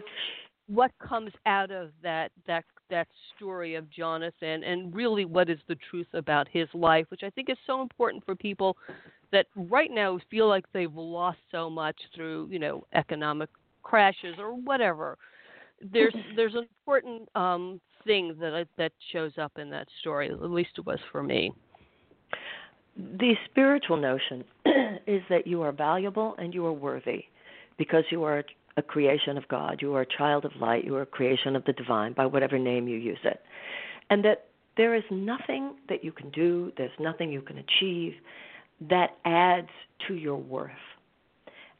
what 0.67 0.91
comes 1.05 1.31
out 1.45 1.69
of 1.69 1.91
that 2.01 2.31
that 2.47 2.63
that 2.91 3.07
story 3.35 3.73
of 3.73 3.89
Jonathan, 3.89 4.63
and 4.63 4.93
really 4.93 5.25
what 5.25 5.49
is 5.49 5.57
the 5.67 5.77
truth 5.89 6.07
about 6.13 6.47
his 6.47 6.67
life, 6.75 7.07
which 7.09 7.23
I 7.23 7.31
think 7.31 7.49
is 7.49 7.57
so 7.65 7.81
important 7.81 8.23
for 8.23 8.35
people 8.35 8.77
that 9.31 9.47
right 9.55 9.89
now 9.89 10.19
feel 10.29 10.47
like 10.47 10.65
they've 10.73 10.93
lost 10.93 11.39
so 11.51 11.69
much 11.69 11.95
through 12.13 12.47
you 12.51 12.59
know 12.59 12.85
economic 12.93 13.49
crashes 13.81 14.35
or 14.37 14.53
whatever. 14.53 15.17
There's 15.81 16.13
there's 16.35 16.53
an 16.53 16.67
important 16.79 17.27
um, 17.35 17.81
thing 18.05 18.35
that 18.39 18.53
I, 18.53 18.65
that 18.77 18.91
shows 19.11 19.31
up 19.41 19.53
in 19.57 19.69
that 19.71 19.87
story. 20.01 20.29
At 20.29 20.51
least 20.51 20.71
it 20.77 20.85
was 20.85 20.99
for 21.11 21.23
me. 21.23 21.51
The 22.97 23.35
spiritual 23.49 23.97
notion 23.97 24.43
is 25.07 25.21
that 25.29 25.47
you 25.47 25.61
are 25.61 25.71
valuable 25.71 26.35
and 26.37 26.53
you 26.53 26.65
are 26.65 26.73
worthy 26.73 27.23
because 27.77 28.03
you 28.11 28.23
are 28.23 28.43
a 28.77 28.81
creation 28.81 29.37
of 29.37 29.47
God. 29.47 29.79
You 29.81 29.95
are 29.95 30.01
a 30.01 30.17
child 30.17 30.45
of 30.45 30.51
light. 30.59 30.85
You 30.85 30.95
are 30.95 31.01
a 31.03 31.07
creation 31.07 31.55
of 31.55 31.65
the 31.65 31.73
divine 31.73 32.13
by 32.13 32.25
whatever 32.25 32.57
name 32.57 32.87
you 32.87 32.97
use 32.97 33.19
it. 33.23 33.41
And 34.09 34.23
that 34.25 34.45
there 34.77 34.95
is 34.95 35.03
nothing 35.11 35.75
that 35.89 36.03
you 36.03 36.11
can 36.11 36.29
do, 36.31 36.71
there's 36.77 36.91
nothing 36.99 37.31
you 37.31 37.41
can 37.41 37.57
achieve 37.57 38.13
that 38.89 39.17
adds 39.25 39.69
to 40.07 40.15
your 40.15 40.37
worth. 40.37 40.71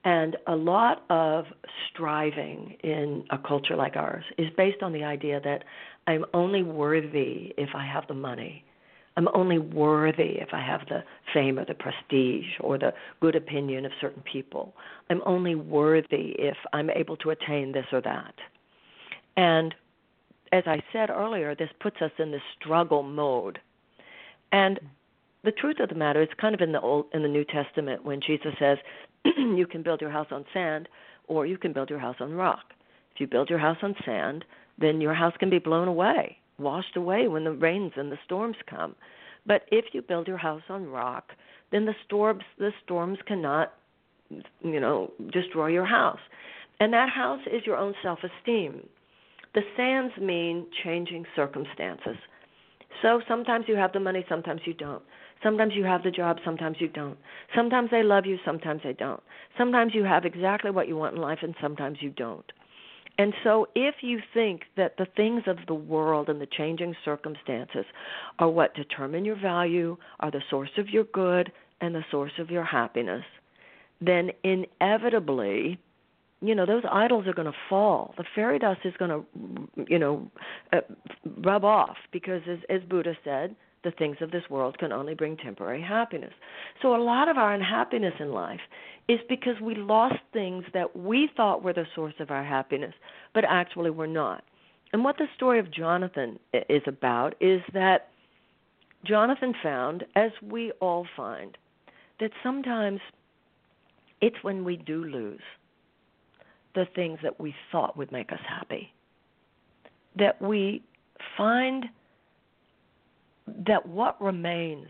And 0.04 0.36
a 0.48 0.56
lot 0.56 1.04
of 1.10 1.46
striving 1.90 2.76
in 2.84 3.24
a 3.30 3.38
culture 3.38 3.76
like 3.76 3.96
ours 3.96 4.24
is 4.38 4.48
based 4.58 4.82
on 4.82 4.94
the 4.94 5.04
idea 5.04 5.40
that 5.44 5.64
I'm 6.08 6.26
only 6.34 6.64
worthy 6.64 7.54
if 7.58 7.70
I 7.76 7.86
have 7.86 8.08
the 8.08 8.16
money. 8.16 8.66
I'm 9.18 9.28
only 9.34 9.60
worthy 9.60 10.40
if 10.40 10.54
I 10.54 10.62
have 10.62 10.82
the 10.88 11.04
fame 11.34 11.60
or 11.60 11.66
the 11.66 11.74
prestige 11.74 12.46
or 12.60 12.78
the 12.78 12.94
good 13.20 13.36
opinion 13.36 13.86
of 13.86 13.92
certain 14.00 14.24
people. 14.24 14.74
I'm 15.10 15.22
only 15.26 15.56
worthy 15.56 16.36
if 16.40 16.58
I'm 16.72 16.90
able 16.90 17.18
to 17.18 17.32
attain 17.32 17.74
this 17.74 17.86
or 17.92 18.02
that. 18.02 18.34
And 19.36 19.76
as 20.52 20.64
I 20.66 20.82
said 20.94 21.10
earlier, 21.10 21.56
this 21.56 21.70
puts 21.80 22.02
us 22.02 22.12
in 22.20 22.32
this 22.32 22.42
struggle 22.60 23.04
mode. 23.04 23.60
And 24.52 24.80
the 25.44 25.52
truth 25.52 25.80
of 25.80 25.90
the 25.90 25.96
matter 25.96 26.22
is 26.22 26.30
kind 26.40 26.54
of 26.54 26.62
in 26.62 26.72
the 26.72 26.82
old 26.82 27.06
in 27.14 27.24
the 27.24 27.28
New 27.28 27.46
Testament 27.46 28.06
when 28.06 28.22
Jesus 28.22 28.54
says 28.60 28.78
you 29.26 29.66
can 29.70 29.82
build 29.82 30.02
your 30.02 30.12
house 30.12 30.28
on 30.32 30.46
sand 30.54 30.88
or 31.28 31.46
you 31.46 31.58
can 31.58 31.74
build 31.74 31.90
your 31.90 32.00
house 32.00 32.18
on 32.20 32.34
rock. 32.34 32.74
If 33.14 33.22
you 33.22 33.28
build 33.28 33.50
your 33.50 33.60
house 33.60 33.78
on 33.82 33.96
sand, 34.06 34.46
then 34.78 35.02
your 35.02 35.14
house 35.14 35.34
can 35.40 35.50
be 35.50 35.60
blown 35.60 35.88
away, 35.88 36.38
washed 36.62 36.96
away 36.96 37.28
when 37.28 37.44
the 37.44 37.52
rains 37.52 37.94
and 37.96 38.12
the 38.12 38.20
storms 38.26 38.58
come. 38.70 38.96
But 39.46 39.64
if 39.72 39.86
you 39.94 40.02
build 40.02 40.28
your 40.28 40.38
house 40.38 40.62
on 40.70 40.88
rock, 40.88 41.32
then 41.72 41.86
the 41.86 41.96
storms 42.06 42.44
the 42.58 42.72
storms 42.84 43.18
cannot 43.26 43.74
you 44.30 44.80
know 44.80 45.12
destroy 45.32 45.68
your 45.68 45.86
house. 45.86 46.20
And 46.80 46.94
that 46.94 47.10
house 47.10 47.42
is 47.52 47.66
your 47.66 47.78
own 47.78 47.94
self-esteem. 48.02 48.88
The 49.54 49.62
sands 49.76 50.14
mean 50.20 50.66
changing 50.84 51.26
circumstances. 51.36 52.18
So 53.02 53.22
sometimes 53.28 53.66
you 53.68 53.76
have 53.76 53.94
the 53.94 54.00
money, 54.00 54.26
sometimes 54.30 54.62
you 54.66 54.74
don't. 54.74 55.04
Sometimes 55.44 55.74
you 55.76 55.84
have 55.84 56.04
the 56.04 56.12
job, 56.12 56.38
sometimes 56.46 56.78
you 56.80 56.88
don't. 56.88 57.18
Sometimes 57.56 57.90
they 57.92 58.04
love 58.04 58.26
you, 58.26 58.38
sometimes 58.46 58.82
they 58.84 58.94
don't. 58.94 59.22
Sometimes 59.58 59.94
you 59.96 60.04
have 60.04 60.26
exactly 60.26 60.72
what 60.72 60.88
you 60.88 60.98
want 60.98 61.16
in 61.16 61.22
life, 61.22 61.40
and 61.42 61.56
sometimes 61.62 61.98
you 62.02 62.12
don't. 62.12 62.46
And 63.22 63.36
so, 63.44 63.68
if 63.76 63.94
you 64.02 64.20
think 64.34 64.62
that 64.78 64.98
the 64.98 65.06
things 65.06 65.44
of 65.46 65.58
the 65.68 65.76
world 65.76 66.28
and 66.28 66.42
the 66.42 66.48
changing 66.48 66.96
circumstances 67.06 67.86
are 68.40 68.50
what 68.50 68.74
determine 68.74 69.26
your 69.26 69.40
value, 69.40 69.96
are 70.22 70.32
the 70.32 70.42
source 70.50 70.72
of 70.80 70.90
your 70.90 71.04
good, 71.04 71.52
and 71.82 71.94
the 71.94 72.04
source 72.10 72.32
of 72.40 72.50
your 72.50 72.64
happiness, 72.64 73.24
then 74.02 74.32
inevitably 74.44 75.78
you 76.42 76.56
know 76.56 76.66
those 76.66 76.82
idols 76.92 77.28
are 77.28 77.34
going 77.34 77.46
to 77.46 77.58
fall. 77.70 78.16
The 78.18 78.26
fairy 78.34 78.58
dust 78.58 78.80
is 78.86 78.96
going 78.98 79.12
to 79.12 79.86
you 79.88 80.00
know 80.00 80.32
uh, 80.74 80.82
rub 81.44 81.64
off 81.64 81.98
because 82.12 82.42
as 82.50 82.58
as 82.72 82.82
buddha 82.90 83.16
said 83.24 83.56
the 83.84 83.92
things 83.92 84.18
of 84.22 84.32
this 84.32 84.44
world 84.50 84.78
can 84.78 84.92
only 84.92 85.14
bring 85.14 85.38
temporary 85.38 85.82
happiness 85.82 86.34
so 86.82 86.96
a 86.96 87.02
lot 87.02 87.28
of 87.28 87.38
our 87.38 87.54
unhappiness 87.54 88.14
in 88.20 88.32
life 88.32 88.60
is 89.08 89.20
because 89.28 89.60
we 89.62 89.76
lost 89.76 90.16
things 90.34 90.64
that 90.74 90.96
we 90.96 91.30
thought 91.36 91.64
were 91.64 91.74
the 91.74 91.86
source 91.96 92.14
of 92.20 92.32
our 92.32 92.44
happiness 92.44 92.94
but 93.34 93.44
actually 93.48 93.90
were 93.90 94.08
not 94.08 94.44
and 94.94 95.04
what 95.04 95.18
the 95.18 95.28
story 95.36 95.60
of 95.60 95.72
jonathan 95.72 96.40
is 96.70 96.84
about 96.86 97.36
is 97.40 97.62
that 97.74 98.10
jonathan 99.04 99.54
found 99.64 100.06
as 100.16 100.32
we 100.42 100.72
all 100.80 101.06
find 101.16 101.58
that 102.20 102.32
sometimes 102.44 103.00
it's 104.22 104.38
when 104.44 104.64
we 104.64 104.78
do 104.78 105.04
lose 105.04 105.42
the 106.76 106.86
things 106.96 107.20
that 107.24 107.40
we 107.40 107.54
thought 107.72 107.98
would 107.98 108.12
make 108.12 108.32
us 108.32 108.40
happy. 108.48 108.94
That 110.18 110.42
we 110.42 110.84
find 111.38 111.86
that 113.68 113.88
what 113.88 114.22
remains 114.22 114.88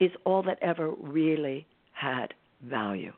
is 0.00 0.10
all 0.24 0.42
that 0.42 0.58
ever 0.62 0.90
really 1.00 1.66
had 1.92 2.34
value. 2.62 3.12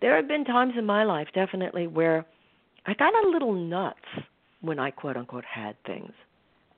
There 0.00 0.16
have 0.16 0.28
been 0.28 0.44
times 0.44 0.74
in 0.78 0.86
my 0.86 1.04
life, 1.04 1.28
definitely, 1.34 1.86
where 1.86 2.24
I 2.86 2.94
got 2.94 3.12
a 3.24 3.28
little 3.28 3.54
nuts 3.54 3.98
when 4.60 4.78
I 4.78 4.90
quote 4.90 5.16
unquote 5.16 5.44
had 5.44 5.76
things. 5.84 6.12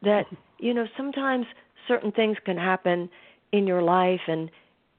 That, 0.02 0.24
you 0.58 0.74
know, 0.74 0.86
sometimes 0.96 1.46
certain 1.88 2.12
things 2.12 2.36
can 2.44 2.56
happen 2.56 3.08
in 3.52 3.66
your 3.66 3.82
life 3.82 4.20
and 4.28 4.50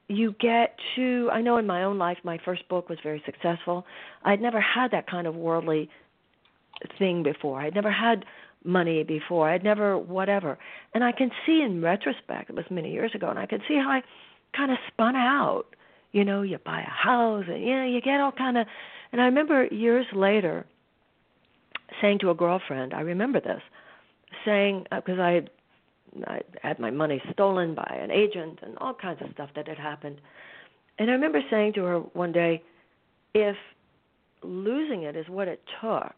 you 0.08 0.34
get 0.38 0.76
to 0.94 1.30
i 1.32 1.40
know 1.40 1.56
in 1.56 1.66
my 1.66 1.82
own 1.82 1.98
life 1.98 2.18
my 2.24 2.38
first 2.44 2.68
book 2.68 2.88
was 2.88 2.98
very 3.02 3.22
successful 3.24 3.86
i'd 4.24 4.40
never 4.40 4.60
had 4.60 4.90
that 4.90 5.08
kind 5.08 5.26
of 5.26 5.34
worldly 5.34 5.88
thing 6.98 7.22
before 7.22 7.60
i'd 7.60 7.74
never 7.74 7.90
had 7.90 8.24
money 8.64 9.02
before. 9.02 9.48
I'd 9.48 9.62
never 9.64 9.98
whatever. 9.98 10.58
And 10.94 11.04
i 11.04 11.12
can 11.12 11.30
see 11.46 11.62
in 11.62 11.82
retrospect 11.82 12.50
it 12.50 12.56
was 12.56 12.64
many 12.70 12.90
years 12.92 13.12
ago 13.14 13.28
and 13.28 13.38
i 13.38 13.46
can 13.46 13.60
see 13.68 13.74
how 13.74 13.90
i 13.90 14.02
kind 14.56 14.70
of 14.70 14.78
spun 14.88 15.16
out. 15.16 15.64
You 16.12 16.24
know 16.24 16.42
you 16.42 16.58
buy 16.58 16.80
a 16.80 16.90
house 17.08 17.44
and 17.48 17.62
you 17.62 17.74
know 17.74 17.84
you 17.84 18.00
get 18.00 18.20
all 18.20 18.32
kind 18.32 18.56
of 18.56 18.66
and 19.12 19.20
i 19.20 19.24
remember 19.24 19.66
years 19.66 20.06
later 20.14 20.64
saying 22.00 22.18
to 22.20 22.30
a 22.30 22.34
girlfriend 22.34 22.94
i 22.94 23.00
remember 23.00 23.40
this 23.40 23.62
saying 24.44 24.84
because 24.90 25.18
uh, 25.18 25.22
i 25.22 25.30
had 25.32 25.50
I 26.26 26.40
had 26.62 26.78
my 26.78 26.90
money 26.90 27.20
stolen 27.32 27.74
by 27.74 27.98
an 28.00 28.10
agent 28.10 28.60
and 28.62 28.76
all 28.78 28.94
kinds 28.94 29.20
of 29.22 29.28
stuff 29.32 29.50
that 29.56 29.66
had 29.66 29.78
happened. 29.78 30.20
And 30.98 31.10
I 31.10 31.14
remember 31.14 31.40
saying 31.50 31.72
to 31.74 31.84
her 31.84 31.98
one 31.98 32.32
day, 32.32 32.62
if 33.34 33.56
losing 34.42 35.02
it 35.02 35.16
is 35.16 35.28
what 35.28 35.48
it 35.48 35.60
took 35.80 36.14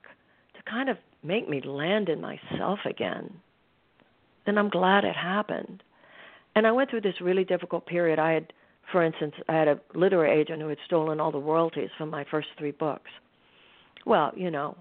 to 0.55 0.71
kind 0.71 0.89
of 0.89 0.99
make 1.27 1.49
me 1.49 1.61
land 1.61 2.09
in 2.09 2.21
myself 2.21 2.81
again, 2.85 3.33
then 4.45 4.59
I'm 4.59 4.71
glad 4.71 5.05
it 5.05 5.17
happened. 5.17 5.83
And 6.55 6.67
I 6.67 6.73
went 6.73 6.91
through 6.91 7.03
this 7.03 7.21
really 7.21 7.45
difficult 7.45 7.87
period. 7.87 8.19
I 8.19 8.33
had, 8.33 8.53
for 8.93 9.03
instance, 9.03 9.35
I 9.49 9.55
had 9.55 9.69
a 9.69 9.81
literary 9.95 10.41
agent 10.41 10.63
who 10.63 10.69
had 10.69 10.79
stolen 10.87 11.21
all 11.21 11.33
the 11.33 11.39
royalties 11.39 11.91
from 11.99 12.11
my 12.11 12.25
first 12.31 12.49
three 12.59 12.71
books. 12.71 13.11
Well, 14.07 14.33
you 14.37 14.51
know, 14.51 14.77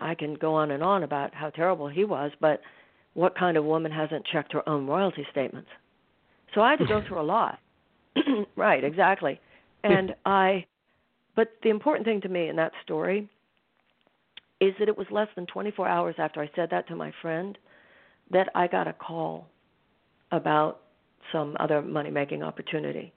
I 0.00 0.14
can 0.14 0.34
go 0.34 0.54
on 0.54 0.70
and 0.72 0.82
on 0.82 1.02
about 1.02 1.34
how 1.34 1.50
terrible 1.50 1.88
he 1.88 2.04
was, 2.04 2.32
but 2.40 2.60
what 3.14 3.36
kind 3.36 3.56
of 3.56 3.64
woman 3.64 3.90
hasn't 3.90 4.26
checked 4.26 4.52
her 4.52 4.68
own 4.68 4.86
royalty 4.86 5.26
statements? 5.30 5.70
So 6.54 6.60
I 6.60 6.70
had 6.70 6.78
to 6.80 6.86
go 6.86 7.02
through 7.06 7.20
a 7.20 7.22
lot. 7.22 7.58
right, 8.56 8.82
exactly. 8.82 9.40
And 9.84 10.14
I, 10.26 10.66
but 11.36 11.52
the 11.62 11.70
important 11.70 12.04
thing 12.04 12.20
to 12.22 12.28
me 12.28 12.48
in 12.48 12.56
that 12.56 12.72
story 12.84 13.28
is 14.60 14.74
that 14.78 14.88
it 14.88 14.98
was 14.98 15.06
less 15.10 15.28
than 15.36 15.46
24 15.46 15.88
hours 15.88 16.14
after 16.18 16.40
I 16.40 16.50
said 16.56 16.68
that 16.70 16.88
to 16.88 16.96
my 16.96 17.12
friend 17.22 17.56
that 18.30 18.48
I 18.54 18.66
got 18.66 18.88
a 18.88 18.92
call 18.92 19.46
about 20.32 20.80
some 21.32 21.56
other 21.60 21.82
money 21.82 22.10
making 22.10 22.42
opportunity. 22.42 23.12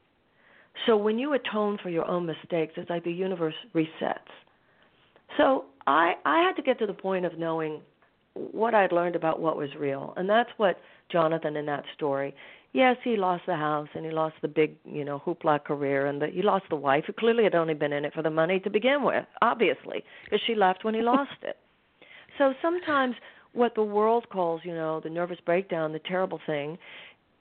So 0.85 0.95
when 0.95 1.19
you 1.19 1.33
atone 1.33 1.77
for 1.81 1.89
your 1.89 2.07
own 2.07 2.25
mistakes, 2.25 2.73
it's 2.77 2.89
like 2.89 3.03
the 3.03 3.11
universe 3.11 3.55
resets. 3.73 4.19
So 5.37 5.65
I 5.87 6.13
I 6.25 6.41
had 6.43 6.53
to 6.53 6.61
get 6.61 6.79
to 6.79 6.85
the 6.85 6.93
point 6.93 7.25
of 7.25 7.37
knowing 7.37 7.81
what 8.33 8.73
I'd 8.73 8.91
learned 8.91 9.15
about 9.15 9.39
what 9.39 9.57
was 9.57 9.69
real. 9.77 10.13
And 10.15 10.29
that's 10.29 10.49
what 10.57 10.79
Jonathan 11.11 11.57
in 11.57 11.65
that 11.65 11.83
story. 11.95 12.33
Yes, 12.73 12.95
he 13.03 13.17
lost 13.17 13.43
the 13.47 13.55
house 13.55 13.89
and 13.95 14.05
he 14.05 14.11
lost 14.11 14.35
the 14.41 14.47
big, 14.47 14.77
you 14.85 15.03
know, 15.03 15.21
hoopla 15.25 15.63
career 15.63 16.05
and 16.05 16.21
the, 16.21 16.27
he 16.27 16.41
lost 16.41 16.65
the 16.69 16.77
wife 16.77 17.03
who 17.05 17.13
clearly 17.13 17.43
had 17.43 17.55
only 17.55 17.73
been 17.73 17.91
in 17.91 18.05
it 18.05 18.13
for 18.13 18.21
the 18.21 18.29
money 18.29 18.59
to 18.61 18.69
begin 18.69 19.03
with, 19.03 19.25
obviously, 19.41 20.03
because 20.23 20.39
she 20.47 20.55
left 20.55 20.85
when 20.85 20.93
he 20.93 21.01
lost 21.01 21.31
it. 21.41 21.57
So 22.37 22.53
sometimes 22.61 23.15
what 23.51 23.75
the 23.75 23.83
world 23.83 24.27
calls, 24.29 24.61
you 24.63 24.73
know, 24.73 25.01
the 25.01 25.09
nervous 25.09 25.37
breakdown, 25.45 25.91
the 25.91 25.99
terrible 25.99 26.39
thing, 26.45 26.77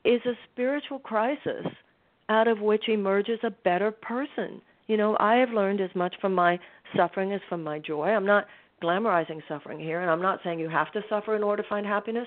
is 0.05 0.21
a 0.27 0.33
spiritual 0.53 0.99
crisis 0.99 1.65
out 2.29 2.49
of 2.49 2.61
which 2.61 2.89
emerges 2.89 3.39
a 3.45 3.51
better 3.51 3.93
person. 3.93 4.61
You 4.89 4.97
know, 4.97 5.17
I 5.21 5.37
have 5.37 5.51
learned 5.51 5.81
as 5.81 5.91
much 5.95 6.17
from 6.21 6.35
my 6.35 6.59
suffering 6.97 7.33
as 7.33 7.41
from 7.49 7.63
my 7.63 7.79
joy. 7.79 8.09
I'm 8.09 8.27
not 8.27 8.47
glamorizing 8.83 9.41
suffering 9.47 9.79
here, 9.79 10.01
and 10.01 10.11
I'm 10.11 10.23
not 10.23 10.41
saying 10.43 10.59
you 10.59 10.69
have 10.69 10.91
to 10.93 11.03
suffer 11.09 11.37
in 11.37 11.43
order 11.43 11.63
to 11.63 11.69
find 11.69 11.87
happiness, 11.87 12.27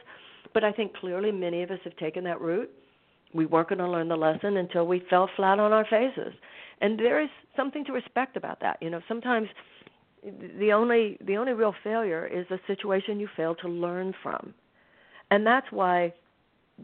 but 0.53 0.63
I 0.63 0.71
think 0.71 0.95
clearly 0.95 1.31
many 1.31 1.63
of 1.63 1.71
us 1.71 1.79
have 1.83 1.97
taken 1.97 2.23
that 2.23 2.39
route. 2.39 2.71
We 3.33 3.45
weren't 3.45 3.69
going 3.69 3.79
to 3.79 3.89
learn 3.89 4.07
the 4.07 4.15
lesson 4.15 4.57
until 4.57 4.85
we 4.87 5.03
fell 5.09 5.29
flat 5.35 5.59
on 5.59 5.71
our 5.71 5.85
faces, 5.85 6.33
and 6.81 6.99
there 6.99 7.21
is 7.21 7.29
something 7.55 7.83
to 7.85 7.91
respect 7.91 8.37
about 8.37 8.59
that. 8.61 8.77
You 8.81 8.89
know, 8.89 9.01
sometimes 9.07 9.47
the 10.59 10.71
only 10.71 11.17
the 11.25 11.37
only 11.37 11.53
real 11.53 11.73
failure 11.83 12.25
is 12.25 12.45
a 12.51 12.59
situation 12.67 13.19
you 13.19 13.27
fail 13.35 13.55
to 13.55 13.67
learn 13.67 14.13
from, 14.21 14.53
and 15.31 15.45
that's 15.45 15.67
why 15.71 16.13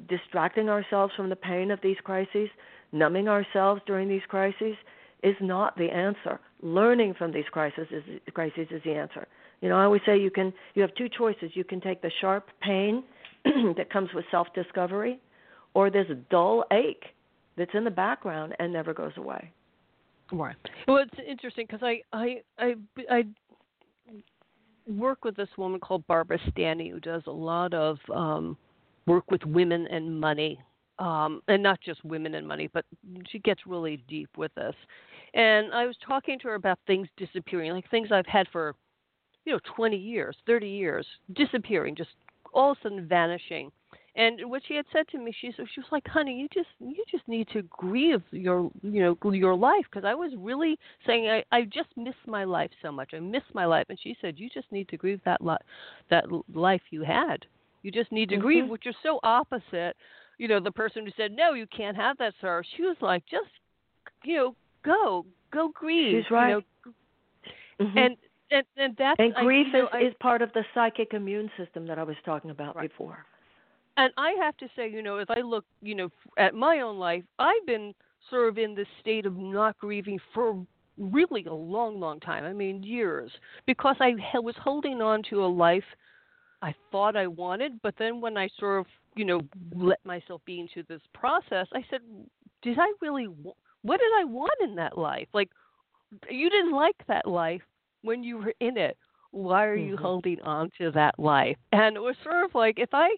distracting 0.07 0.69
ourselves 0.69 1.13
from 1.15 1.29
the 1.29 1.35
pain 1.35 1.71
of 1.71 1.79
these 1.81 1.97
crises, 2.03 2.49
numbing 2.91 3.27
ourselves 3.27 3.81
during 3.85 4.07
these 4.07 4.21
crises, 4.27 4.75
is 5.23 5.35
not 5.41 5.77
the 5.77 5.89
answer. 5.89 6.39
Learning 6.61 7.13
from 7.13 7.31
these 7.31 7.47
crises 7.51 7.87
is, 7.91 8.03
crises 8.33 8.67
is 8.71 8.81
the 8.83 8.93
answer. 8.93 9.27
You 9.61 9.69
know, 9.69 9.75
I 9.75 9.83
always 9.83 10.01
say 10.05 10.17
you 10.17 10.31
can 10.31 10.53
you 10.75 10.81
have 10.81 10.93
two 10.95 11.09
choices. 11.09 11.51
You 11.53 11.63
can 11.63 11.81
take 11.81 12.01
the 12.01 12.11
sharp 12.21 12.47
pain 12.61 13.03
that 13.45 13.89
comes 13.91 14.09
with 14.13 14.25
self-discovery 14.31 15.19
or 15.73 15.89
this 15.89 16.07
dull 16.29 16.63
ache 16.71 17.05
that's 17.57 17.71
in 17.73 17.83
the 17.83 17.91
background 17.91 18.55
and 18.59 18.71
never 18.71 18.93
goes 18.93 19.11
away. 19.17 19.51
Right. 20.31 20.55
Well, 20.87 20.97
it's 20.97 21.27
interesting 21.27 21.65
because 21.67 21.83
I, 21.83 22.01
I 22.13 22.41
I 22.57 22.75
I 23.09 23.23
work 24.87 25.23
with 25.25 25.35
this 25.35 25.49
woman 25.57 25.79
called 25.79 26.05
Barbara 26.07 26.39
Stanny 26.51 26.89
who 26.89 26.99
does 26.99 27.23
a 27.25 27.31
lot 27.31 27.73
of 27.73 27.97
um, 28.13 28.57
work 29.07 29.29
with 29.31 29.43
women 29.43 29.87
and 29.87 30.19
money, 30.19 30.59
um, 30.99 31.41
and 31.47 31.63
not 31.63 31.79
just 31.81 32.03
women 32.05 32.35
and 32.35 32.47
money, 32.47 32.69
but 32.73 32.85
she 33.29 33.39
gets 33.39 33.61
really 33.65 34.03
deep 34.07 34.29
with 34.37 34.53
this. 34.55 34.75
And 35.33 35.73
I 35.73 35.85
was 35.85 35.95
talking 36.05 36.37
to 36.39 36.47
her 36.49 36.55
about 36.55 36.79
things 36.85 37.07
disappearing, 37.17 37.71
like 37.71 37.89
things 37.89 38.09
I've 38.11 38.25
had 38.27 38.47
for 38.51 38.75
you 39.45 39.53
know, 39.53 39.59
20 39.75 39.97
years, 39.97 40.35
30 40.45 40.67
years, 40.67 41.07
disappearing, 41.33 41.95
just 41.95 42.11
all 42.53 42.71
of 42.71 42.77
a 42.77 42.83
sudden 42.83 43.07
vanishing. 43.07 43.71
And 44.15 44.49
what 44.49 44.63
she 44.67 44.75
had 44.75 44.85
said 44.91 45.07
to 45.09 45.17
me, 45.17 45.33
she 45.39 45.51
she 45.51 45.79
was 45.79 45.89
like, 45.91 46.07
"Honey, 46.07 46.39
you 46.39 46.47
just 46.53 46.69
you 46.79 47.03
just 47.09 47.27
need 47.27 47.47
to 47.53 47.61
grieve 47.63 48.23
your 48.31 48.71
you 48.81 49.01
know 49.23 49.31
your 49.31 49.55
life 49.55 49.85
because 49.89 50.05
I 50.05 50.15
was 50.15 50.31
really 50.37 50.77
saying 51.05 51.29
I 51.29 51.43
I 51.51 51.63
just 51.63 51.89
miss 51.95 52.15
my 52.25 52.43
life 52.43 52.71
so 52.81 52.91
much. 52.91 53.11
I 53.13 53.19
miss 53.19 53.43
my 53.53 53.65
life." 53.65 53.85
And 53.89 53.99
she 54.01 54.15
said, 54.21 54.39
"You 54.39 54.49
just 54.53 54.71
need 54.71 54.89
to 54.89 54.97
grieve 54.97 55.21
that 55.25 55.41
li- 55.43 55.57
that 56.09 56.25
life 56.53 56.81
you 56.89 57.03
had." 57.03 57.45
You 57.81 57.91
just 57.91 58.11
need 58.11 58.29
to 58.29 58.35
mm-hmm. 58.35 58.43
grieve, 58.43 58.67
which 58.67 58.87
is 58.87 58.95
so 59.03 59.19
opposite. 59.23 59.95
You 60.37 60.47
know, 60.47 60.59
the 60.59 60.71
person 60.71 61.05
who 61.05 61.11
said, 61.17 61.31
No, 61.31 61.53
you 61.53 61.67
can't 61.67 61.95
have 61.95 62.17
that 62.17 62.33
sorrow. 62.41 62.61
She 62.75 62.83
was 62.83 62.97
like, 63.01 63.23
Just, 63.29 63.49
you 64.23 64.35
know, 64.35 64.55
go, 64.83 65.25
go 65.51 65.69
grieve. 65.73 66.23
She's 66.23 66.31
right. 66.31 66.49
You 66.49 66.55
know? 66.55 66.93
mm-hmm. 67.85 67.97
And 67.97 68.17
and 68.51 68.65
and 68.77 68.95
that's 68.97 69.19
and 69.19 69.33
grief 69.35 69.67
I, 69.73 69.77
is 69.77 69.83
know, 69.93 70.07
is 70.07 70.13
part 70.19 70.41
of 70.41 70.51
the 70.53 70.63
psychic 70.73 71.13
immune 71.13 71.51
system 71.57 71.85
that 71.87 71.99
I 71.99 72.03
was 72.03 72.15
talking 72.25 72.51
about 72.51 72.75
right. 72.75 72.89
before. 72.89 73.25
And 73.99 74.13
I 74.15 74.33
have 74.41 74.55
to 74.57 74.67
say, 74.77 74.89
you 74.89 75.03
know, 75.03 75.17
as 75.17 75.27
I 75.29 75.41
look, 75.41 75.65
you 75.81 75.93
know, 75.93 76.09
at 76.37 76.55
my 76.55 76.79
own 76.79 76.97
life, 76.97 77.23
I've 77.37 77.65
been 77.65 77.93
sort 78.29 78.47
of 78.47 78.57
in 78.57 78.73
this 78.73 78.87
state 79.01 79.25
of 79.25 79.35
not 79.35 79.77
grieving 79.77 80.17
for 80.33 80.65
really 80.97 81.43
a 81.45 81.53
long, 81.53 81.99
long 81.99 82.21
time. 82.21 82.45
I 82.45 82.53
mean, 82.53 82.81
years, 82.81 83.29
because 83.65 83.97
I 83.99 84.13
was 84.35 84.55
holding 84.63 85.01
on 85.01 85.21
to 85.29 85.43
a 85.43 85.47
life 85.47 85.83
I 86.61 86.73
thought 86.91 87.15
I 87.15 87.27
wanted, 87.27 87.81
but 87.81 87.95
then 87.97 88.21
when 88.21 88.37
I 88.37 88.49
sort 88.57 88.79
of, 88.79 88.85
you 89.15 89.25
know, 89.25 89.41
let 89.73 89.99
myself 90.05 90.41
be 90.45 90.59
into 90.59 90.83
this 90.87 91.01
process, 91.13 91.67
I 91.73 91.83
said, 91.89 91.99
did 92.61 92.77
I 92.79 92.91
really? 93.01 93.25
What 93.25 93.99
did 93.99 94.11
I 94.17 94.25
want 94.25 94.51
in 94.61 94.75
that 94.75 94.97
life? 94.97 95.27
Like, 95.33 95.49
you 96.29 96.49
didn't 96.49 96.73
like 96.73 96.95
that 97.07 97.27
life 97.27 97.61
when 98.01 98.23
you 98.23 98.37
were 98.37 98.53
in 98.59 98.77
it. 98.77 98.97
Why 99.31 99.65
are 99.65 99.75
you 99.75 99.95
mm-hmm. 99.95 100.03
holding 100.03 100.41
on 100.41 100.69
to 100.79 100.91
that 100.91 101.19
life? 101.19 101.57
And 101.71 101.95
it 101.95 102.01
was 102.01 102.15
sort 102.23 102.43
of 102.43 102.55
like 102.55 102.79
if 102.79 102.89
I 102.93 103.09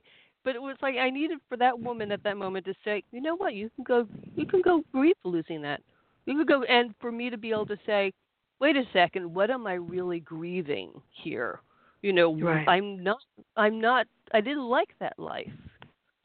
but 0.43 0.55
it 0.55 0.61
was 0.61 0.75
like 0.81 0.95
I 0.95 1.09
needed 1.09 1.39
for 1.49 1.57
that 1.57 1.79
woman 1.79 2.11
at 2.11 2.23
that 2.23 2.37
moment 2.37 2.65
to 2.65 2.73
say, 2.83 3.03
you 3.11 3.21
know 3.21 3.35
what, 3.35 3.53
you 3.53 3.69
can 3.75 3.83
go, 3.83 4.07
you 4.35 4.45
can 4.45 4.61
go 4.61 4.83
grieve 4.91 5.15
losing 5.23 5.61
that. 5.63 5.81
You 6.25 6.35
can 6.35 6.45
go, 6.45 6.63
and 6.63 6.93
for 6.99 7.11
me 7.11 7.29
to 7.29 7.37
be 7.37 7.49
able 7.49 7.65
to 7.67 7.77
say, 7.85 8.13
wait 8.59 8.75
a 8.75 8.83
second, 8.93 9.33
what 9.33 9.49
am 9.49 9.67
I 9.67 9.73
really 9.73 10.19
grieving 10.19 10.91
here? 11.23 11.61
You 12.01 12.13
know, 12.13 12.35
right. 12.35 12.67
I'm 12.67 13.03
not, 13.03 13.19
I'm 13.57 13.79
not, 13.79 14.07
I 14.33 14.41
didn't 14.41 14.67
like 14.67 14.89
that 14.99 15.17
life. 15.19 15.51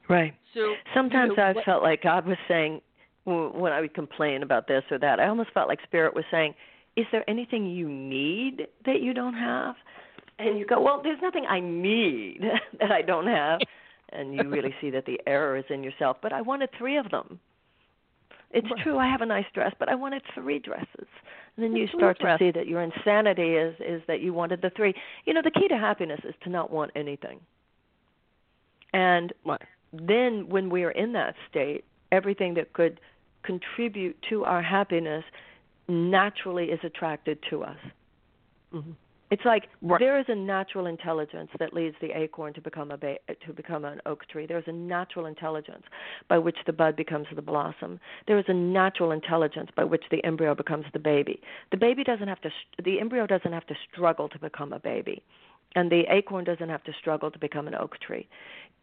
Right. 0.08 0.34
So 0.54 0.74
sometimes 0.94 1.32
you 1.32 1.36
know, 1.36 1.42
I 1.42 1.52
what, 1.52 1.64
felt 1.64 1.82
like 1.82 2.02
God 2.02 2.26
was 2.26 2.38
saying 2.48 2.80
when 3.24 3.72
I 3.72 3.80
would 3.80 3.94
complain 3.94 4.42
about 4.42 4.68
this 4.68 4.84
or 4.90 4.98
that. 4.98 5.18
I 5.18 5.28
almost 5.28 5.50
felt 5.52 5.68
like 5.68 5.80
Spirit 5.82 6.14
was 6.14 6.24
saying, 6.30 6.54
"Is 6.96 7.06
there 7.10 7.28
anything 7.28 7.66
you 7.66 7.88
need 7.88 8.68
that 8.84 9.00
you 9.00 9.12
don't 9.12 9.34
have?" 9.34 9.74
And 10.38 10.58
you 10.58 10.64
go, 10.64 10.80
"Well, 10.80 11.00
there's 11.02 11.20
nothing 11.20 11.44
I 11.44 11.58
need 11.58 12.40
that 12.80 12.92
I 12.92 13.02
don't 13.02 13.26
have." 13.26 13.60
And 14.16 14.34
you 14.34 14.48
really 14.48 14.74
see 14.80 14.90
that 14.90 15.06
the 15.06 15.20
error 15.26 15.56
is 15.56 15.64
in 15.70 15.82
yourself. 15.82 16.16
But 16.22 16.32
I 16.32 16.42
wanted 16.42 16.70
three 16.78 16.96
of 16.96 17.10
them. 17.10 17.38
It's 18.50 18.70
right. 18.70 18.82
true 18.82 18.98
I 18.98 19.10
have 19.10 19.20
a 19.20 19.26
nice 19.26 19.44
dress, 19.54 19.74
but 19.78 19.88
I 19.88 19.94
wanted 19.94 20.22
three 20.34 20.58
dresses. 20.58 21.08
And 21.56 21.64
then 21.64 21.74
you 21.74 21.88
start 21.88 22.18
to 22.20 22.36
see 22.38 22.50
that 22.52 22.66
your 22.66 22.82
insanity 22.82 23.54
is 23.54 23.74
is 23.80 24.02
that 24.06 24.20
you 24.20 24.32
wanted 24.32 24.62
the 24.62 24.70
three. 24.70 24.94
You 25.24 25.34
know, 25.34 25.42
the 25.42 25.50
key 25.50 25.68
to 25.68 25.76
happiness 25.76 26.20
is 26.24 26.34
to 26.44 26.50
not 26.50 26.70
want 26.70 26.92
anything. 26.94 27.40
And 28.92 29.32
then 29.92 30.48
when 30.48 30.70
we 30.70 30.84
are 30.84 30.90
in 30.90 31.12
that 31.12 31.34
state, 31.50 31.84
everything 32.12 32.54
that 32.54 32.72
could 32.72 33.00
contribute 33.42 34.16
to 34.28 34.44
our 34.44 34.62
happiness 34.62 35.24
naturally 35.88 36.66
is 36.66 36.80
attracted 36.82 37.38
to 37.50 37.62
us. 37.64 37.78
Mm-hmm. 38.72 38.92
It's 39.30 39.44
like 39.44 39.68
right. 39.82 39.98
there 39.98 40.18
is 40.20 40.26
a 40.28 40.34
natural 40.34 40.86
intelligence 40.86 41.50
that 41.58 41.72
leads 41.72 41.96
the 42.00 42.16
acorn 42.16 42.54
to 42.54 42.60
become 42.60 42.92
a 42.92 42.96
ba- 42.96 43.18
to 43.44 43.52
become 43.52 43.84
an 43.84 44.00
oak 44.06 44.26
tree. 44.28 44.46
There 44.46 44.58
is 44.58 44.68
a 44.68 44.72
natural 44.72 45.26
intelligence 45.26 45.82
by 46.28 46.38
which 46.38 46.56
the 46.66 46.72
bud 46.72 46.94
becomes 46.94 47.26
the 47.34 47.42
blossom. 47.42 47.98
There 48.28 48.38
is 48.38 48.44
a 48.48 48.54
natural 48.54 49.10
intelligence 49.10 49.70
by 49.74 49.84
which 49.84 50.04
the 50.10 50.24
embryo 50.24 50.54
becomes 50.54 50.86
the 50.92 51.00
baby. 51.00 51.40
The 51.72 51.76
baby 51.76 52.04
doesn't 52.04 52.28
have 52.28 52.40
to 52.42 52.50
the 52.84 53.00
embryo 53.00 53.26
doesn't 53.26 53.52
have 53.52 53.66
to 53.66 53.74
struggle 53.92 54.28
to 54.28 54.38
become 54.38 54.72
a 54.72 54.78
baby, 54.78 55.22
and 55.74 55.90
the 55.90 56.04
acorn 56.08 56.44
doesn't 56.44 56.68
have 56.68 56.84
to 56.84 56.92
struggle 56.92 57.32
to 57.32 57.38
become 57.38 57.66
an 57.66 57.74
oak 57.74 57.98
tree. 57.98 58.28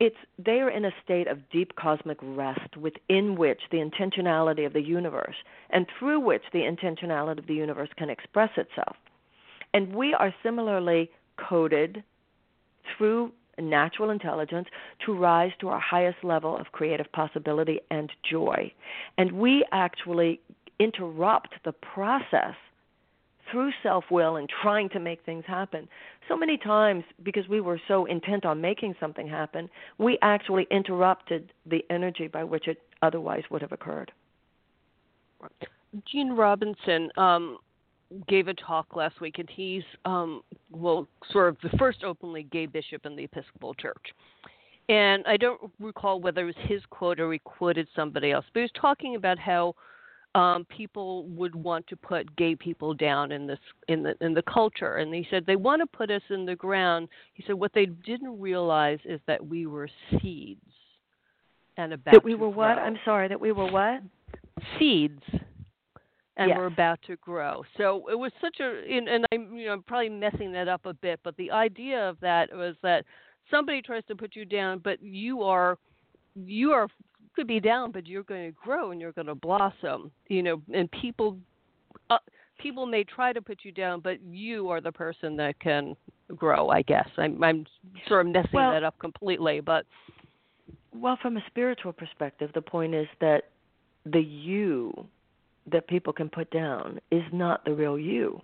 It's 0.02 0.18
they 0.38 0.60
are 0.60 0.70
in 0.70 0.84
a 0.84 0.92
state 1.06 1.28
of 1.28 1.50
deep 1.52 1.76
cosmic 1.76 2.18
rest 2.22 2.76
within 2.76 3.38
which 3.38 3.62
the 3.72 3.78
intentionality 3.78 4.66
of 4.66 4.74
the 4.74 4.82
universe 4.82 5.36
and 5.70 5.86
through 5.98 6.20
which 6.20 6.44
the 6.52 6.60
intentionality 6.60 7.38
of 7.38 7.48
the 7.48 7.54
universe 7.54 7.90
can 7.96 8.10
express 8.10 8.50
itself 8.58 8.98
and 9.74 9.94
we 9.96 10.14
are 10.14 10.34
similarly 10.44 11.10
coded 11.38 12.04
through 12.98 13.32
natural 13.60 14.10
intelligence 14.10 14.68
to 15.06 15.14
rise 15.14 15.52
to 15.60 15.70
our 15.70 15.80
highest 15.80 16.24
level 16.24 16.58
of 16.58 16.72
creative 16.72 17.12
possibility 17.12 17.80
and 17.92 18.12
joy. 18.30 18.72
And 19.18 19.32
we 19.34 19.66
actually 19.72 20.40
interrupt 20.80 21.54
the 21.64 21.72
process 21.72 22.56
through 23.52 23.72
self 23.84 24.06
will 24.10 24.38
and 24.38 24.50
trying 24.62 24.90
to 24.90 25.00
make 25.00 25.24
things 25.26 25.44
happen. 25.46 25.88
So 26.28 26.36
many 26.36 26.58
times, 26.58 27.04
because 27.22 27.48
we 27.48 27.62
were 27.62 27.80
so 27.88 28.06
intent 28.06 28.46
on 28.46 28.62
making 28.62 28.96
something 29.00 29.28
happen, 29.28 29.70
we 29.98 30.18
actually 30.22 30.66
interrupted 30.72 31.52
the 31.66 31.86
energy 31.90 32.28
by 32.28 32.44
which 32.44 32.68
it 32.68 32.82
otherwise 33.02 33.44
would 33.52 33.62
have 33.62 33.72
occurred. 33.72 34.12
Gene 36.12 36.32
Robinson, 36.32 37.10
um, 37.18 37.58
gave 38.28 38.48
a 38.48 38.54
talk 38.54 38.96
last 38.96 39.20
week, 39.22 39.40
and 39.40 39.50
he's 39.50 39.84
um, 40.06 40.42
well, 40.72 41.08
sort 41.32 41.50
of 41.50 41.58
the 41.64 41.76
first 41.78 42.04
openly 42.04 42.44
gay 42.44 42.66
bishop 42.66 43.06
in 43.06 43.16
the 43.16 43.24
Episcopal 43.24 43.74
Church. 43.76 44.14
And 44.90 45.24
I 45.26 45.38
don't 45.38 45.72
recall 45.80 46.20
whether 46.20 46.42
it 46.42 46.46
was 46.46 46.56
his 46.68 46.82
quote 46.90 47.20
or 47.20 47.32
he 47.32 47.40
quoted 47.40 47.88
somebody 47.96 48.32
else, 48.32 48.46
but 48.54 48.60
he 48.60 48.64
was 48.64 48.72
talking 48.80 49.16
about 49.16 49.40
how 49.40 49.76
um, 50.36 50.66
people 50.66 51.26
would 51.28 51.56
want 51.56 51.88
to 51.88 51.96
put 51.96 52.36
gay 52.36 52.56
people 52.56 52.94
down 52.94 53.32
in 53.32 53.48
this 53.48 53.60
in 53.88 54.04
the 54.04 54.16
in 54.20 54.34
the 54.34 54.42
culture, 54.42 54.98
and 54.98 55.14
he 55.14 55.26
said 55.30 55.46
they 55.46 55.56
want 55.56 55.82
to 55.82 55.86
put 55.86 56.10
us 56.10 56.24
in 56.30 56.46
the 56.46 56.56
ground. 56.56 57.08
He 57.34 57.44
said 57.46 57.54
what 57.54 57.72
they 57.74 57.86
didn't 57.86 58.40
realize 58.40 59.00
is 59.06 59.22
that 59.28 59.46
we 59.46 59.68
were 59.68 59.88
seeds, 60.12 60.60
and 61.78 61.94
about 61.94 62.14
that 62.14 62.24
we 62.24 62.34
were 62.34 62.50
grow. 62.50 62.58
what? 62.58 62.80
I'm 62.80 62.98
sorry, 63.06 63.28
that 63.28 63.40
we 63.40 63.52
were 63.52 63.72
what? 63.72 64.02
Seeds 64.80 65.22
and 66.38 66.50
yes. 66.50 66.58
we're 66.58 66.66
about 66.66 67.00
to 67.08 67.16
grow. 67.18 67.64
So 67.78 68.04
it 68.10 68.18
was 68.18 68.32
such 68.42 68.58
a, 68.60 68.84
and 68.90 69.26
I'm, 69.32 69.56
you 69.56 69.68
know, 69.68 69.74
I'm 69.74 69.84
probably 69.84 70.10
messing 70.10 70.52
that 70.54 70.68
up 70.68 70.86
a 70.86 70.94
bit, 70.94 71.20
but 71.24 71.38
the 71.38 71.52
idea 71.52 72.10
of 72.10 72.20
that 72.22 72.52
was 72.52 72.76
that 72.82 73.06
somebody 73.52 73.82
tries 73.82 74.04
to 74.08 74.16
put 74.16 74.36
you 74.36 74.46
down, 74.46 74.80
but 74.84 75.02
you 75.02 75.44
are, 75.44 75.78
you 76.36 76.72
are 76.72 76.88
could 77.36 77.48
be 77.48 77.60
down, 77.60 77.92
but 77.92 78.08
you're 78.08 78.24
going 78.24 78.52
to 78.52 78.58
grow 78.64 78.92
and 78.92 79.02
you're 79.02 79.12
going 79.12 79.28
to 79.28 79.36
blossom. 79.36 80.12
You 80.28 80.44
know, 80.44 80.62
and 80.74 80.90
people, 80.92 81.38
uh, 82.10 82.18
people 82.60 82.86
may 82.86 83.04
try 83.04 83.34
to 83.34 83.42
put 83.42 83.60
you 83.64 83.72
down, 83.72 84.02
but 84.02 84.22
you 84.22 84.70
are 84.70 84.82
the 84.82 84.92
person 84.92 85.36
that 85.38 85.60
can 85.60 85.96
grow. 86.36 86.70
I 86.70 86.82
guess 86.82 87.08
I'm, 87.18 87.44
I'm 87.44 87.66
sort 88.08 88.26
of 88.26 88.34
messing 88.34 88.50
well, 88.54 88.72
that 88.72 88.84
up 88.84 88.98
completely, 89.00 89.60
but. 89.60 89.86
Well, 90.96 91.18
from 91.22 91.38
a 91.38 91.44
spiritual 91.48 91.92
perspective, 91.92 92.52
the 92.54 92.62
point 92.62 92.94
is 92.94 93.08
that 93.20 93.46
the 94.06 94.22
you 94.22 95.08
that 95.72 95.88
people 95.88 96.14
can 96.14 96.30
put 96.30 96.52
down 96.52 97.00
is 97.12 97.24
not 97.32 97.66
the 97.66 97.74
real 97.74 97.98
you. 97.98 98.42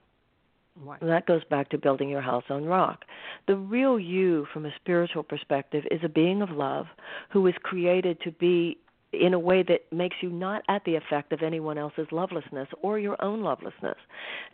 Right. 0.82 1.00
that 1.02 1.26
goes 1.26 1.44
back 1.44 1.70
to 1.72 1.78
building 1.78 2.08
your 2.08 2.22
house 2.22 2.46
on 2.50 2.64
rock. 2.64 3.04
The 3.48 3.58
real 3.58 4.00
you, 4.00 4.48
from 4.54 4.66
a 4.66 4.74
spiritual 4.78 5.24
perspective, 5.24 5.84
is 5.92 6.00
a 6.06 6.10
being 6.10 6.42
of 6.42 6.52
love 6.52 6.86
who 7.32 7.46
is 7.48 7.56
created 7.64 8.22
to 8.22 8.32
be 8.32 8.78
in 9.12 9.34
a 9.34 9.40
way 9.40 9.64
that 9.64 9.92
makes 9.92 10.18
you 10.22 10.30
not 10.30 10.64
at 10.70 10.84
the 10.86 10.96
effect 10.96 11.34
of 11.34 11.42
anyone 11.42 11.78
else's 11.78 12.08
lovelessness 12.12 12.70
or 12.82 12.98
your 12.98 13.22
own 13.22 13.42
lovelessness. 13.42 13.98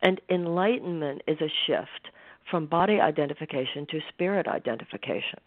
And 0.02 0.20
enlightenment 0.30 1.22
is 1.28 1.38
a 1.42 1.52
shift 1.68 2.10
from 2.50 2.66
body 2.66 3.00
identification 3.00 3.86
to 3.92 4.00
spirit 4.10 4.48
identification. 4.48 5.40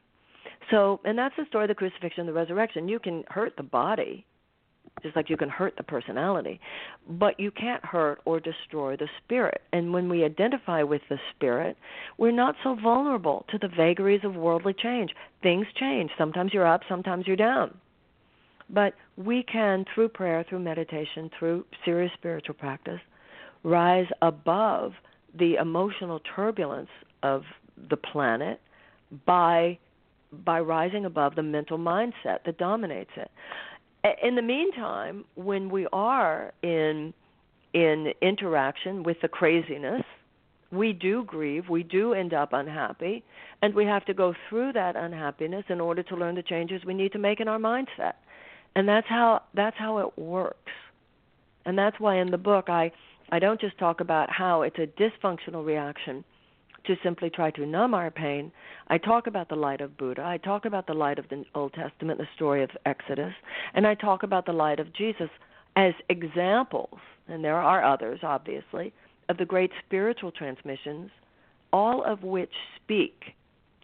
So, 0.70 1.00
and 1.04 1.18
that's 1.18 1.34
the 1.36 1.46
story 1.46 1.64
of 1.64 1.68
the 1.68 1.74
crucifixion 1.74 2.20
and 2.20 2.28
the 2.28 2.32
resurrection. 2.34 2.88
You 2.88 2.98
can 2.98 3.24
hurt 3.28 3.56
the 3.56 3.62
body, 3.62 4.26
just 5.02 5.16
like 5.16 5.30
you 5.30 5.36
can 5.36 5.48
hurt 5.48 5.74
the 5.76 5.82
personality, 5.82 6.60
but 7.08 7.38
you 7.38 7.50
can't 7.50 7.84
hurt 7.84 8.20
or 8.24 8.40
destroy 8.40 8.96
the 8.96 9.08
spirit. 9.24 9.60
And 9.72 9.92
when 9.92 10.08
we 10.08 10.24
identify 10.24 10.82
with 10.82 11.02
the 11.08 11.18
spirit, 11.34 11.76
we're 12.18 12.32
not 12.32 12.54
so 12.62 12.74
vulnerable 12.74 13.44
to 13.50 13.58
the 13.58 13.68
vagaries 13.68 14.24
of 14.24 14.34
worldly 14.34 14.74
change. 14.74 15.10
Things 15.42 15.66
change. 15.78 16.10
Sometimes 16.18 16.52
you're 16.52 16.66
up, 16.66 16.82
sometimes 16.88 17.26
you're 17.26 17.36
down. 17.36 17.76
But 18.70 18.94
we 19.16 19.42
can, 19.42 19.84
through 19.94 20.10
prayer, 20.10 20.44
through 20.48 20.60
meditation, 20.60 21.30
through 21.38 21.64
serious 21.84 22.12
spiritual 22.18 22.54
practice, 22.54 23.00
rise 23.62 24.06
above 24.20 24.92
the 25.38 25.54
emotional 25.54 26.20
turbulence 26.36 26.90
of 27.22 27.42
the 27.90 27.96
planet 27.96 28.60
by 29.26 29.78
by 30.44 30.60
rising 30.60 31.06
above 31.06 31.34
the 31.36 31.42
mental 31.42 31.78
mindset 31.78 32.44
that 32.44 32.58
dominates 32.58 33.10
it 33.16 33.30
in 34.22 34.34
the 34.36 34.42
meantime, 34.42 35.24
when 35.34 35.70
we 35.70 35.86
are 35.92 36.52
in 36.62 37.12
in 37.74 38.12
interaction 38.22 39.02
with 39.02 39.18
the 39.20 39.28
craziness, 39.28 40.02
we 40.72 40.92
do 40.92 41.24
grieve, 41.24 41.68
we 41.68 41.82
do 41.82 42.14
end 42.14 42.32
up 42.32 42.52
unhappy, 42.52 43.22
and 43.60 43.74
we 43.74 43.84
have 43.84 44.04
to 44.06 44.14
go 44.14 44.34
through 44.48 44.72
that 44.72 44.96
unhappiness 44.96 45.64
in 45.68 45.80
order 45.80 46.02
to 46.02 46.16
learn 46.16 46.34
the 46.34 46.42
changes 46.42 46.82
we 46.84 46.94
need 46.94 47.12
to 47.12 47.18
make 47.18 47.40
in 47.40 47.48
our 47.48 47.58
mindset. 47.58 48.14
And 48.74 48.88
that's 48.88 49.08
how 49.08 49.42
that's 49.54 49.76
how 49.78 49.98
it 49.98 50.18
works. 50.18 50.72
And 51.64 51.76
that's 51.76 51.98
why 51.98 52.18
in 52.18 52.30
the 52.30 52.38
book 52.38 52.68
I 52.68 52.92
I 53.30 53.38
don't 53.38 53.60
just 53.60 53.78
talk 53.78 54.00
about 54.00 54.30
how 54.30 54.62
it's 54.62 54.78
a 54.78 54.86
dysfunctional 54.86 55.64
reaction 55.64 56.24
to 56.88 56.96
simply 57.04 57.30
try 57.30 57.50
to 57.52 57.64
numb 57.64 57.94
our 57.94 58.10
pain. 58.10 58.50
I 58.88 58.98
talk 58.98 59.26
about 59.28 59.48
the 59.48 59.54
light 59.54 59.80
of 59.80 59.96
Buddha. 59.96 60.22
I 60.22 60.38
talk 60.38 60.64
about 60.64 60.86
the 60.86 60.94
light 60.94 61.18
of 61.18 61.28
the 61.28 61.44
Old 61.54 61.74
Testament, 61.74 62.18
the 62.18 62.26
story 62.34 62.64
of 62.64 62.70
Exodus, 62.84 63.34
and 63.74 63.86
I 63.86 63.94
talk 63.94 64.24
about 64.24 64.46
the 64.46 64.52
light 64.52 64.80
of 64.80 64.92
Jesus 64.92 65.30
as 65.76 65.92
examples, 66.08 66.98
and 67.28 67.44
there 67.44 67.56
are 67.56 67.84
others, 67.84 68.20
obviously, 68.22 68.92
of 69.28 69.36
the 69.36 69.44
great 69.44 69.70
spiritual 69.86 70.32
transmissions, 70.32 71.10
all 71.72 72.02
of 72.02 72.22
which 72.22 72.52
speak 72.82 73.34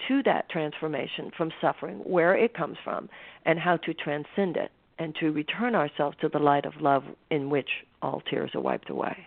to 0.09 0.23
that 0.25 0.49
transformation 0.49 1.31
from 1.37 1.53
suffering, 1.61 1.99
where 1.99 2.35
it 2.35 2.55
comes 2.55 2.79
from, 2.83 3.09
and 3.45 3.59
how 3.59 3.77
to 3.77 3.95
transcend 3.95 4.57
it, 4.57 4.73
and 4.99 5.15
to 5.21 5.31
return 5.31 5.75
ourselves 5.75 6.17
to 6.21 6.29
the 6.29 6.39
light 6.39 6.65
of 6.65 6.81
love 6.81 7.05
in 7.31 7.51
which 7.51 7.69
all 8.01 8.23
tears 8.29 8.51
are 8.55 8.61
wiped 8.61 8.91
away. 8.91 9.27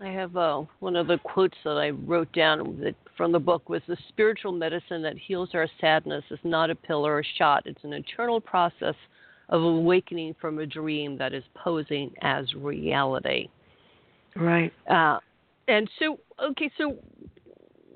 I 0.00 0.08
have 0.08 0.36
uh, 0.36 0.62
one 0.80 0.96
of 0.96 1.06
the 1.06 1.18
quotes 1.18 1.56
that 1.64 1.78
I 1.78 1.90
wrote 1.90 2.32
down 2.32 2.78
that, 2.82 2.94
from 3.16 3.32
the 3.32 3.38
book 3.38 3.68
was 3.68 3.80
the 3.86 3.96
spiritual 4.08 4.52
medicine 4.52 5.02
that 5.02 5.16
heals 5.16 5.50
our 5.54 5.68
sadness 5.80 6.24
is 6.30 6.38
not 6.42 6.70
a 6.70 6.74
pill 6.74 7.06
or 7.06 7.20
a 7.20 7.24
shot. 7.38 7.62
It's 7.64 7.82
an 7.84 7.92
eternal 7.92 8.40
process 8.40 8.96
of 9.48 9.62
awakening 9.62 10.34
from 10.40 10.58
a 10.58 10.66
dream 10.66 11.16
that 11.18 11.32
is 11.32 11.44
posing 11.54 12.12
as 12.22 12.52
reality. 12.54 13.48
Right. 14.34 14.72
Uh, 14.90 15.18
and 15.68 15.88
so, 15.98 16.18
okay, 16.42 16.70
so 16.76 16.96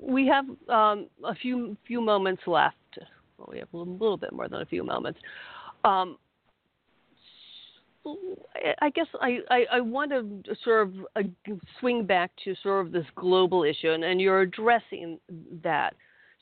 we 0.01 0.25
have 0.27 0.45
um, 0.69 1.07
a 1.25 1.35
few 1.35 1.75
few 1.85 2.01
moments 2.01 2.43
left. 2.47 2.75
Well, 3.37 3.49
we 3.51 3.59
have 3.59 3.67
a 3.73 3.77
little, 3.77 3.93
little 3.93 4.17
bit 4.17 4.31
more 4.31 4.47
than 4.47 4.61
a 4.61 4.65
few 4.65 4.83
moments. 4.83 5.19
Um, 5.83 6.17
I 8.81 8.89
guess 8.89 9.07
I, 9.21 9.39
I, 9.49 9.65
I, 9.73 9.81
want 9.81 10.11
to 10.11 10.55
sort 10.63 10.87
of 10.87 10.93
uh, 11.15 11.53
swing 11.79 12.05
back 12.05 12.31
to 12.43 12.55
sort 12.63 12.85
of 12.85 12.91
this 12.91 13.05
global 13.15 13.63
issue, 13.63 13.91
and, 13.91 14.03
and 14.03 14.21
you're 14.21 14.41
addressing 14.41 15.19
that. 15.63 15.95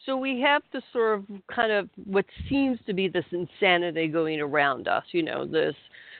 So 0.05 0.15
we 0.15 0.39
have 0.41 0.61
this 0.71 0.83
sort 0.93 1.19
of 1.19 1.25
kind 1.53 1.71
of 1.71 1.89
what 2.05 2.25
seems 2.47 2.79
to 2.85 2.93
be 2.93 3.07
this 3.07 3.25
insanity 3.31 4.07
going 4.07 4.39
around 4.39 4.87
us. 4.87 5.03
You 5.11 5.23
know, 5.23 5.45
this, 5.45 5.75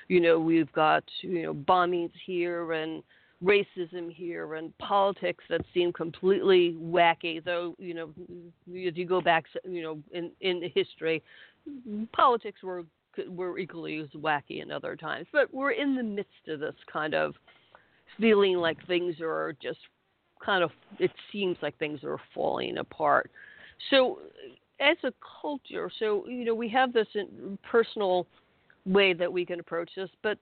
you 0.08 0.20
know, 0.20 0.40
we've 0.40 0.72
got 0.74 1.04
you 1.22 1.44
know 1.44 1.54
bombings 1.54 2.12
here 2.26 2.74
and 2.74 3.04
racism 3.44 4.12
here 4.12 4.56
and 4.56 4.76
politics 4.80 5.44
that 5.50 5.62
seem 5.74 5.94
completely 5.94 6.76
wacky. 6.82 7.44
Though 7.44 7.76
you 7.78 7.94
know, 7.94 8.10
if 8.68 8.98
you 8.98 9.06
go 9.06 9.22
back, 9.22 9.46
you 9.64 9.84
know, 9.84 10.00
in 10.12 10.32
in 10.42 10.70
history, 10.74 11.22
politics 12.14 12.64
were 12.64 12.84
were 13.28 13.58
equally 13.58 14.00
as 14.00 14.10
wacky 14.10 14.62
in 14.62 14.72
other 14.72 14.96
times. 14.96 15.28
But 15.32 15.54
we're 15.54 15.72
in 15.72 15.96
the 15.96 16.04
midst 16.04 16.48
of 16.48 16.60
this 16.60 16.76
kind 16.92 17.14
of 17.14 17.36
feeling 18.20 18.58
like 18.58 18.78
things 18.88 19.16
are 19.22 19.56
just 19.62 19.80
kind 20.44 20.64
of. 20.64 20.72
It 21.00 21.12
seems 21.32 21.58
like 21.62 21.78
things 21.78 22.04
are 22.04 22.20
falling 22.34 22.78
apart. 22.78 23.32
So, 23.90 24.20
as 24.80 24.98
a 25.04 25.14
culture, 25.42 25.92
so 26.00 26.28
you 26.28 26.46
know, 26.46 26.56
we 26.56 26.70
have 26.70 26.94
this 26.94 27.08
personal 27.64 28.28
way 28.86 29.14
that 29.14 29.32
we 29.32 29.46
can 29.46 29.60
approach 29.60 29.92
this, 29.96 30.10
but 30.24 30.38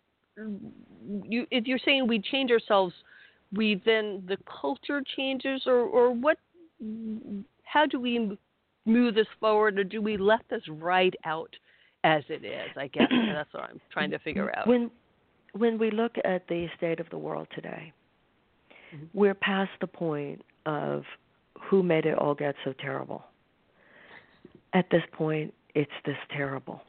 you, 1.24 1.46
if 1.52 1.66
you're 1.66 1.80
saying 1.84 2.08
we 2.08 2.20
change 2.20 2.52
ourselves, 2.52 2.94
we 3.54 3.82
then 3.86 4.24
the 4.28 4.38
culture 4.62 5.02
changes, 5.16 5.64
or 5.66 5.80
or 5.80 6.12
what? 6.12 6.38
How 7.64 7.86
do 7.86 8.00
we 8.00 8.38
move 8.86 9.16
this 9.16 9.28
forward, 9.40 9.80
or 9.80 9.84
do 9.84 10.02
we 10.02 10.18
let 10.18 10.42
this 10.50 10.62
ride 10.68 11.18
out 11.26 11.56
as 12.06 12.24
it 12.30 12.46
is? 12.46 12.70
I 12.78 12.88
guess 12.88 13.08
that's 13.10 13.54
what 13.54 13.64
I'm 13.64 13.82
trying 13.92 14.12
to 14.12 14.20
figure 14.20 14.56
out. 14.56 14.68
When 14.68 14.92
when 15.54 15.78
we 15.78 15.90
look 15.92 16.16
at 16.24 16.48
the 16.48 16.68
state 16.78 17.00
of 17.00 17.10
the 17.10 17.18
world 17.18 17.48
today, 17.56 17.94
mm-hmm. 18.94 19.06
we're 19.14 19.34
past 19.34 19.72
the 19.82 19.88
point 19.88 20.42
of 20.66 21.04
who 21.60 21.82
made 21.84 22.06
it 22.06 22.18
all 22.18 22.36
get 22.36 22.56
so 22.64 22.74
terrible. 22.74 23.24
At 24.74 24.90
this 24.90 25.04
point, 25.14 25.54
it's 25.74 25.92
this 26.06 26.18
terrible. 26.36 26.82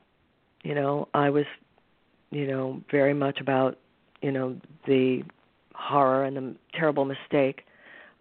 You 0.64 0.75
know, 0.75 1.09
I 1.14 1.31
was 1.31 1.47
you 2.31 2.47
know, 2.47 2.83
very 2.91 3.14
much 3.14 3.41
about, 3.41 3.79
you 4.23 4.33
know, 4.33 4.57
the 4.87 5.23
horror 5.75 6.25
and 6.25 6.37
the 6.37 6.55
terrible 6.75 7.05
mistake 7.05 7.62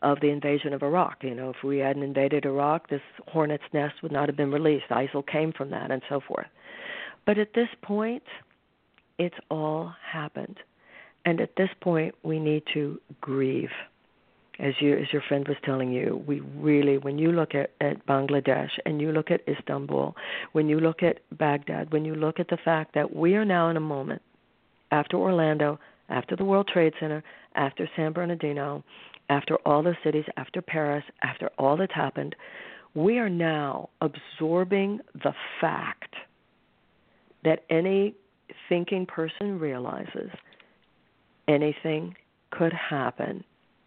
of 0.01 0.19
the 0.21 0.29
invasion 0.29 0.73
of 0.73 0.83
Iraq. 0.83 1.23
You 1.23 1.35
know, 1.35 1.49
if 1.49 1.63
we 1.63 1.79
hadn't 1.79 2.03
invaded 2.03 2.45
Iraq, 2.45 2.89
this 2.89 3.01
hornet's 3.27 3.63
nest 3.73 3.95
would 4.03 4.11
not 4.11 4.29
have 4.29 4.37
been 4.37 4.51
released. 4.51 4.85
ISIL 4.89 5.25
came 5.25 5.51
from 5.53 5.69
that 5.71 5.91
and 5.91 6.01
so 6.09 6.19
forth. 6.27 6.47
But 7.25 7.37
at 7.37 7.53
this 7.53 7.69
point, 7.81 8.23
it's 9.17 9.35
all 9.49 9.93
happened. 10.11 10.57
And 11.25 11.41
at 11.41 11.55
this 11.57 11.69
point, 11.81 12.13
we 12.23 12.39
need 12.39 12.63
to 12.73 12.99
grieve 13.21 13.71
as 14.59 14.73
you 14.79 14.95
as 14.97 15.11
your 15.11 15.21
friend 15.27 15.47
was 15.47 15.57
telling 15.63 15.91
you, 15.91 16.23
we 16.27 16.39
really 16.39 16.97
when 16.97 17.17
you 17.17 17.31
look 17.31 17.53
at, 17.55 17.71
at 17.81 18.05
Bangladesh 18.05 18.69
and 18.85 19.01
you 19.01 19.11
look 19.11 19.31
at 19.31 19.41
Istanbul, 19.47 20.15
when 20.53 20.69
you 20.69 20.79
look 20.79 21.03
at 21.03 21.19
Baghdad, 21.37 21.91
when 21.91 22.05
you 22.05 22.15
look 22.15 22.39
at 22.39 22.47
the 22.47 22.57
fact 22.63 22.93
that 22.95 23.15
we 23.15 23.35
are 23.35 23.45
now 23.45 23.69
in 23.69 23.77
a 23.77 23.81
moment 23.81 24.21
after 24.91 25.17
Orlando, 25.17 25.79
after 26.09 26.35
the 26.35 26.45
World 26.45 26.69
Trade 26.71 26.93
Center, 26.99 27.23
after 27.55 27.89
San 27.95 28.13
Bernardino, 28.13 28.83
after 29.29 29.55
all 29.65 29.83
the 29.83 29.97
cities, 30.03 30.25
after 30.37 30.61
Paris, 30.61 31.03
after 31.23 31.49
all 31.57 31.75
that's 31.75 31.93
happened, 31.93 32.35
we 32.93 33.17
are 33.17 33.29
now 33.29 33.89
absorbing 34.01 34.99
the 35.15 35.33
fact 35.59 36.15
that 37.45 37.63
any 37.69 38.15
thinking 38.67 39.05
person 39.05 39.57
realizes 39.59 40.29
anything 41.47 42.15
could 42.51 42.73
happen 42.73 43.43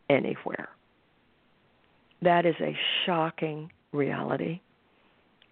anywhere. 0.08 0.68
That 2.22 2.46
is 2.46 2.54
a 2.60 2.76
shocking 3.04 3.70
reality. 3.92 4.60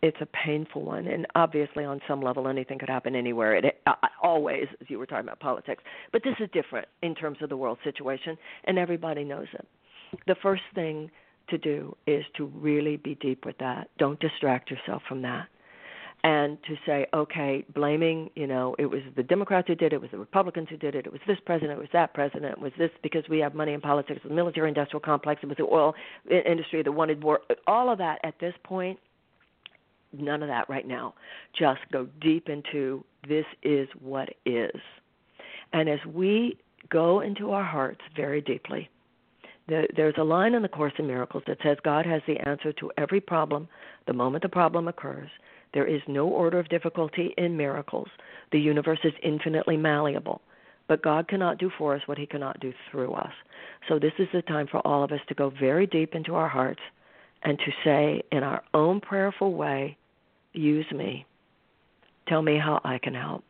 It's 0.03 0.17
a 0.21 0.27
painful 0.27 0.85
one, 0.85 1.07
and 1.07 1.27
obviously, 1.35 1.85
on 1.85 2.01
some 2.07 2.21
level, 2.21 2.49
anything 2.49 2.79
could 2.79 2.89
happen 2.89 3.17
anywhere. 3.17 3.57
It 3.57 3.83
always, 4.23 4.67
as 4.81 4.89
you 4.89 4.99
were 4.99 5.07
talking 5.07 5.25
about 5.25 5.41
politics, 5.41 5.83
but 6.13 6.23
this 6.23 6.35
is 6.39 6.49
different 6.53 6.87
in 7.03 7.15
terms 7.15 7.39
of 7.41 7.49
the 7.49 7.57
world 7.57 7.79
situation, 7.83 8.37
and 8.65 8.79
everybody 8.79 9.25
knows 9.25 9.47
it. 9.53 9.67
The 10.27 10.37
first 10.43 10.63
thing 10.75 11.11
to 11.49 11.59
do 11.59 11.97
is 12.07 12.25
to 12.37 12.47
really 12.47 12.99
be 12.99 13.15
deep 13.17 13.47
with 13.47 13.57
that. 13.59 13.89
Don't 13.99 14.21
distract 14.21 14.71
yourself 14.71 15.03
from 15.09 15.23
that 15.23 15.49
and 16.27 16.59
to 16.65 16.75
say, 16.85 17.07
okay, 17.15 17.65
blaming, 17.73 18.29
you 18.35 18.49
know, 18.49 18.75
it 18.81 18.87
was 18.87 19.01
the 19.15 19.23
Democrats 19.23 19.69
who 19.69 19.77
did 19.77 19.93
it, 19.93 19.97
it 19.97 20.01
was 20.01 20.11
the 20.11 20.19
Republicans 20.19 20.67
who 20.69 20.77
did 20.77 20.97
it, 20.97 21.07
it 21.07 21.13
was 21.13 21.21
this 21.25 21.39
president, 21.47 21.79
it 21.79 21.79
was 21.79 21.89
that 21.93 22.15
president, 22.15 22.51
it 22.51 22.61
was 22.61 22.73
this 22.77 22.91
because 23.01 23.23
we 23.31 23.39
have 23.39 23.55
money 23.55 23.73
in 23.75 23.81
politics, 23.81 24.21
the 24.25 24.35
military 24.35 24.67
industrial 24.67 24.99
complex, 24.99 25.41
it 25.45 25.47
was 25.47 25.57
the 25.57 25.63
oil 25.63 25.95
industry 26.29 26.83
that 26.83 26.91
wanted 26.91 27.23
war. 27.23 27.43
All 27.69 27.93
of 27.93 27.99
that 27.99 28.19
at 28.25 28.35
this 28.41 28.55
point, 28.65 28.99
none 30.13 30.43
of 30.43 30.49
that 30.49 30.69
right 30.69 30.85
now. 30.85 31.15
Just 31.57 31.79
go 31.93 32.09
deep 32.21 32.49
into 32.49 33.05
this 33.29 33.47
is 33.63 33.87
what 34.01 34.29
is. 34.45 34.81
And 35.73 35.89
as 35.89 36.01
we 36.13 36.59
go 36.89 37.21
into 37.21 37.53
our 37.53 37.63
hearts 37.65 38.01
very 38.17 38.41
deeply, 38.41 38.91
there's 39.69 40.15
a 40.19 40.25
line 40.25 40.55
in 40.55 40.63
the 40.63 40.69
Course 40.69 40.95
in 40.99 41.07
Miracles 41.07 41.45
that 41.47 41.59
says 41.63 41.77
God 41.85 42.05
has 42.05 42.23
the 42.27 42.39
answer 42.49 42.73
to 42.73 42.91
every 42.99 43.21
problem 43.21 43.69
the 44.09 44.13
moment 44.13 44.43
the 44.43 44.49
problem 44.49 44.89
occurs 44.89 45.31
there 45.77 45.87
is 45.87 46.01
no 46.09 46.27
order 46.27 46.59
of 46.59 46.71
difficulty 46.71 47.35
in 47.37 47.55
miracles. 47.55 48.09
The 48.51 48.59
universe 48.59 49.01
is 49.05 49.13
infinitely 49.23 49.77
malleable. 49.77 50.41
But 50.89 51.03
God 51.03 51.29
cannot 51.29 51.59
do 51.59 51.71
for 51.77 51.95
us 51.95 52.01
what 52.07 52.17
He 52.17 52.25
cannot 52.25 52.61
do 52.61 52.73
through 52.91 53.13
us. 53.13 53.33
So, 53.87 53.99
this 53.99 54.15
is 54.19 54.27
the 54.33 54.41
time 54.41 54.69
for 54.71 54.79
all 54.87 55.05
of 55.05 55.13
us 55.13 55.21
to 55.29 55.35
go 55.35 55.51
very 55.61 55.87
deep 55.87 56.15
into 56.15 56.35
our 56.35 56.49
hearts 56.49 56.81
and 57.43 57.59
to 57.59 57.73
say, 57.85 58.23
in 58.33 58.43
our 58.43 58.63
own 58.73 59.03
prayerful 59.03 59.53
way, 59.53 59.99
use 60.55 60.91
me. 60.91 61.27
Tell 62.27 62.41
me 62.41 62.59
how 62.59 62.81
I 62.83 62.97
can 62.97 63.13
help. 63.13 63.45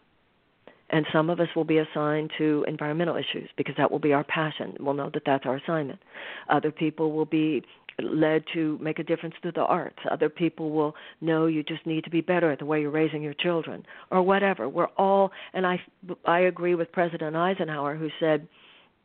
And 0.90 1.06
some 1.12 1.30
of 1.30 1.38
us 1.38 1.48
will 1.54 1.64
be 1.64 1.78
assigned 1.78 2.32
to 2.38 2.64
environmental 2.66 3.14
issues 3.14 3.48
because 3.56 3.76
that 3.78 3.92
will 3.92 4.00
be 4.00 4.12
our 4.12 4.24
passion. 4.24 4.76
We'll 4.80 4.94
know 4.94 5.10
that 5.14 5.22
that's 5.24 5.46
our 5.46 5.58
assignment. 5.58 6.00
Other 6.48 6.72
people 6.72 7.12
will 7.12 7.24
be 7.24 7.62
led 8.02 8.44
to 8.52 8.78
make 8.80 8.98
a 8.98 9.04
difference 9.04 9.34
through 9.40 9.52
the 9.52 9.62
arts. 9.62 9.98
Other 10.10 10.28
people 10.28 10.70
will 10.70 10.94
know 11.20 11.46
you 11.46 11.62
just 11.62 11.86
need 11.86 12.04
to 12.04 12.10
be 12.10 12.20
better 12.20 12.50
at 12.50 12.58
the 12.58 12.66
way 12.66 12.80
you're 12.80 12.90
raising 12.90 13.22
your 13.22 13.34
children 13.34 13.84
or 14.10 14.22
whatever. 14.22 14.68
We're 14.68 14.88
all 14.98 15.32
and 15.54 15.66
I 15.66 15.80
I 16.24 16.40
agree 16.40 16.74
with 16.74 16.92
President 16.92 17.36
Eisenhower 17.36 17.96
who 17.96 18.08
said 18.20 18.46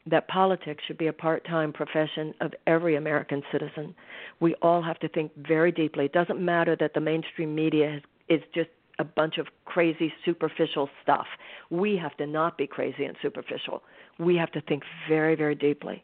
that 0.08 0.28
politics 0.28 0.84
should 0.88 0.98
be 0.98 1.08
a 1.08 1.14
part-time 1.14 1.72
profession 1.72 2.34
of 2.42 2.54
every 2.66 2.96
American 2.96 3.44
citizen. 3.52 3.94
We 4.40 4.56
all 4.56 4.82
have 4.82 5.00
to 5.00 5.08
think 5.08 5.32
very 5.38 5.72
deeply. 5.72 6.06
It 6.06 6.14
doesn't 6.14 6.44
matter 6.44 6.76
that 6.80 6.96
the 6.96 7.00
mainstream 7.00 7.54
media 7.54 8.02
is 8.28 8.42
just 8.54 8.70
a 8.98 9.04
bunch 9.04 9.38
of 9.38 9.48
crazy 9.66 10.12
superficial 10.26 10.90
stuff. 11.04 11.28
We 11.70 11.98
have 11.98 12.18
to 12.18 12.26
not 12.26 12.58
be 12.58 12.68
crazy 12.68 13.06
and 13.06 13.16
superficial. 13.22 13.84
We 14.20 14.36
have 14.38 14.52
to 14.52 14.62
think 14.62 14.84
very 15.08 15.36
very 15.36 15.56
deeply 15.56 16.04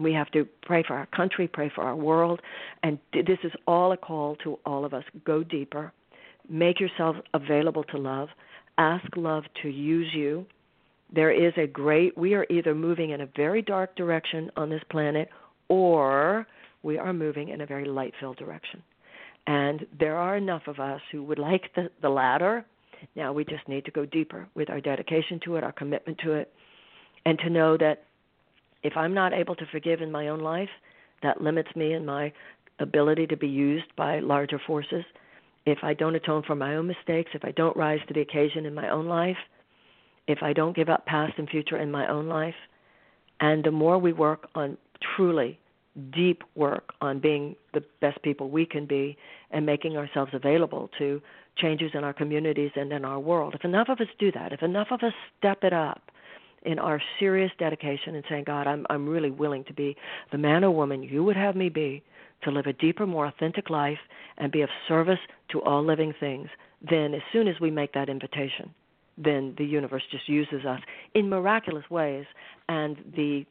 we 0.00 0.12
have 0.12 0.30
to 0.32 0.46
pray 0.62 0.84
for 0.86 0.94
our 0.94 1.06
country, 1.06 1.48
pray 1.48 1.70
for 1.74 1.82
our 1.82 1.96
world, 1.96 2.40
and 2.82 2.98
this 3.12 3.38
is 3.42 3.52
all 3.66 3.92
a 3.92 3.96
call 3.96 4.36
to 4.44 4.58
all 4.64 4.84
of 4.84 4.94
us. 4.94 5.04
Go 5.24 5.42
deeper. 5.42 5.92
Make 6.48 6.80
yourself 6.80 7.16
available 7.34 7.84
to 7.84 7.98
love. 7.98 8.28
Ask 8.78 9.16
love 9.16 9.44
to 9.62 9.68
use 9.68 10.12
you. 10.14 10.46
There 11.12 11.30
is 11.30 11.52
a 11.56 11.66
great, 11.66 12.16
we 12.16 12.34
are 12.34 12.46
either 12.50 12.74
moving 12.74 13.10
in 13.10 13.22
a 13.22 13.28
very 13.36 13.62
dark 13.62 13.96
direction 13.96 14.50
on 14.56 14.70
this 14.70 14.82
planet 14.90 15.28
or 15.68 16.46
we 16.82 16.98
are 16.98 17.12
moving 17.12 17.48
in 17.48 17.60
a 17.60 17.66
very 17.66 17.86
light 17.86 18.14
filled 18.20 18.36
direction. 18.36 18.82
And 19.46 19.86
there 19.98 20.16
are 20.16 20.36
enough 20.36 20.62
of 20.66 20.78
us 20.78 21.00
who 21.10 21.22
would 21.24 21.38
like 21.38 21.70
the, 21.74 21.90
the 22.02 22.10
latter. 22.10 22.64
Now 23.16 23.32
we 23.32 23.44
just 23.44 23.66
need 23.68 23.84
to 23.86 23.90
go 23.90 24.04
deeper 24.04 24.46
with 24.54 24.68
our 24.70 24.80
dedication 24.80 25.40
to 25.44 25.56
it, 25.56 25.64
our 25.64 25.72
commitment 25.72 26.18
to 26.24 26.32
it, 26.32 26.52
and 27.24 27.38
to 27.38 27.50
know 27.50 27.76
that 27.78 28.04
if 28.82 28.96
I'm 28.96 29.14
not 29.14 29.32
able 29.32 29.56
to 29.56 29.66
forgive 29.66 30.00
in 30.00 30.12
my 30.12 30.28
own 30.28 30.40
life, 30.40 30.68
that 31.22 31.40
limits 31.40 31.74
me 31.74 31.94
in 31.94 32.06
my 32.06 32.32
ability 32.78 33.26
to 33.26 33.36
be 33.36 33.48
used 33.48 33.94
by 33.96 34.20
larger 34.20 34.60
forces. 34.66 35.04
If 35.66 35.78
I 35.82 35.94
don't 35.94 36.14
atone 36.14 36.44
for 36.46 36.54
my 36.54 36.76
own 36.76 36.86
mistakes, 36.86 37.30
if 37.34 37.44
I 37.44 37.50
don't 37.52 37.76
rise 37.76 38.00
to 38.08 38.14
the 38.14 38.20
occasion 38.20 38.66
in 38.66 38.74
my 38.74 38.88
own 38.88 39.06
life, 39.06 39.36
if 40.26 40.42
I 40.42 40.52
don't 40.52 40.76
give 40.76 40.88
up 40.88 41.06
past 41.06 41.34
and 41.38 41.48
future 41.48 41.78
in 41.78 41.90
my 41.90 42.06
own 42.08 42.28
life, 42.28 42.54
and 43.40 43.64
the 43.64 43.70
more 43.70 43.98
we 43.98 44.12
work 44.12 44.48
on 44.54 44.76
truly 45.16 45.58
deep 46.12 46.44
work 46.54 46.92
on 47.00 47.18
being 47.18 47.56
the 47.74 47.82
best 48.00 48.22
people 48.22 48.50
we 48.50 48.64
can 48.64 48.86
be 48.86 49.16
and 49.50 49.66
making 49.66 49.96
ourselves 49.96 50.30
available 50.32 50.88
to 50.98 51.20
changes 51.56 51.90
in 51.94 52.04
our 52.04 52.12
communities 52.12 52.70
and 52.76 52.92
in 52.92 53.04
our 53.04 53.18
world. 53.18 53.54
If 53.54 53.64
enough 53.64 53.88
of 53.88 54.00
us 54.00 54.06
do 54.18 54.30
that, 54.32 54.52
if 54.52 54.62
enough 54.62 54.88
of 54.90 55.02
us 55.02 55.12
step 55.38 55.64
it 55.64 55.72
up 55.72 56.02
in 56.62 56.78
our 56.78 57.00
serious 57.18 57.50
dedication 57.58 58.14
and 58.14 58.24
saying, 58.28 58.44
God, 58.44 58.66
I'm 58.66 58.86
I'm 58.90 59.08
really 59.08 59.30
willing 59.30 59.64
to 59.64 59.72
be 59.72 59.96
the 60.32 60.38
man 60.38 60.64
or 60.64 60.70
woman 60.70 61.02
you 61.02 61.24
would 61.24 61.36
have 61.36 61.56
me 61.56 61.68
be 61.68 62.02
to 62.42 62.50
live 62.50 62.66
a 62.66 62.72
deeper, 62.72 63.06
more 63.06 63.26
authentic 63.26 63.68
life 63.70 63.98
and 64.36 64.52
be 64.52 64.62
of 64.62 64.68
service 64.86 65.18
to 65.50 65.60
all 65.62 65.84
living 65.84 66.14
things, 66.20 66.48
then 66.88 67.14
as 67.14 67.22
soon 67.32 67.48
as 67.48 67.58
we 67.60 67.70
make 67.70 67.92
that 67.92 68.08
invitation, 68.08 68.72
then 69.16 69.54
the 69.58 69.64
universe 69.64 70.04
just 70.10 70.28
uses 70.28 70.64
us 70.64 70.80
in 71.14 71.28
miraculous 71.28 71.88
ways 71.90 72.26
and 72.68 72.96
the 73.16 73.44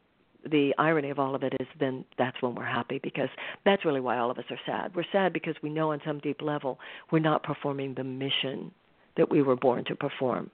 the 0.50 0.74
irony 0.78 1.10
of 1.10 1.20
all 1.20 1.36
of 1.36 1.44
it 1.44 1.54
is 1.60 1.68
then 1.78 2.06
that's 2.18 2.42
when 2.42 2.56
we're 2.56 2.64
happy 2.64 3.00
because 3.04 3.28
that's 3.66 3.84
really 3.84 4.00
why 4.00 4.18
all 4.18 4.32
of 4.32 4.38
us 4.38 4.46
are 4.50 4.60
sad. 4.66 4.96
We're 4.96 5.04
sad 5.12 5.34
because 5.34 5.56
we 5.62 5.70
know 5.70 5.92
on 5.92 6.00
some 6.06 6.20
deep 6.20 6.42
level 6.42 6.80
we're 7.12 7.20
not 7.20 7.44
performing 7.44 7.96
the 7.96 8.06
mission 8.06 8.72
that 9.18 9.30
we 9.30 9.42
were 9.42 9.58
born 9.58 9.84
to 9.86 9.96
perform. 9.96 10.50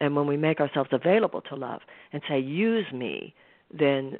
And 0.00 0.14
when 0.16 0.26
we 0.26 0.36
make 0.36 0.60
ourselves 0.60 0.90
available 0.92 1.40
to 1.42 1.54
love 1.54 1.80
and 2.12 2.22
say 2.28 2.38
use 2.38 2.90
me, 2.92 3.34
then 3.72 4.18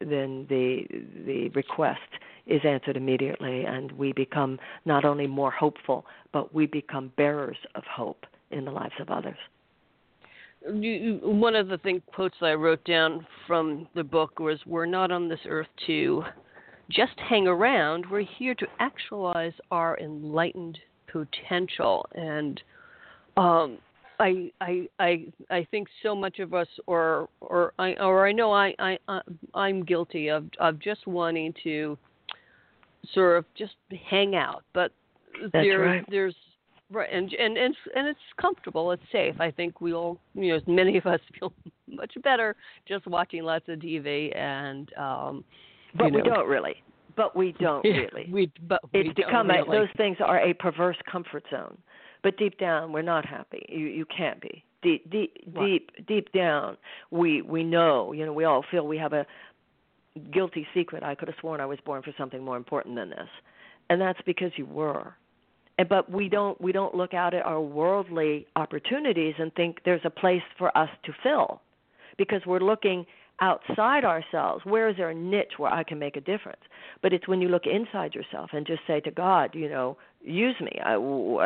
then 0.00 0.46
the 0.48 0.86
the 1.26 1.48
request 1.50 2.00
is 2.46 2.60
answered 2.64 2.96
immediately 2.96 3.64
and 3.64 3.92
we 3.92 4.12
become 4.12 4.58
not 4.86 5.04
only 5.04 5.26
more 5.26 5.50
hopeful 5.50 6.06
but 6.32 6.54
we 6.54 6.66
become 6.66 7.12
bearers 7.16 7.58
of 7.74 7.84
hope 7.84 8.24
in 8.50 8.64
the 8.64 8.70
lives 8.70 8.94
of 8.98 9.10
others 9.10 9.36
one 10.62 11.54
of 11.54 11.68
the 11.68 11.78
thing 11.78 12.02
quotes 12.06 12.36
I 12.40 12.54
wrote 12.54 12.84
down 12.84 13.26
from 13.46 13.88
the 13.94 14.04
book 14.04 14.38
was, 14.38 14.58
"We're 14.66 14.86
not 14.86 15.10
on 15.10 15.28
this 15.28 15.40
earth 15.46 15.68
to 15.86 16.24
just 16.90 17.18
hang 17.18 17.46
around. 17.46 18.10
We're 18.10 18.20
here 18.20 18.54
to 18.56 18.66
actualize 18.80 19.54
our 19.70 19.96
enlightened 19.98 20.78
potential." 21.06 22.06
And 22.14 22.60
um, 23.36 23.78
I, 24.18 24.50
I, 24.60 24.88
I, 24.98 25.26
I 25.50 25.66
think 25.70 25.88
so 26.02 26.14
much 26.14 26.38
of 26.38 26.54
us, 26.54 26.68
or, 26.86 27.28
or 27.40 27.72
I, 27.78 27.94
or 27.94 28.26
I 28.26 28.32
know 28.32 28.52
I, 28.52 28.74
I, 28.78 28.98
I'm 29.54 29.84
guilty 29.84 30.28
of, 30.28 30.44
of 30.58 30.78
just 30.80 31.06
wanting 31.06 31.54
to 31.64 31.96
sort 33.14 33.38
of 33.38 33.44
just 33.56 33.74
hang 34.10 34.34
out, 34.34 34.64
but 34.74 34.92
That's 35.40 35.52
there, 35.52 35.80
right. 35.80 36.04
there's 36.10 36.34
Right, 36.90 37.08
and 37.12 37.30
and 37.34 37.58
and 37.58 37.76
and 37.94 38.08
it's 38.08 38.18
comfortable. 38.40 38.92
It's 38.92 39.02
safe. 39.12 39.38
I 39.40 39.50
think 39.50 39.82
we 39.82 39.92
all, 39.92 40.18
you 40.34 40.54
know, 40.54 40.60
many 40.66 40.96
of 40.96 41.04
us 41.04 41.20
feel 41.38 41.52
much 41.86 42.12
better 42.22 42.56
just 42.86 43.06
watching 43.06 43.42
lots 43.42 43.68
of 43.68 43.78
TV 43.80 44.34
and. 44.34 44.90
um 44.94 45.44
But 45.94 46.12
you 46.12 46.22
we 46.22 46.22
don't 46.22 46.48
really. 46.48 46.76
But 47.14 47.36
we 47.36 47.52
don't 47.60 47.84
really. 47.84 48.28
We 48.32 48.50
but 48.66 48.80
it's 48.94 49.14
become 49.14 49.48
don't 49.48 49.68
a, 49.68 49.70
those 49.70 49.88
things 49.98 50.16
are 50.24 50.40
a 50.40 50.54
perverse 50.54 50.96
comfort 51.10 51.44
zone. 51.50 51.76
But 52.22 52.36
deep 52.36 52.58
down, 52.58 52.92
we're 52.92 53.02
not 53.02 53.24
happy. 53.24 53.64
You 53.68 53.86
you 53.86 54.04
can't 54.06 54.40
be. 54.40 54.64
Deep 54.82 55.10
deep 55.10 55.36
Right. 55.52 55.66
deep 55.66 56.06
deep 56.06 56.32
down, 56.32 56.76
we 57.10 57.42
we 57.42 57.64
know. 57.64 58.12
You 58.12 58.26
know, 58.26 58.32
we 58.32 58.44
all 58.44 58.64
feel 58.70 58.86
we 58.86 58.98
have 58.98 59.12
a 59.12 59.26
guilty 60.32 60.66
secret. 60.74 61.02
I 61.02 61.14
could 61.14 61.28
have 61.28 61.36
sworn 61.40 61.60
I 61.60 61.66
was 61.66 61.78
born 61.84 62.02
for 62.02 62.12
something 62.18 62.42
more 62.44 62.56
important 62.56 62.96
than 62.96 63.10
this, 63.10 63.28
and 63.90 64.00
that's 64.00 64.20
because 64.26 64.52
you 64.56 64.66
were. 64.66 65.14
And 65.78 65.88
but 65.88 66.10
we 66.10 66.28
don't 66.28 66.60
we 66.60 66.72
don't 66.72 66.94
look 66.94 67.14
out 67.14 67.34
at 67.34 67.44
our 67.44 67.60
worldly 67.60 68.46
opportunities 68.56 69.34
and 69.38 69.52
think 69.54 69.78
there's 69.84 70.04
a 70.04 70.10
place 70.10 70.42
for 70.56 70.76
us 70.76 70.90
to 71.04 71.12
fill, 71.22 71.60
because 72.16 72.42
we're 72.46 72.58
looking 72.60 73.06
outside 73.40 74.04
ourselves. 74.04 74.64
Where 74.64 74.88
is 74.88 74.96
there 74.96 75.10
a 75.10 75.14
niche 75.14 75.54
where 75.58 75.72
I 75.72 75.84
can 75.84 75.98
make 75.98 76.16
a 76.16 76.20
difference? 76.20 76.62
But 77.02 77.12
it's 77.12 77.28
when 77.28 77.40
you 77.40 77.48
look 77.48 77.66
inside 77.66 78.14
yourself 78.14 78.50
and 78.52 78.66
just 78.66 78.80
say 78.86 78.98
to 79.00 79.12
God, 79.12 79.54
you 79.54 79.68
know, 79.68 79.96
use 80.20 80.56
me. 80.60 80.72
I, 80.84 80.94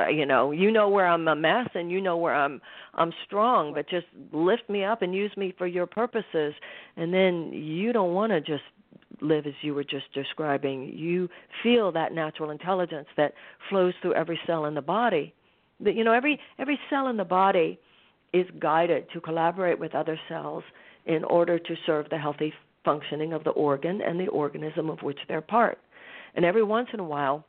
you 0.09 0.27
know, 0.27 0.51
you 0.51 0.70
know 0.70 0.89
where 0.89 1.07
I'm 1.07 1.29
a 1.29 1.37
mess 1.37 1.68
and 1.75 1.91
you 1.91 2.01
know 2.01 2.16
where 2.16 2.35
I'm 2.35 2.61
I'm 2.95 3.12
strong, 3.27 3.75
but 3.75 3.89
just 3.89 4.07
lift 4.33 4.68
me 4.68 4.85
up 4.85 5.03
and 5.03 5.14
use 5.14 5.33
me 5.37 5.55
for 5.57 5.66
your 5.66 5.87
purposes. 5.87 6.55
And 6.97 7.12
then 7.12 7.53
you 7.53 7.93
don't 7.93 8.14
want 8.14 8.33
to 8.33 8.41
just 8.41 8.64
live 9.20 9.47
as 9.47 9.55
you 9.62 9.75
were 9.75 9.85
just 9.85 10.12
describing. 10.14 10.93
You 10.95 11.29
feel 11.62 11.93
that 11.93 12.12
natural 12.12 12.51
intelligence 12.51 13.09
that 13.16 13.35
flows 13.68 13.95
through 14.03 14.14
every 14.14 14.39
cell 14.47 14.64
in 14.64 14.75
the 14.75 14.83
body. 14.83 15.35
That 15.81 15.95
you 15.95 16.05
know, 16.05 16.12
every 16.12 16.41
every 16.59 16.79
cell 16.91 17.09
in 17.09 17.16
the 17.16 17.25
body 17.25 17.79
is 18.33 18.47
guided 18.59 19.07
to 19.12 19.20
collaborate 19.20 19.79
with 19.79 19.95
other 19.95 20.18
cells 20.29 20.64
in 21.07 21.25
order 21.25 21.59
to 21.59 21.75
serve 21.85 22.09
the 22.09 22.18
healthy 22.18 22.53
functioning 22.85 23.33
of 23.33 23.45
the 23.45 23.51
organ 23.51 24.01
and 24.01 24.18
the 24.18 24.29
organism 24.29 24.91
of 24.91 25.03
which 25.03 25.18
they're 25.29 25.41
part. 25.41 25.79
And 26.35 26.45
every 26.45 26.62
once 26.62 26.89
in 26.93 27.01
a 27.01 27.05
while, 27.05 27.45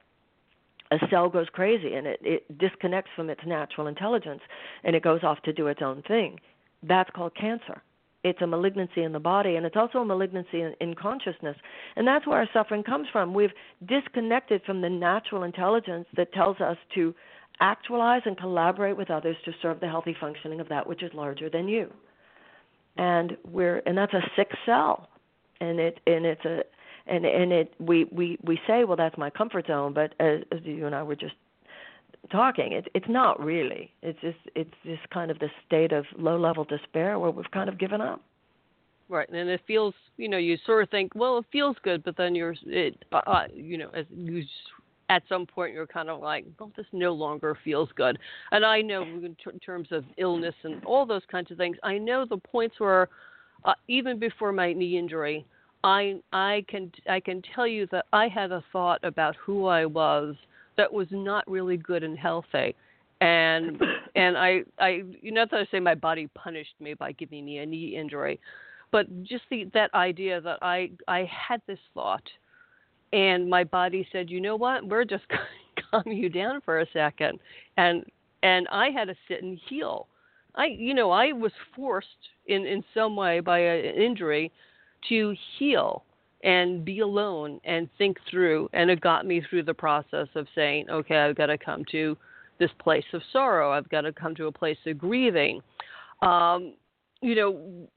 a 0.93 1.07
cell 1.09 1.29
goes 1.29 1.47
crazy 1.51 1.93
and 1.93 2.07
it, 2.07 2.19
it 2.23 2.57
disconnects 2.57 3.11
from 3.15 3.29
its 3.29 3.41
natural 3.45 3.87
intelligence 3.87 4.41
and 4.83 4.95
it 4.95 5.03
goes 5.03 5.23
off 5.23 5.41
to 5.43 5.53
do 5.53 5.67
its 5.67 5.81
own 5.81 6.03
thing. 6.07 6.39
That's 6.81 7.09
called 7.11 7.35
cancer. 7.35 7.81
It's 8.23 8.41
a 8.41 8.47
malignancy 8.47 9.03
in 9.03 9.11
the 9.11 9.19
body 9.19 9.55
and 9.55 9.65
it's 9.65 9.75
also 9.75 9.99
a 9.99 10.05
malignancy 10.05 10.61
in, 10.61 10.73
in 10.79 10.95
consciousness. 10.95 11.57
And 11.95 12.07
that's 12.07 12.25
where 12.25 12.37
our 12.37 12.49
suffering 12.53 12.83
comes 12.83 13.07
from. 13.11 13.33
We've 13.33 13.51
disconnected 13.85 14.61
from 14.65 14.81
the 14.81 14.89
natural 14.89 15.43
intelligence 15.43 16.07
that 16.15 16.31
tells 16.33 16.59
us 16.61 16.77
to 16.95 17.13
actualize 17.59 18.21
and 18.25 18.37
collaborate 18.37 18.97
with 18.97 19.11
others 19.11 19.35
to 19.45 19.51
serve 19.61 19.79
the 19.79 19.87
healthy 19.87 20.15
functioning 20.19 20.59
of 20.59 20.69
that 20.69 20.87
which 20.87 21.03
is 21.03 21.11
larger 21.13 21.49
than 21.49 21.67
you 21.67 21.91
and 22.97 23.37
we're 23.49 23.81
and 23.85 23.97
that's 23.97 24.13
a 24.13 24.21
sick 24.35 24.49
cell 24.65 25.09
and 25.61 25.79
it 25.79 25.99
and 26.05 26.25
it's 26.25 26.45
a 26.45 26.61
and 27.07 27.25
and 27.25 27.51
it 27.51 27.73
we 27.79 28.05
we 28.05 28.37
we 28.43 28.59
say 28.67 28.83
well 28.83 28.97
that's 28.97 29.17
my 29.17 29.29
comfort 29.29 29.67
zone 29.67 29.93
but 29.93 30.13
as, 30.19 30.41
as 30.51 30.59
you 30.63 30.85
and 30.85 30.95
I 30.95 31.03
were 31.03 31.15
just 31.15 31.35
talking 32.31 32.73
it 32.73 32.87
it's 32.93 33.09
not 33.09 33.43
really. 33.43 33.91
It's 34.01 34.19
just 34.21 34.37
it's 34.55 34.73
just 34.85 35.09
kind 35.09 35.31
of 35.31 35.39
the 35.39 35.49
state 35.65 35.91
of 35.91 36.05
low 36.17 36.37
level 36.37 36.63
despair 36.63 37.19
where 37.19 37.31
we've 37.31 37.49
kind 37.51 37.69
of 37.69 37.77
given 37.77 38.01
up. 38.01 38.21
Right, 39.09 39.29
and 39.29 39.49
it 39.49 39.61
feels, 39.67 39.93
you 40.17 40.29
know, 40.29 40.37
you 40.37 40.57
sort 40.65 40.81
of 40.81 40.89
think, 40.89 41.11
well, 41.13 41.37
it 41.37 41.45
feels 41.51 41.75
good, 41.83 42.03
but 42.03 42.15
then 42.15 42.33
you're, 42.33 42.55
it, 42.65 43.03
uh, 43.11 43.21
uh, 43.27 43.43
you 43.53 43.77
know, 43.77 43.89
as 43.93 44.05
you 44.09 44.43
at 45.09 45.23
some 45.27 45.45
point 45.45 45.73
you're 45.73 45.85
kind 45.85 46.09
of 46.09 46.21
like, 46.21 46.45
well, 46.59 46.71
this 46.75 46.85
no 46.93 47.13
longer 47.13 47.57
feels 47.63 47.89
good. 47.95 48.17
And 48.51 48.65
I 48.65 48.81
know 48.81 49.01
in, 49.03 49.35
in 49.45 49.59
terms 49.59 49.89
of 49.91 50.05
illness 50.17 50.55
and 50.63 50.83
all 50.85 51.05
those 51.05 51.21
kinds 51.29 51.51
of 51.51 51.57
things, 51.57 51.77
I 51.83 51.97
know 51.97 52.25
the 52.25 52.37
points 52.37 52.79
where, 52.79 53.09
uh, 53.65 53.73
even 53.87 54.19
before 54.19 54.51
my 54.51 54.73
knee 54.73 54.97
injury, 54.97 55.45
I 55.83 56.19
I 56.31 56.65
can 56.67 56.91
I 57.09 57.19
can 57.19 57.41
tell 57.53 57.67
you 57.67 57.87
that 57.91 58.05
I 58.13 58.27
had 58.27 58.51
a 58.51 58.63
thought 58.71 59.03
about 59.03 59.35
who 59.35 59.65
I 59.65 59.85
was 59.85 60.35
that 60.77 60.91
was 60.91 61.07
not 61.11 61.49
really 61.49 61.77
good 61.77 62.03
and 62.03 62.17
healthy. 62.17 62.75
And 63.21 63.81
and 64.15 64.37
I 64.37 64.61
I 64.79 65.03
you 65.21 65.31
know 65.31 65.45
that 65.49 65.59
I 65.59 65.65
say 65.71 65.79
my 65.79 65.95
body 65.95 66.27
punished 66.33 66.75
me 66.79 66.93
by 66.93 67.11
giving 67.11 67.45
me 67.45 67.59
a 67.59 67.65
knee 67.65 67.97
injury, 67.97 68.39
but 68.91 69.23
just 69.23 69.43
the 69.49 69.65
that 69.73 69.93
idea 69.93 70.39
that 70.41 70.59
I 70.61 70.91
I 71.07 71.29
had 71.29 71.61
this 71.67 71.79
thought, 71.93 72.23
and 73.11 73.49
my 73.49 73.63
body 73.63 74.07
said, 74.11 74.29
you 74.29 74.39
know 74.39 74.55
what, 74.55 74.87
we're 74.87 75.05
just 75.05 75.27
going 75.29 75.41
to 75.75 75.83
calm 75.91 76.13
you 76.13 76.29
down 76.29 76.61
for 76.61 76.79
a 76.79 76.87
second, 76.93 77.39
and 77.77 78.05
and 78.41 78.67
I 78.69 78.89
had 78.89 79.05
to 79.05 79.15
sit 79.27 79.43
and 79.43 79.59
heal. 79.69 80.07
I 80.55 80.67
you 80.67 80.93
know 80.93 81.11
I 81.11 81.33
was 81.33 81.51
forced 81.75 82.07
in 82.47 82.65
in 82.65 82.85
some 82.93 83.17
way 83.17 83.41
by 83.41 83.59
an 83.59 83.95
injury 83.95 84.51
to 85.09 85.35
heal 85.57 86.03
and 86.43 86.83
be 86.83 86.99
alone 86.99 87.59
and 87.63 87.89
think 87.97 88.17
through 88.29 88.69
and 88.73 88.89
it 88.89 88.99
got 88.99 89.25
me 89.25 89.41
through 89.49 89.63
the 89.63 89.73
process 89.73 90.27
of 90.35 90.45
saying 90.55 90.89
okay 90.89 91.17
i've 91.17 91.35
got 91.35 91.47
to 91.47 91.57
come 91.57 91.83
to 91.91 92.17
this 92.59 92.69
place 92.79 93.03
of 93.13 93.21
sorrow. 93.31 93.71
I've 93.71 93.89
got 93.89 94.01
to 94.01 94.13
come 94.13 94.35
to 94.35 94.45
a 94.45 94.51
place 94.51 94.77
of 94.85 94.97
grieving. 94.97 95.61
Um 96.21 96.75
you 97.21 97.35
know 97.35 97.87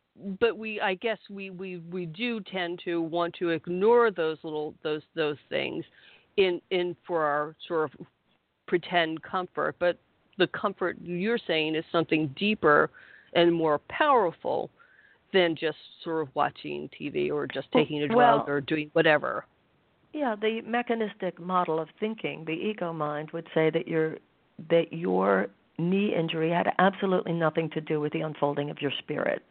but 0.40 0.56
we 0.56 0.80
i 0.80 0.94
guess 0.94 1.18
we 1.28 1.50
we 1.50 1.76
we 1.90 2.06
do 2.06 2.40
tend 2.40 2.80
to 2.84 3.02
want 3.02 3.34
to 3.34 3.50
ignore 3.50 4.10
those 4.10 4.38
little 4.42 4.74
those 4.82 5.02
those 5.14 5.36
things 5.50 5.84
in 6.36 6.60
in 6.70 6.96
for 7.06 7.24
our 7.24 7.54
sort 7.66 7.92
of 7.92 8.06
pretend 8.66 9.22
comfort. 9.22 9.76
But 9.78 9.98
the 10.38 10.48
comfort 10.48 10.96
you're 11.02 11.38
saying 11.46 11.74
is 11.74 11.84
something 11.90 12.34
deeper 12.38 12.90
and 13.34 13.52
more 13.52 13.80
powerful 13.88 14.70
than 15.36 15.54
just 15.54 15.76
sort 16.02 16.22
of 16.22 16.34
watching 16.34 16.88
TV 16.98 17.30
or 17.30 17.46
just 17.46 17.70
taking 17.70 18.02
a 18.02 18.06
drug 18.06 18.16
Well- 18.16 18.44
or 18.48 18.60
doing 18.62 18.90
whatever. 18.94 19.44
yeah, 20.14 20.34
the 20.34 20.62
mechanistic 20.62 21.38
model 21.38 21.78
of 21.78 21.90
thinking, 22.00 22.46
the 22.46 22.54
ego 22.54 22.90
mind 22.94 23.30
would 23.32 23.46
say 23.52 23.68
that 23.70 23.86
your 23.86 24.18
that 24.70 24.90
your 24.90 25.48
knee 25.78 26.14
injury 26.14 26.48
had 26.48 26.72
absolutely 26.78 27.34
nothing 27.34 27.68
to 27.68 27.80
do 27.82 28.00
with 28.00 28.14
the 28.14 28.22
unfolding 28.22 28.70
of 28.70 28.80
your 28.80 28.90
spirit. 28.92 29.42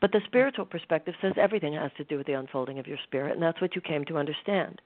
But 0.00 0.12
the 0.12 0.18
mm. 0.18 0.26
spiritual 0.26 0.64
perspective 0.64 1.14
says 1.20 1.32
everything 1.36 1.74
has 1.74 1.90
to 1.96 2.04
do 2.04 2.16
with 2.18 2.26
the 2.26 2.34
unfolding 2.34 2.78
of 2.78 2.86
your 2.86 2.98
spirit, 3.04 3.32
and 3.32 3.42
that's 3.42 3.60
what 3.60 3.74
you 3.74 3.80
came 3.80 4.04
to 4.06 4.18
understand. 4.18 4.80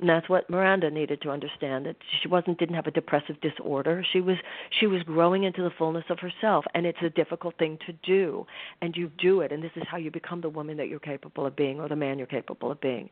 And 0.00 0.08
that's 0.08 0.28
what 0.28 0.48
Miranda 0.50 0.90
needed 0.90 1.22
to 1.22 1.30
understand 1.30 1.86
that 1.86 1.96
she 2.20 2.28
wasn't 2.28 2.58
didn't 2.58 2.74
have 2.74 2.86
a 2.86 2.90
depressive 2.90 3.40
disorder. 3.40 4.04
She 4.12 4.20
was 4.20 4.36
she 4.80 4.86
was 4.86 5.02
growing 5.02 5.44
into 5.44 5.62
the 5.62 5.70
fullness 5.76 6.04
of 6.10 6.18
herself, 6.18 6.64
and 6.74 6.86
it's 6.86 6.98
a 7.02 7.10
difficult 7.10 7.58
thing 7.58 7.78
to 7.86 7.92
do. 8.04 8.46
And 8.80 8.96
you 8.96 9.10
do 9.18 9.40
it, 9.40 9.52
and 9.52 9.62
this 9.62 9.72
is 9.76 9.84
how 9.90 9.96
you 9.96 10.10
become 10.10 10.40
the 10.40 10.48
woman 10.48 10.76
that 10.76 10.88
you're 10.88 11.00
capable 11.00 11.46
of 11.46 11.56
being, 11.56 11.80
or 11.80 11.88
the 11.88 11.96
man 11.96 12.18
you're 12.18 12.26
capable 12.26 12.70
of 12.70 12.80
being. 12.80 13.08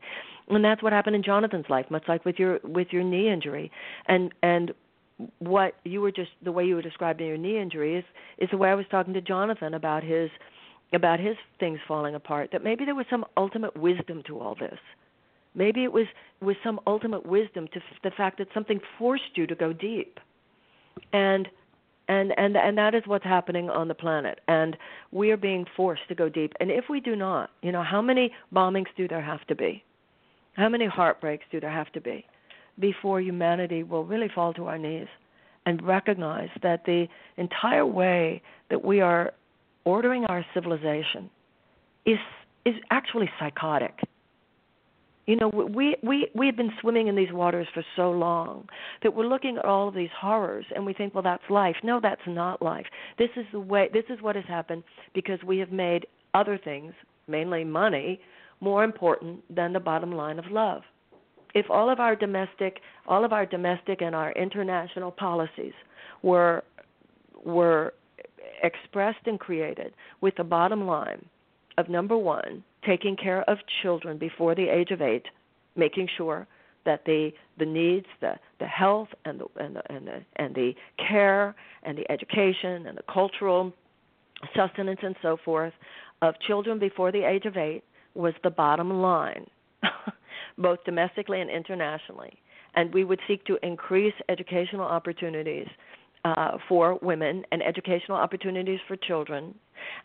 And 0.49 0.63
that's 0.63 0.83
what 0.83 0.93
happened 0.93 1.15
in 1.15 1.23
Jonathan's 1.23 1.69
life, 1.69 1.85
much 1.89 2.03
like 2.07 2.25
with 2.25 2.37
your 2.39 2.59
with 2.63 2.87
your 2.91 3.03
knee 3.03 3.31
injury. 3.31 3.71
And 4.07 4.33
and 4.43 4.73
what 5.39 5.75
you 5.83 6.01
were 6.01 6.11
just 6.11 6.31
the 6.43 6.51
way 6.51 6.65
you 6.65 6.75
were 6.75 6.81
describing 6.81 7.27
your 7.27 7.37
knee 7.37 7.59
injury 7.59 7.97
is 7.97 8.03
is 8.37 8.49
the 8.51 8.57
way 8.57 8.69
I 8.69 8.75
was 8.75 8.85
talking 8.89 9.13
to 9.13 9.21
Jonathan 9.21 9.73
about 9.73 10.03
his 10.03 10.29
about 10.93 11.19
his 11.19 11.35
things 11.59 11.79
falling 11.87 12.15
apart 12.15 12.49
that 12.51 12.63
maybe 12.63 12.85
there 12.85 12.95
was 12.95 13.05
some 13.09 13.25
ultimate 13.37 13.75
wisdom 13.77 14.23
to 14.27 14.39
all 14.39 14.55
this. 14.55 14.79
Maybe 15.55 15.83
it 15.83 15.91
was 15.91 16.07
was 16.41 16.55
some 16.63 16.79
ultimate 16.87 17.25
wisdom 17.25 17.67
to 17.73 17.77
f- 17.77 18.01
the 18.03 18.11
fact 18.11 18.37
that 18.37 18.47
something 18.53 18.79
forced 18.97 19.35
you 19.35 19.45
to 19.47 19.55
go 19.55 19.73
deep. 19.73 20.19
And 21.13 21.47
and 22.07 22.33
and 22.37 22.55
and 22.57 22.77
that 22.77 22.95
is 22.95 23.03
what's 23.05 23.23
happening 23.23 23.69
on 23.69 23.87
the 23.87 23.93
planet. 23.93 24.39
And 24.47 24.77
we 25.11 25.31
are 25.31 25.37
being 25.37 25.65
forced 25.75 26.07
to 26.09 26.15
go 26.15 26.29
deep. 26.29 26.53
And 26.59 26.71
if 26.71 26.85
we 26.89 26.99
do 26.99 27.15
not 27.15 27.51
you 27.61 27.71
know 27.71 27.83
how 27.83 28.01
many 28.01 28.31
bombings 28.53 28.87
do 28.95 29.07
there 29.07 29.21
have 29.21 29.45
to 29.47 29.55
be? 29.55 29.83
How 30.53 30.69
many 30.69 30.85
heartbreaks 30.85 31.45
do 31.51 31.59
there 31.59 31.71
have 31.71 31.91
to 31.93 32.01
be 32.01 32.25
before 32.79 33.21
humanity 33.21 33.83
will 33.83 34.05
really 34.05 34.29
fall 34.33 34.53
to 34.53 34.65
our 34.67 34.77
knees 34.77 35.07
and 35.65 35.81
recognize 35.85 36.49
that 36.63 36.85
the 36.85 37.07
entire 37.37 37.85
way 37.85 38.41
that 38.69 38.83
we 38.83 38.99
are 39.01 39.31
ordering 39.85 40.25
our 40.25 40.45
civilization 40.53 41.29
is 42.05 42.19
is 42.65 42.75
actually 42.91 43.29
psychotic. 43.39 43.99
You 45.27 45.35
know, 45.35 45.49
we 45.49 45.95
we 46.03 46.27
we 46.33 46.45
have 46.47 46.57
been 46.57 46.71
swimming 46.81 47.07
in 47.07 47.15
these 47.15 47.31
waters 47.31 47.67
for 47.73 47.83
so 47.95 48.11
long 48.11 48.67
that 49.03 49.13
we're 49.13 49.27
looking 49.27 49.57
at 49.57 49.65
all 49.65 49.87
of 49.87 49.93
these 49.93 50.09
horrors 50.19 50.65
and 50.75 50.85
we 50.85 50.93
think, 50.93 51.13
well, 51.13 51.23
that's 51.23 51.43
life. 51.49 51.75
No, 51.83 51.99
that's 52.01 52.21
not 52.27 52.61
life. 52.61 52.87
This 53.17 53.29
is 53.35 53.45
the 53.51 53.59
way. 53.59 53.89
This 53.93 54.05
is 54.09 54.21
what 54.21 54.35
has 54.35 54.45
happened 54.47 54.83
because 55.13 55.39
we 55.45 55.59
have 55.59 55.71
made 55.71 56.07
other 56.33 56.57
things, 56.57 56.93
mainly 57.27 57.63
money, 57.63 58.19
more 58.61 58.83
important 58.83 59.43
than 59.53 59.73
the 59.73 59.79
bottom 59.79 60.11
line 60.11 60.39
of 60.39 60.45
love. 60.49 60.81
If 61.53 61.69
all 61.69 61.89
of 61.89 61.99
our 61.99 62.15
domestic, 62.15 62.79
all 63.07 63.23
of 63.25 63.33
our 63.33 63.45
domestic 63.45 64.01
and 64.01 64.15
our 64.15 64.31
international 64.33 65.11
policies 65.11 65.73
were 66.23 66.63
were 67.43 67.93
expressed 68.63 69.25
and 69.25 69.39
created 69.39 69.93
with 70.21 70.35
the 70.35 70.43
bottom 70.43 70.85
line 70.85 71.25
of 71.77 71.89
number 71.89 72.17
one, 72.17 72.63
taking 72.85 73.15
care 73.15 73.41
of 73.49 73.57
children 73.81 74.17
before 74.17 74.55
the 74.55 74.67
age 74.67 74.91
of 74.91 75.01
eight, 75.01 75.25
making 75.75 76.07
sure 76.17 76.47
that 76.85 77.05
the 77.05 77.31
the 77.59 77.65
needs, 77.65 78.07
the 78.21 78.33
the 78.59 78.65
health 78.65 79.09
and 79.25 79.39
the 79.39 79.45
and 79.63 79.75
the 79.75 79.93
and 79.93 80.07
the, 80.07 80.21
and 80.37 80.55
the 80.55 80.73
care 80.97 81.55
and 81.83 81.97
the 81.97 82.09
education 82.11 82.87
and 82.87 82.97
the 82.97 83.03
cultural 83.11 83.71
sustenance 84.55 84.99
and 85.03 85.15
so 85.21 85.37
forth 85.43 85.73
of 86.21 86.35
children 86.47 86.79
before 86.79 87.11
the 87.11 87.23
age 87.23 87.45
of 87.45 87.57
eight 87.57 87.83
was 88.15 88.33
the 88.43 88.49
bottom 88.49 89.01
line, 89.01 89.45
both 90.57 90.83
domestically 90.85 91.41
and 91.41 91.49
internationally. 91.49 92.37
And 92.75 92.93
we 92.93 93.03
would 93.03 93.19
seek 93.27 93.45
to 93.45 93.57
increase 93.63 94.13
educational 94.29 94.85
opportunities 94.85 95.67
uh, 96.25 96.57
for 96.67 96.99
women 97.01 97.43
and 97.51 97.63
educational 97.63 98.17
opportunities 98.17 98.79
for 98.87 98.95
children, 98.95 99.55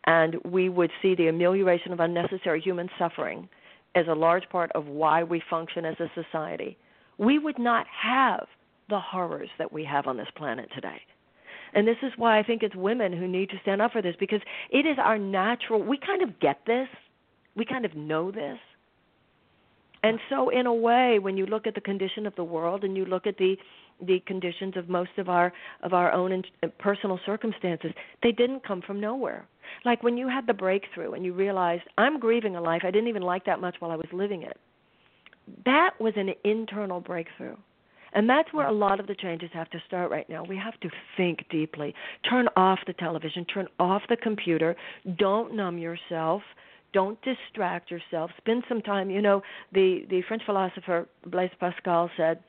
and 0.07 0.37
we 0.45 0.69
would 0.69 0.91
see 1.03 1.15
the 1.15 1.29
amelioration 1.29 1.93
of 1.93 2.01
unnecessary 2.01 2.61
human 2.61 2.89
suffering 2.99 3.49
as 3.95 4.07
a 4.09 4.15
large 4.15 4.49
part 4.51 4.71
of 4.73 4.87
why 4.87 5.23
we 5.23 5.43
function 5.49 5.85
as 5.85 5.97
a 6.01 6.11
society, 6.15 6.77
we 7.19 7.39
would 7.39 7.59
not 7.59 7.87
have 8.03 8.47
the 8.89 9.01
horrors 9.01 9.49
that 9.59 9.73
we 9.73 9.85
have 9.85 10.07
on 10.07 10.17
this 10.17 10.29
planet 10.37 10.69
today. 10.75 11.01
And 11.75 11.89
this 11.89 11.97
is 12.03 12.13
why 12.17 12.39
I 12.39 12.43
think 12.43 12.63
it's 12.63 12.77
women 12.77 13.13
who 13.13 13.27
need 13.27 13.51
to 13.51 13.57
stand 13.63 13.83
up 13.83 13.93
for 13.93 14.03
this 14.03 14.15
because 14.21 14.41
it 14.71 14.87
is 14.87 14.99
our 14.99 15.19
natural, 15.19 15.83
we 15.83 15.99
kind 15.99 16.23
of 16.23 16.39
get 16.39 16.61
this, 16.67 16.89
we 17.57 17.65
kind 17.65 17.85
of 17.85 17.95
know 17.97 18.31
this. 18.31 18.59
And 20.03 20.21
so, 20.31 20.51
in 20.51 20.67
a 20.67 20.75
way, 20.75 21.19
when 21.19 21.37
you 21.37 21.47
look 21.47 21.67
at 21.67 21.75
the 21.75 21.81
condition 21.81 22.27
of 22.27 22.37
the 22.37 22.45
world 22.45 22.85
and 22.85 22.97
you 22.97 23.05
look 23.05 23.27
at 23.27 23.39
the 23.39 23.57
the 24.05 24.21
conditions 24.27 24.77
of 24.77 24.89
most 24.89 25.11
of 25.19 25.29
our 25.29 25.53
of 25.83 25.93
our 25.93 26.13
own 26.13 26.33
in, 26.33 26.43
uh, 26.63 26.69
personal 26.79 27.19
circumstances 27.25 27.93
they 28.23 28.33
didn't 28.33 28.65
come 28.67 28.83
from 28.83 29.01
nowhere 29.01 29.47
like 29.85 30.03
when 30.03 30.17
you 30.17 30.29
had 30.29 30.47
the 30.47 30.55
breakthrough 30.55 31.13
and 31.13 31.25
you 31.25 31.33
realized 31.33 31.83
i'm 31.99 32.19
grieving 32.19 32.57
a 32.57 32.61
life 32.61 32.83
i 32.85 32.91
didn't 32.91 33.09
even 33.09 33.23
like 33.23 33.45
that 33.45 33.61
much 33.61 33.77
while 33.79 33.91
i 33.91 33.97
was 33.97 34.07
living 34.13 34.43
it 34.43 34.59
that 35.65 35.91
was 36.01 36.13
an 36.17 36.31
internal 36.45 37.01
breakthrough 37.01 37.57
and 38.13 38.29
that's 38.29 38.51
where 38.53 38.67
a 38.67 38.73
lot 38.73 38.99
of 38.99 39.07
the 39.07 39.15
changes 39.15 39.51
have 39.53 39.69
to 39.71 39.79
start 39.87 40.11
right 40.11 40.27
now. 40.31 40.43
We 40.43 40.57
have 40.57 40.81
to 40.81 40.89
think 41.19 41.45
deeply. 41.51 41.95
Turn 42.29 42.49
off 42.57 42.79
the 42.87 42.95
television, 42.95 43.45
turn 43.45 43.69
off 43.79 44.01
the 44.09 44.17
computer, 44.17 44.75
don't 45.19 45.55
numb 45.55 45.77
yourself, 45.77 46.41
don't 46.95 47.19
distract 47.21 47.91
yourself. 47.91 48.31
Spend 48.39 48.65
some 48.71 48.81
time, 48.81 49.11
you 49.11 49.21
know, 49.21 49.43
the 49.73 50.07
the 50.09 50.23
French 50.29 50.43
philosopher 50.47 51.07
Blaise 51.27 51.51
Pascal 51.61 52.11
said, 52.17 52.43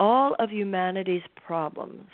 all 0.00 0.34
of 0.38 0.50
humanity's 0.50 1.22
problems 1.46 2.08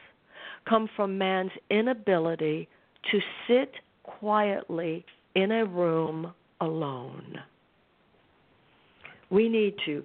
come 0.68 0.88
from 0.96 1.18
man's 1.18 1.52
inability 1.70 2.68
to 3.10 3.20
sit 3.48 3.72
quietly 4.02 5.04
in 5.34 5.50
a 5.52 5.64
room 5.64 6.32
alone. 6.60 7.38
We 9.30 9.48
need 9.48 9.74
to 9.86 10.02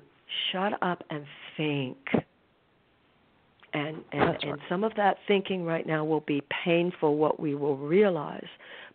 shut 0.52 0.74
up 0.82 1.04
and 1.10 1.26
think. 1.58 1.98
And 3.74 3.98
and, 4.14 4.22
right. 4.22 4.44
and 4.44 4.60
some 4.70 4.84
of 4.84 4.94
that 4.96 5.18
thinking 5.28 5.66
right 5.66 5.86
now 5.86 6.06
will 6.06 6.22
be 6.22 6.42
painful 6.64 7.18
what 7.18 7.40
we 7.40 7.56
will 7.56 7.78
realize. 7.78 8.48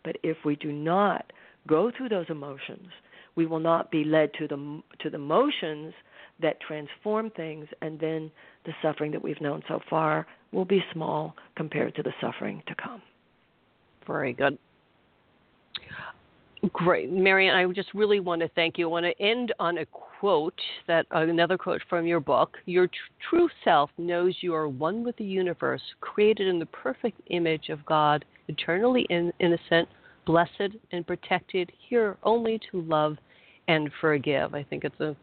But 0.03 0.17
if 0.23 0.37
we 0.43 0.55
do 0.55 0.71
not 0.71 1.31
go 1.67 1.91
through 1.95 2.09
those 2.09 2.25
emotions, 2.29 2.87
we 3.35 3.45
will 3.45 3.59
not 3.59 3.91
be 3.91 4.03
led 4.03 4.33
to 4.39 4.47
the 4.47 4.81
to 4.99 5.09
the 5.09 5.19
motions 5.19 5.93
that 6.41 6.59
transform 6.61 7.29
things, 7.31 7.67
and 7.81 7.99
then 7.99 8.31
the 8.65 8.73
suffering 8.81 9.11
that 9.11 9.21
we've 9.21 9.41
known 9.41 9.61
so 9.67 9.79
far 9.89 10.27
will 10.51 10.65
be 10.65 10.83
small 10.93 11.35
compared 11.55 11.95
to 11.95 12.03
the 12.03 12.13
suffering 12.19 12.61
to 12.67 12.75
come. 12.75 13.01
Very 14.05 14.33
good. 14.33 14.57
Great, 16.73 17.11
Marianne. 17.11 17.55
I 17.55 17.65
just 17.73 17.91
really 17.95 18.19
want 18.19 18.41
to 18.41 18.47
thank 18.49 18.77
you. 18.77 18.87
I 18.87 18.91
want 18.91 19.05
to 19.05 19.21
end 19.23 19.51
on 19.59 19.79
a 19.79 19.85
quote 19.87 20.59
that 20.87 21.07
uh, 21.13 21.21
another 21.21 21.57
quote 21.57 21.81
from 21.89 22.05
your 22.05 22.19
book. 22.19 22.55
Your 22.65 22.85
tr- 22.85 22.93
true 23.29 23.49
self 23.63 23.89
knows 23.97 24.35
you 24.41 24.53
are 24.53 24.67
one 24.67 25.03
with 25.03 25.17
the 25.17 25.23
universe, 25.23 25.81
created 26.01 26.47
in 26.47 26.59
the 26.59 26.67
perfect 26.67 27.19
image 27.27 27.69
of 27.69 27.83
God, 27.87 28.23
eternally 28.47 29.07
in- 29.09 29.33
innocent, 29.39 29.89
blessed, 30.27 30.75
and 30.91 31.07
protected, 31.07 31.71
here 31.89 32.15
only 32.21 32.59
to 32.69 32.81
love 32.81 33.17
and 33.67 33.89
forgive. 33.99 34.53
I 34.53 34.61
think 34.61 34.83
it's 34.83 34.99
a 34.99 35.15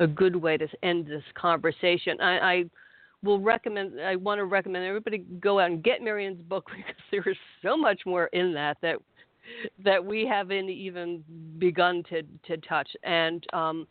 a 0.00 0.06
good 0.06 0.36
way 0.36 0.56
to 0.56 0.68
end 0.82 1.06
this 1.06 1.24
conversation. 1.34 2.20
I, 2.20 2.38
I 2.38 2.64
will 3.22 3.40
recommend. 3.40 4.00
I 4.00 4.16
want 4.16 4.38
to 4.38 4.44
recommend 4.44 4.84
everybody 4.84 5.18
go 5.40 5.60
out 5.60 5.70
and 5.70 5.82
get 5.82 6.02
Marianne's 6.02 6.42
book 6.42 6.70
because 6.76 6.94
there 7.10 7.28
is 7.28 7.36
so 7.62 7.76
much 7.76 8.02
more 8.06 8.26
in 8.26 8.52
that 8.54 8.78
that 8.82 8.96
that 9.82 10.04
we 10.04 10.26
haven't 10.26 10.68
even 10.68 11.24
begun 11.58 12.02
to 12.10 12.22
to 12.46 12.56
touch. 12.58 12.88
And 13.02 13.44
um, 13.52 13.86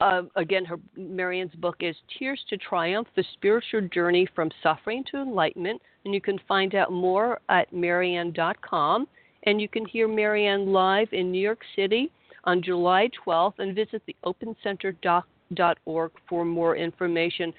uh, 0.00 0.22
again, 0.36 0.64
her 0.64 0.76
Marianne's 0.96 1.54
book 1.54 1.76
is 1.80 1.96
Tears 2.18 2.40
to 2.50 2.56
Triumph: 2.56 3.08
The 3.16 3.24
Spiritual 3.34 3.88
Journey 3.92 4.28
from 4.34 4.50
Suffering 4.62 5.04
to 5.10 5.18
Enlightenment, 5.18 5.80
and 6.04 6.14
you 6.14 6.20
can 6.20 6.38
find 6.46 6.74
out 6.74 6.92
more 6.92 7.40
at 7.48 7.72
Marianne.com. 7.72 9.08
And 9.46 9.60
you 9.60 9.68
can 9.68 9.84
hear 9.84 10.08
Marianne 10.08 10.72
live 10.72 11.08
in 11.12 11.30
New 11.30 11.40
York 11.40 11.60
City 11.76 12.10
on 12.44 12.62
July 12.62 13.10
12th 13.26 13.54
and 13.58 13.74
visit 13.74 14.02
the 14.06 14.16
opencenter.org 14.24 16.10
for 16.28 16.44
more 16.44 16.76
information. 16.76 17.52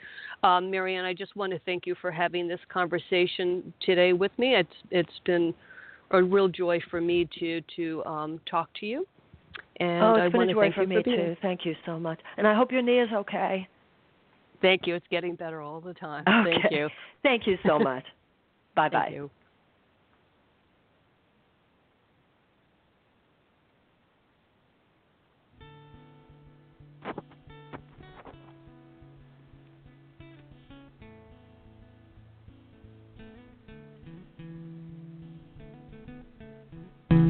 Um, 0.43 0.71
Marianne, 0.71 1.05
I 1.05 1.13
just 1.13 1.35
want 1.35 1.51
to 1.53 1.59
thank 1.59 1.85
you 1.85 1.95
for 2.01 2.11
having 2.11 2.47
this 2.47 2.59
conversation 2.69 3.73
today 3.81 4.13
with 4.13 4.31
me. 4.37 4.55
It's 4.55 4.69
it's 4.91 5.19
been 5.25 5.53
a 6.11 6.21
real 6.21 6.47
joy 6.47 6.79
for 6.89 7.01
me 7.01 7.27
to 7.39 7.61
to 7.75 8.03
um, 8.05 8.39
talk 8.49 8.69
to 8.79 8.85
you. 8.85 9.07
And 9.79 10.03
oh, 10.03 10.15
it's 10.15 10.35
I 10.35 10.37
been 10.37 10.49
a 10.49 10.53
joy 10.53 10.71
for 10.73 10.85
me 10.85 11.03
too. 11.03 11.35
Thank 11.41 11.65
you 11.65 11.75
so 11.85 11.99
much. 11.99 12.19
And 12.37 12.47
I 12.47 12.53
hope 12.53 12.71
your 12.71 12.81
knee 12.81 12.99
is 12.99 13.09
okay. 13.13 13.67
Thank 14.61 14.87
you. 14.87 14.95
It's 14.95 15.05
getting 15.11 15.35
better 15.35 15.61
all 15.61 15.81
the 15.81 15.93
time. 15.93 16.23
Okay. 16.27 16.57
Thank 16.61 16.71
you. 16.71 16.89
Thank 17.23 17.47
you 17.47 17.57
so 17.65 17.77
much. 17.79 18.05
bye 18.75 18.89
bye. 18.89 19.27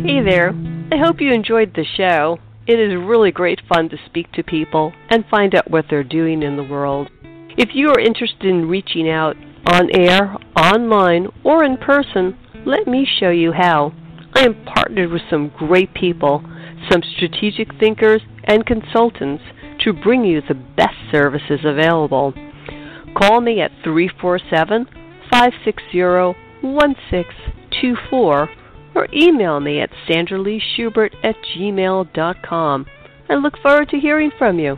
Hey 0.05 0.21
there. 0.21 0.53
I 0.91 0.97
hope 1.03 1.19
you 1.19 1.33
enjoyed 1.33 1.73
the 1.73 1.83
show. 1.97 2.37
It 2.67 2.79
is 2.79 2.93
really 2.95 3.31
great 3.31 3.59
fun 3.67 3.89
to 3.89 3.97
speak 4.05 4.31
to 4.33 4.43
people 4.43 4.93
and 5.09 5.25
find 5.31 5.55
out 5.55 5.71
what 5.71 5.85
they're 5.89 6.03
doing 6.03 6.43
in 6.43 6.57
the 6.57 6.63
world. 6.63 7.09
If 7.57 7.69
you 7.73 7.89
are 7.89 7.99
interested 7.99 8.45
in 8.45 8.69
reaching 8.69 9.09
out 9.09 9.35
on 9.65 9.89
air, 9.95 10.37
online, 10.55 11.29
or 11.43 11.63
in 11.63 11.77
person, 11.77 12.37
let 12.67 12.85
me 12.85 13.07
show 13.19 13.31
you 13.31 13.51
how. 13.51 13.93
I 14.35 14.41
am 14.41 14.63
partnered 14.63 15.09
with 15.09 15.23
some 15.27 15.51
great 15.57 15.91
people, 15.95 16.43
some 16.87 17.01
strategic 17.15 17.73
thinkers, 17.79 18.21
and 18.43 18.63
consultants 18.63 19.43
to 19.83 19.91
bring 19.91 20.23
you 20.23 20.39
the 20.47 20.53
best 20.53 20.97
services 21.11 21.61
available. 21.65 22.31
Call 23.17 23.41
me 23.41 23.59
at 23.59 23.71
347 23.83 24.85
560 25.31 26.35
1624 26.61 28.49
or 28.95 29.07
email 29.13 29.59
me 29.59 29.81
at 29.81 29.91
sandraleeschubert 30.07 31.13
at 31.23 31.35
gmail.com. 31.55 32.85
I 33.29 33.35
look 33.35 33.57
forward 33.61 33.89
to 33.89 33.99
hearing 33.99 34.31
from 34.37 34.59
you. 34.59 34.77